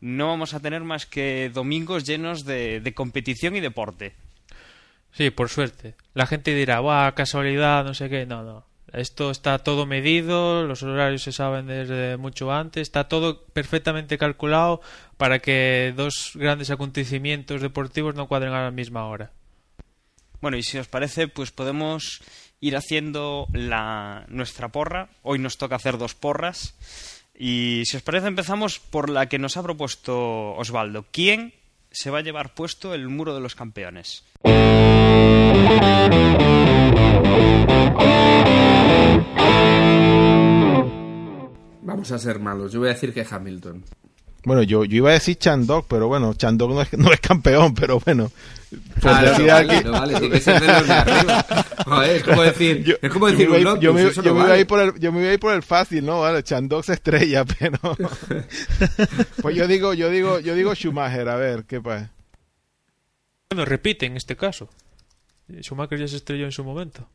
no 0.00 0.28
vamos 0.28 0.54
a 0.54 0.60
tener 0.60 0.82
más 0.82 1.06
que 1.06 1.50
domingos 1.52 2.04
llenos 2.04 2.44
de, 2.44 2.80
de 2.80 2.94
competición 2.94 3.54
y 3.54 3.60
deporte. 3.60 4.14
Sí, 5.12 5.30
por 5.30 5.48
suerte. 5.48 5.94
La 6.14 6.26
gente 6.26 6.54
dirá, 6.54 6.80
¡buah, 6.80 7.12
casualidad, 7.12 7.84
no 7.84 7.94
sé 7.94 8.08
qué! 8.08 8.26
No, 8.26 8.42
no. 8.42 8.64
Esto 8.94 9.30
está 9.30 9.58
todo 9.58 9.86
medido, 9.86 10.64
los 10.64 10.82
horarios 10.82 11.22
se 11.22 11.32
saben 11.32 11.66
desde 11.66 12.16
mucho 12.16 12.52
antes, 12.52 12.82
está 12.82 13.08
todo 13.08 13.44
perfectamente 13.46 14.18
calculado 14.18 14.80
para 15.16 15.40
que 15.40 15.92
dos 15.96 16.32
grandes 16.34 16.70
acontecimientos 16.70 17.60
deportivos 17.60 18.14
no 18.14 18.28
cuadren 18.28 18.52
a 18.52 18.64
la 18.64 18.70
misma 18.70 19.06
hora. 19.06 19.32
Bueno, 20.40 20.56
y 20.56 20.62
si 20.62 20.78
os 20.78 20.88
parece, 20.88 21.26
pues 21.26 21.50
podemos 21.50 22.20
ir 22.60 22.76
haciendo 22.76 23.46
la, 23.52 24.24
nuestra 24.28 24.68
porra. 24.68 25.08
Hoy 25.22 25.38
nos 25.38 25.58
toca 25.58 25.76
hacer 25.76 25.98
dos 25.98 26.14
porras. 26.14 26.74
Y 27.34 27.82
si 27.86 27.96
os 27.96 28.02
parece, 28.02 28.28
empezamos 28.28 28.78
por 28.78 29.10
la 29.10 29.28
que 29.28 29.38
nos 29.38 29.56
ha 29.56 29.62
propuesto 29.62 30.54
Osvaldo. 30.54 31.06
¿Quién 31.10 31.54
se 31.90 32.10
va 32.10 32.18
a 32.18 32.22
llevar 32.22 32.54
puesto 32.54 32.94
el 32.94 33.08
muro 33.08 33.34
de 33.34 33.40
los 33.40 33.54
campeones? 33.54 34.24
Vamos 41.84 42.10
a 42.12 42.18
ser 42.18 42.38
malos. 42.40 42.72
Yo 42.72 42.80
voy 42.80 42.88
a 42.88 42.94
decir 42.94 43.12
que 43.14 43.26
Hamilton. 43.28 43.84
Bueno, 44.46 44.62
yo, 44.62 44.84
yo 44.84 44.96
iba 44.98 45.08
a 45.10 45.14
decir 45.14 45.36
Chandok, 45.38 45.86
pero 45.88 46.06
bueno, 46.06 46.34
Chandok 46.34 46.70
no 46.70 46.82
es, 46.82 46.92
no 46.98 47.12
es 47.12 47.20
campeón, 47.20 47.74
pero 47.74 47.98
bueno. 48.00 48.30
Ah, 49.02 49.22
no, 49.38 49.46
vale, 49.46 49.84
no, 49.84 49.92
vale, 49.92 50.18
tiene 50.18 50.34
que 50.34 50.40
ser 50.40 50.60
de 50.60 50.66
los 50.66 50.86
de 50.86 50.92
arriba. 50.92 51.46
Joder, 51.86 52.16
es 52.16 52.22
como 52.24 52.42
decir, 52.42 52.82
Yo- 52.84 52.96
es 53.00 53.10
como 53.12 53.26
decir 53.28 53.46
yo 53.46 53.50
me, 53.52 53.56
un 53.56 53.62
iba- 53.62 53.70
Lotus, 53.70 53.84
yo 53.84 53.94
me- 53.94 54.02
eso 54.02 54.22
yo 54.22 54.30
no 54.30 54.34
me 54.34 54.40
iba 54.40 54.44
a 54.46 54.48
vale. 54.50 54.60
ir 54.60 54.66
por 54.66 54.80
el, 54.80 54.98
yo 55.00 55.12
me 55.12 55.20
iba 55.20 55.30
a 55.30 55.34
ir 55.34 55.40
por 55.40 55.54
el 55.54 55.62
fácil, 55.62 56.04
¿no? 56.04 56.20
Vale, 56.20 56.42
Chandok 56.42 56.84
se 56.84 56.92
estrella, 56.94 57.44
pero... 57.58 57.78
pues 59.40 59.56
yo 59.56 59.66
digo, 59.68 59.94
yo 59.94 60.10
digo, 60.10 60.40
yo 60.40 60.54
digo 60.54 60.74
Schumacher, 60.74 61.28
a 61.28 61.36
ver, 61.36 61.64
¿qué 61.64 61.80
pasa? 61.80 62.10
Bueno, 63.50 63.64
repite 63.64 64.06
en 64.06 64.16
este 64.16 64.36
caso. 64.36 64.68
Schumacher 65.60 65.98
ya 66.00 66.08
se 66.08 66.16
estrelló 66.16 66.44
en 66.44 66.52
su 66.52 66.64
momento. 66.64 67.08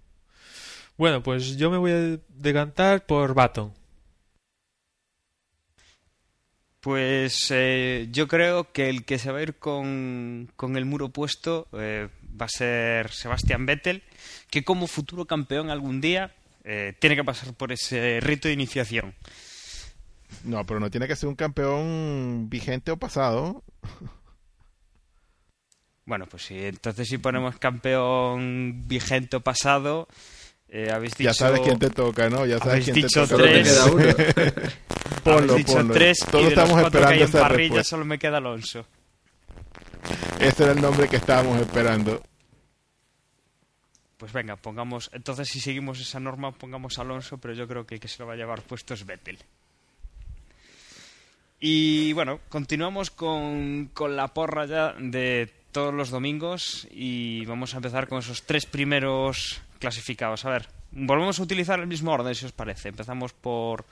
Bueno, 0.98 1.22
pues 1.24 1.58
yo 1.58 1.70
me 1.70 1.78
voy 1.78 1.92
a 1.92 2.18
decantar 2.30 3.06
por 3.06 3.34
Baton. 3.34 3.74
Pues 6.82 7.48
eh, 7.50 8.08
yo 8.12 8.28
creo 8.28 8.72
que 8.72 8.90
el 8.90 9.04
que 9.04 9.20
se 9.20 9.32
va 9.32 9.40
a 9.40 9.42
ir 9.42 9.56
con, 9.56 10.50
con 10.56 10.78
el 10.78 10.86
muro 10.86 11.10
puesto 11.10 11.68
eh, 11.74 12.08
va 12.40 12.46
a 12.46 12.50
ser 12.50 13.12
Sebastián 13.12 13.66
Vettel, 13.66 14.02
que 14.50 14.64
como 14.64 14.88
futuro 14.88 15.26
campeón 15.26 15.70
algún 15.70 16.00
día 16.00 16.34
eh, 16.64 16.94
tiene 17.00 17.18
que 17.18 17.26
pasar 17.26 17.54
por 17.54 17.74
ese 17.74 18.20
rito 18.22 18.48
de 18.48 18.54
iniciación. 18.54 19.14
No, 20.46 20.66
pero 20.66 20.80
no 20.80 20.90
tiene 20.90 21.08
que 21.08 21.18
ser 21.18 21.28
un 21.28 21.36
campeón 21.36 22.50
vigente 22.50 22.92
o 22.92 22.98
pasado. 22.98 23.64
Bueno, 26.06 26.28
pues 26.28 26.44
sí, 26.44 26.58
entonces 26.58 27.10
si 27.10 27.18
ponemos 27.18 27.60
campeón 27.60 28.88
vigente 28.88 29.36
o 29.36 29.42
pasado, 29.42 30.08
habéis 30.94 31.16
dicho... 31.18 31.30
Ya 31.30 31.34
sabes 31.34 31.60
quién 31.60 31.78
te 31.78 31.90
toca, 31.90 32.30
¿no? 32.30 32.46
Ya 32.46 32.58
sabes 32.60 32.86
quién 32.86 33.02
te 33.02 33.10
toca. 33.10 33.36
Tres. 33.36 33.80
Ponlo, 35.24 35.56
dicho 35.56 35.74
ponlo. 35.74 35.94
tres 35.94 36.20
Todos 36.20 36.34
y 36.34 36.38
de 36.38 36.44
los 36.44 36.52
estamos 36.52 36.82
cuatro 36.82 37.02
que 37.02 37.08
hay 37.08 37.22
esperando 37.22 37.24
en 37.24 37.30
esa 37.30 37.40
parrilla 37.42 37.68
respuesta. 37.70 37.90
solo 37.90 38.06
me 38.06 38.20
queda 38.20 38.38
Alonso. 38.38 38.86
Ese 40.40 40.64
era 40.64 40.72
el 40.72 40.82
nombre 40.82 41.08
que 41.08 41.18
estábamos 41.18 41.60
esperando. 41.60 42.24
Pues 44.18 44.34
venga, 44.34 44.56
pongamos... 44.58 45.10
Entonces 45.14 45.48
si 45.48 45.60
seguimos 45.60 46.00
esa 46.00 46.20
norma, 46.20 46.52
pongamos 46.52 47.00
Alonso, 47.00 47.38
pero 47.38 47.54
yo 47.54 47.68
creo 47.68 47.86
que 47.86 47.96
el 47.96 48.02
que 48.02 48.08
se 48.08 48.22
lo 48.22 48.28
va 48.28 48.34
a 48.34 48.38
llevar 48.38 48.62
puesto 48.62 48.94
es 48.94 49.06
Vettel. 49.06 49.38
Y 51.60 52.14
bueno, 52.14 52.40
continuamos 52.50 53.12
con, 53.12 53.90
con 53.94 54.16
la 54.16 54.30
porra 54.30 54.66
ya 54.66 54.94
de 54.98 55.52
todos 55.72 55.94
los 55.94 56.10
domingos 56.10 56.88
y 56.90 57.46
vamos 57.46 57.74
a 57.74 57.78
empezar 57.78 58.08
con 58.08 58.20
esos 58.20 58.44
tres 58.44 58.66
primeros 58.66 59.62
clasificados. 59.80 60.46
A 60.46 60.50
ver, 60.50 60.70
volvemos 60.92 61.40
a 61.40 61.44
utilizar 61.44 61.80
el 61.80 61.88
mismo 61.88 62.12
orden, 62.12 62.34
si 62.36 62.46
os 62.46 62.52
parece. 62.52 62.90
Empezamos 62.90 63.34
por, 63.34 63.86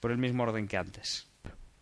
por 0.00 0.10
el 0.10 0.18
mismo 0.18 0.42
orden 0.42 0.66
que 0.66 0.76
antes. 0.76 1.28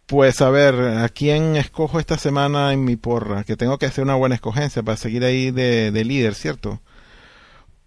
Pues 0.06 0.40
a 0.40 0.50
ver, 0.50 0.74
¿a 0.74 1.08
quién 1.08 1.56
escojo 1.56 2.00
esta 2.00 2.18
semana 2.18 2.72
en 2.72 2.84
mi 2.84 2.96
porra? 2.96 3.44
Que 3.44 3.56
tengo 3.56 3.78
que 3.78 3.86
hacer 3.86 4.04
una 4.04 4.14
buena 4.14 4.34
escogencia 4.34 4.82
para 4.82 4.96
seguir 4.96 5.24
ahí 5.24 5.50
de, 5.50 5.92
de 5.92 6.04
líder, 6.04 6.34
¿cierto? 6.34 6.80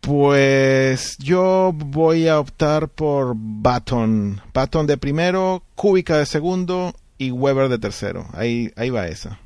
Pues 0.01 1.17
yo 1.19 1.73
voy 1.75 2.27
a 2.27 2.39
optar 2.39 2.89
por 2.89 3.33
Baton. 3.35 4.41
Baton 4.53 4.87
de 4.87 4.97
primero, 4.97 5.63
Kubica 5.75 6.17
de 6.17 6.25
segundo 6.25 6.93
y 7.19 7.29
Weber 7.29 7.69
de 7.69 7.77
tercero. 7.77 8.27
Ahí, 8.33 8.71
ahí 8.75 8.89
va 8.89 9.07
esa. 9.07 9.39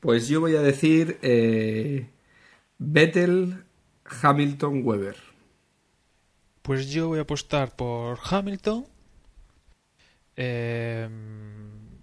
Pues 0.00 0.28
yo 0.28 0.40
voy 0.40 0.54
a 0.56 0.60
decir 0.60 1.18
eh, 1.22 2.08
Vettel, 2.78 3.64
Hamilton, 4.22 4.82
Weber. 4.84 5.16
Pues 6.60 6.90
yo 6.90 7.08
voy 7.08 7.18
a 7.18 7.22
apostar 7.22 7.74
por 7.74 8.18
Hamilton, 8.22 8.86
eh, 10.42 11.08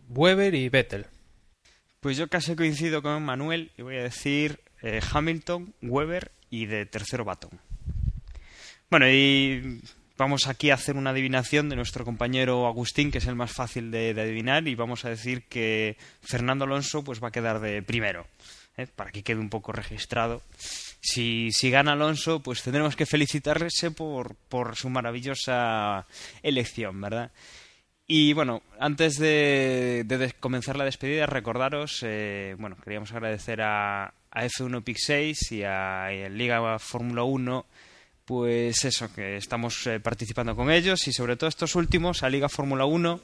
Weber 0.09 0.53
y 0.53 0.69
Vettel. 0.69 1.07
Pues 1.99 2.17
yo 2.17 2.27
casi 2.27 2.55
coincido 2.55 3.01
con 3.01 3.23
Manuel 3.23 3.71
y 3.77 3.81
voy 3.81 3.97
a 3.97 4.03
decir 4.03 4.59
eh, 4.83 5.01
Hamilton, 5.11 5.73
Weber 5.81 6.31
y 6.51 6.67
de 6.67 6.85
tercero 6.85 7.25
Baton. 7.25 7.59
Bueno, 8.91 9.09
y 9.09 9.81
vamos 10.17 10.47
aquí 10.47 10.69
a 10.69 10.75
hacer 10.75 10.95
una 10.97 11.09
adivinación 11.09 11.67
de 11.67 11.75
nuestro 11.75 12.05
compañero 12.05 12.67
Agustín, 12.67 13.11
que 13.11 13.17
es 13.17 13.25
el 13.25 13.35
más 13.35 13.51
fácil 13.51 13.89
de, 13.89 14.11
adivinar, 14.11 14.67
y 14.67 14.75
vamos 14.75 15.03
a 15.03 15.09
decir 15.09 15.43
que 15.49 15.97
Fernando 16.21 16.65
Alonso 16.65 17.03
pues 17.03 17.21
va 17.21 17.29
a 17.29 17.31
quedar 17.31 17.59
de 17.59 17.81
primero, 17.81 18.27
¿eh? 18.77 18.87
para 18.95 19.11
que 19.11 19.23
quede 19.23 19.39
un 19.39 19.49
poco 19.49 19.71
registrado. 19.71 20.43
Si, 21.01 21.51
si 21.51 21.71
gana 21.71 21.93
Alonso, 21.93 22.41
pues 22.41 22.61
tendremos 22.61 22.95
que 22.95 23.07
felicitarse 23.07 23.91
por, 23.91 24.35
por 24.35 24.75
su 24.75 24.89
maravillosa 24.89 26.05
elección, 26.43 27.01
¿verdad? 27.01 27.31
Y 28.09 28.31
bueno, 28.31 28.63
antes 28.79 29.17
de, 29.17 30.05
de 30.07 30.33
comenzar 30.39 30.77
la 30.77 30.85
despedida, 30.85 31.25
recordaros, 31.25 31.99
eh, 32.03 32.55
bueno, 32.57 32.77
queríamos 32.81 33.11
agradecer 33.11 33.61
a, 33.61 34.05
a 34.31 34.45
F1 34.45 34.81
Pick 34.81 34.97
6 34.97 35.51
y 35.51 35.63
a, 35.63 36.13
y 36.13 36.29
Liga 36.29 36.79
Fórmula 36.79 37.23
1, 37.23 37.65
pues 38.23 38.85
eso, 38.85 39.13
que 39.13 39.35
estamos 39.35 39.85
eh, 39.87 39.99
participando 39.99 40.55
con 40.55 40.71
ellos 40.71 41.05
y 41.09 41.11
sobre 41.11 41.35
todo 41.35 41.49
estos 41.49 41.75
últimos, 41.75 42.23
a 42.23 42.29
Liga 42.29 42.47
Fórmula 42.47 42.85
1, 42.85 43.19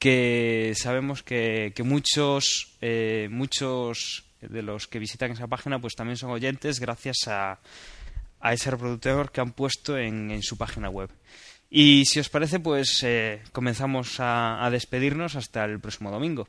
que 0.00 0.72
sabemos 0.76 1.22
que, 1.22 1.72
muchos, 1.84 2.76
eh, 2.80 3.28
muchos 3.30 4.24
de 4.40 4.62
los 4.62 4.88
que 4.88 4.98
visitan 4.98 5.30
esa 5.30 5.46
página 5.46 5.80
pues 5.80 5.94
también 5.94 6.16
son 6.16 6.32
oyentes 6.32 6.80
gracias 6.80 7.28
a, 7.28 7.60
a 8.40 8.52
ese 8.52 8.72
reproductor 8.72 9.30
que 9.30 9.40
han 9.40 9.52
puesto 9.52 9.96
en 9.96 10.42
su 10.42 10.58
página 10.58 10.90
web. 10.90 11.10
Y 11.76 12.04
si 12.04 12.20
os 12.20 12.28
parece, 12.28 12.60
pues 12.60 13.02
eh, 13.02 13.42
comenzamos 13.50 14.18
a, 14.20 14.68
despedirnos 14.70 15.34
hasta 15.34 15.64
el 15.64 15.80
próximo 15.80 16.12
domingo. 16.12 16.46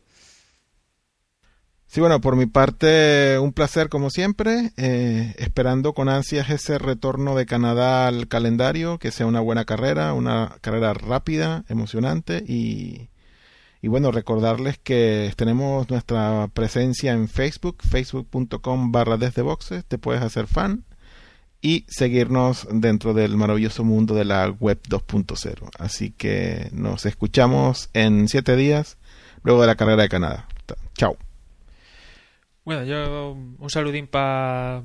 Sí, 1.87 1.99
bueno, 1.99 2.21
por 2.21 2.35
mi 2.35 2.45
parte, 2.45 3.39
un 3.39 3.51
placer 3.51 3.89
como 3.89 4.11
siempre, 4.11 4.71
eh, 4.77 5.33
esperando 5.39 5.93
con 5.93 6.09
ansias 6.09 6.51
ese 6.51 6.77
retorno 6.77 7.35
de 7.35 7.47
Canadá 7.47 8.05
al 8.05 8.27
calendario, 8.27 8.99
que 8.99 9.09
sea 9.09 9.25
una 9.25 9.39
buena 9.39 9.65
carrera, 9.65 10.13
una 10.13 10.57
carrera 10.61 10.93
rápida, 10.93 11.65
emocionante 11.69 12.43
y, 12.47 13.09
y 13.81 13.87
bueno, 13.87 14.11
recordarles 14.11 14.77
que 14.77 15.33
tenemos 15.35 15.89
nuestra 15.89 16.49
presencia 16.53 17.13
en 17.13 17.29
Facebook, 17.29 17.77
facebook.com 17.81 18.91
barra 18.91 19.17
desde 19.17 19.41
boxes, 19.41 19.85
te 19.85 19.97
puedes 19.97 20.21
hacer 20.21 20.45
fan 20.45 20.84
y 21.65 21.83
seguirnos 21.87 22.67
dentro 22.71 23.15
del 23.15 23.35
maravilloso 23.37 23.83
mundo 23.83 24.13
de 24.13 24.23
la 24.23 24.49
web 24.51 24.79
2.0. 24.87 25.71
Así 25.79 26.11
que 26.11 26.69
nos 26.71 27.07
escuchamos 27.07 27.89
en 27.93 28.27
siete 28.27 28.55
días 28.55 28.99
luego 29.41 29.61
de 29.61 29.67
la 29.67 29.75
carrera 29.75 30.03
de 30.03 30.09
Canadá. 30.09 30.47
Chao. 30.95 31.17
Bueno, 32.65 32.83
yo 32.83 33.31
un 33.31 33.69
saludín 33.71 34.05
para 34.05 34.83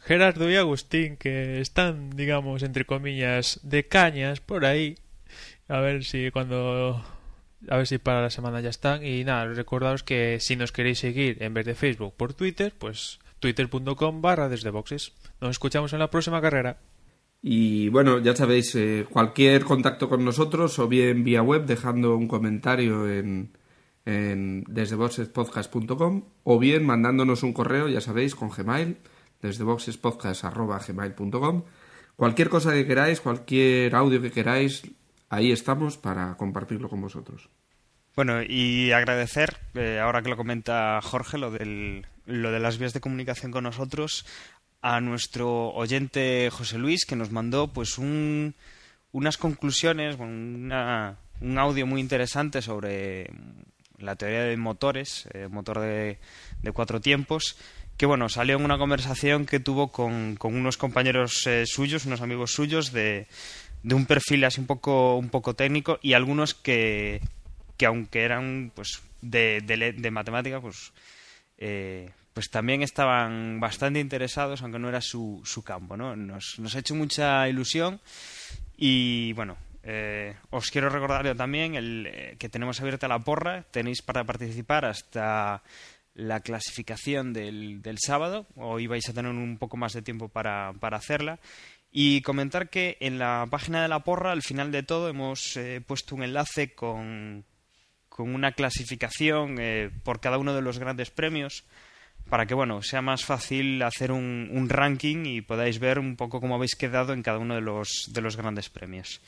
Gerardo 0.00 0.50
y 0.50 0.56
Agustín 0.56 1.18
que 1.18 1.60
están, 1.60 2.08
digamos, 2.16 2.62
entre 2.62 2.86
comillas, 2.86 3.60
de 3.62 3.86
cañas 3.86 4.40
por 4.40 4.64
ahí. 4.64 4.96
A 5.68 5.80
ver 5.80 6.02
si 6.02 6.30
cuando 6.30 7.04
a 7.68 7.76
ver 7.76 7.86
si 7.86 7.98
para 7.98 8.22
la 8.22 8.30
semana 8.30 8.62
ya 8.62 8.70
están. 8.70 9.04
Y 9.04 9.22
nada, 9.24 9.44
recordaros 9.52 10.02
que 10.02 10.40
si 10.40 10.56
nos 10.56 10.72
queréis 10.72 10.98
seguir 10.98 11.42
en 11.42 11.52
vez 11.52 11.66
de 11.66 11.74
Facebook 11.74 12.14
por 12.16 12.32
Twitter, 12.32 12.72
pues 12.78 13.18
twitter.com 13.42 14.22
barra 14.22 14.48
desde 14.48 14.70
boxes. 14.70 15.12
Nos 15.40 15.50
escuchamos 15.50 15.92
en 15.92 15.98
la 15.98 16.08
próxima 16.08 16.40
carrera. 16.40 16.78
Y 17.42 17.88
bueno, 17.88 18.20
ya 18.20 18.36
sabéis, 18.36 18.72
eh, 18.76 19.04
cualquier 19.10 19.64
contacto 19.64 20.08
con 20.08 20.24
nosotros 20.24 20.78
o 20.78 20.86
bien 20.86 21.24
vía 21.24 21.42
web 21.42 21.66
dejando 21.66 22.16
un 22.16 22.28
comentario 22.28 23.10
en, 23.10 23.50
en 24.06 24.62
desde 24.68 24.94
boxespodcast.com 24.94 26.22
o 26.44 26.58
bien 26.60 26.86
mandándonos 26.86 27.42
un 27.42 27.52
correo, 27.52 27.88
ya 27.88 28.00
sabéis, 28.00 28.36
con 28.36 28.50
Gmail, 28.50 28.98
desde 29.42 29.64
boxespodcast.gmail.com. 29.64 31.64
Cualquier 32.14 32.48
cosa 32.48 32.72
que 32.72 32.86
queráis, 32.86 33.20
cualquier 33.20 33.96
audio 33.96 34.22
que 34.22 34.30
queráis, 34.30 34.82
ahí 35.28 35.50
estamos 35.50 35.98
para 35.98 36.36
compartirlo 36.36 36.88
con 36.88 37.00
vosotros. 37.00 37.50
Bueno, 38.14 38.42
y 38.46 38.92
agradecer, 38.92 39.56
eh, 39.74 39.98
ahora 39.98 40.22
que 40.22 40.28
lo 40.28 40.36
comenta 40.36 41.00
Jorge, 41.02 41.38
lo, 41.38 41.50
del, 41.50 42.06
lo 42.26 42.52
de 42.52 42.60
las 42.60 42.78
vías 42.78 42.92
de 42.92 43.00
comunicación 43.00 43.52
con 43.52 43.64
nosotros, 43.64 44.24
a 44.80 45.00
nuestro 45.00 45.70
oyente 45.70 46.50
José 46.50 46.78
Luis, 46.78 47.04
que 47.06 47.16
nos 47.16 47.30
mandó 47.30 47.68
pues 47.68 47.98
un, 47.98 48.54
unas 49.12 49.36
conclusiones, 49.38 50.16
una, 50.18 51.18
un 51.40 51.58
audio 51.58 51.86
muy 51.86 52.00
interesante 52.00 52.62
sobre 52.62 53.30
la 53.98 54.16
teoría 54.16 54.42
de 54.42 54.56
motores, 54.56 55.28
eh, 55.32 55.48
motor 55.48 55.80
de, 55.80 56.18
de, 56.62 56.72
cuatro 56.72 57.00
tiempos, 57.00 57.56
que 57.96 58.06
bueno, 58.06 58.28
salió 58.28 58.56
en 58.56 58.64
una 58.64 58.78
conversación 58.78 59.46
que 59.46 59.60
tuvo 59.60 59.92
con, 59.92 60.34
con 60.36 60.56
unos 60.56 60.76
compañeros 60.76 61.46
eh, 61.46 61.64
suyos, 61.66 62.04
unos 62.04 62.20
amigos 62.20 62.52
suyos 62.52 62.92
de, 62.92 63.28
de 63.84 63.94
un 63.94 64.06
perfil 64.06 64.44
así 64.44 64.60
un 64.60 64.66
poco, 64.66 65.16
un 65.16 65.28
poco 65.28 65.54
técnico 65.54 66.00
y 66.02 66.14
algunos 66.14 66.54
que, 66.54 67.20
que 67.76 67.86
aunque 67.86 68.22
eran 68.22 68.72
pues 68.74 69.02
de, 69.20 69.60
de, 69.64 69.92
de 69.92 70.10
matemática, 70.10 70.60
pues, 70.60 70.92
eh, 71.64 72.10
pues 72.34 72.50
también 72.50 72.82
estaban 72.82 73.60
bastante 73.60 74.00
interesados, 74.00 74.62
aunque 74.62 74.80
no 74.80 74.88
era 74.88 75.00
su, 75.00 75.40
su 75.44 75.62
campo. 75.62 75.96
¿no? 75.96 76.16
Nos, 76.16 76.58
nos 76.58 76.74
ha 76.74 76.80
hecho 76.80 76.96
mucha 76.96 77.48
ilusión 77.48 78.00
y 78.76 79.32
bueno, 79.34 79.56
eh, 79.84 80.34
os 80.50 80.72
quiero 80.72 80.88
recordar 80.88 81.36
también 81.36 81.76
el, 81.76 82.08
eh, 82.10 82.36
que 82.36 82.48
tenemos 82.48 82.80
abierta 82.80 83.06
la 83.06 83.20
porra, 83.20 83.62
tenéis 83.70 84.02
para 84.02 84.24
participar 84.24 84.84
hasta 84.84 85.62
la 86.14 86.40
clasificación 86.40 87.32
del, 87.32 87.80
del 87.80 87.98
sábado, 88.00 88.46
hoy 88.56 88.88
vais 88.88 89.08
a 89.08 89.12
tener 89.12 89.30
un 89.30 89.56
poco 89.56 89.76
más 89.76 89.92
de 89.92 90.02
tiempo 90.02 90.28
para, 90.28 90.72
para 90.80 90.96
hacerla. 90.96 91.38
Y 91.92 92.22
comentar 92.22 92.70
que 92.70 92.96
en 93.00 93.18
la 93.18 93.46
página 93.50 93.82
de 93.82 93.88
la 93.88 94.02
porra, 94.02 94.32
al 94.32 94.42
final 94.42 94.72
de 94.72 94.82
todo, 94.82 95.10
hemos 95.10 95.56
eh, 95.58 95.80
puesto 95.86 96.16
un 96.16 96.22
enlace 96.22 96.74
con, 96.74 97.44
con 98.14 98.34
una 98.34 98.52
clasificación 98.52 99.56
eh, 99.58 99.90
por 100.04 100.20
cada 100.20 100.36
uno 100.36 100.54
de 100.54 100.60
los 100.60 100.78
grandes 100.78 101.10
premios 101.10 101.64
para 102.28 102.46
que 102.46 102.54
bueno 102.54 102.82
sea 102.82 103.00
más 103.00 103.24
fácil 103.24 103.82
hacer 103.82 104.12
un, 104.12 104.66
ranking 104.68 105.24
y 105.24 105.40
podáis 105.40 105.78
ver 105.78 105.98
un 105.98 106.16
poco 106.16 106.40
cómo 106.40 106.54
habéis 106.54 106.74
quedado 106.74 107.14
en 107.14 107.22
cada 107.22 107.38
uno 107.38 107.54
de 107.54 107.62
los, 107.62 108.10
de 108.12 108.20
los 108.20 108.36
grandes 108.36 108.68
premios. 108.68 109.20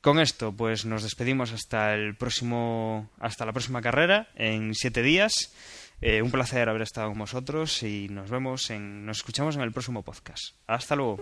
Con 0.00 0.18
esto, 0.18 0.52
pues 0.52 0.84
nos 0.84 1.02
despedimos 1.02 1.52
hasta 1.52 1.94
el 1.94 2.16
próximo, 2.16 3.10
hasta 3.20 3.44
la 3.44 3.52
próxima 3.52 3.82
carrera 3.82 4.28
en 4.34 4.74
siete 4.74 5.02
días. 5.02 5.52
Eh, 6.00 6.22
un 6.22 6.32
placer 6.32 6.68
haber 6.68 6.82
estado 6.82 7.08
con 7.08 7.18
vosotros 7.18 7.82
y 7.84 8.08
nos 8.08 8.28
vemos 8.28 8.70
en, 8.70 9.06
nos 9.06 9.18
escuchamos 9.18 9.54
en 9.54 9.62
el 9.62 9.72
próximo 9.72 10.02
podcast. 10.02 10.56
Hasta 10.66 10.96
luego. 10.96 11.18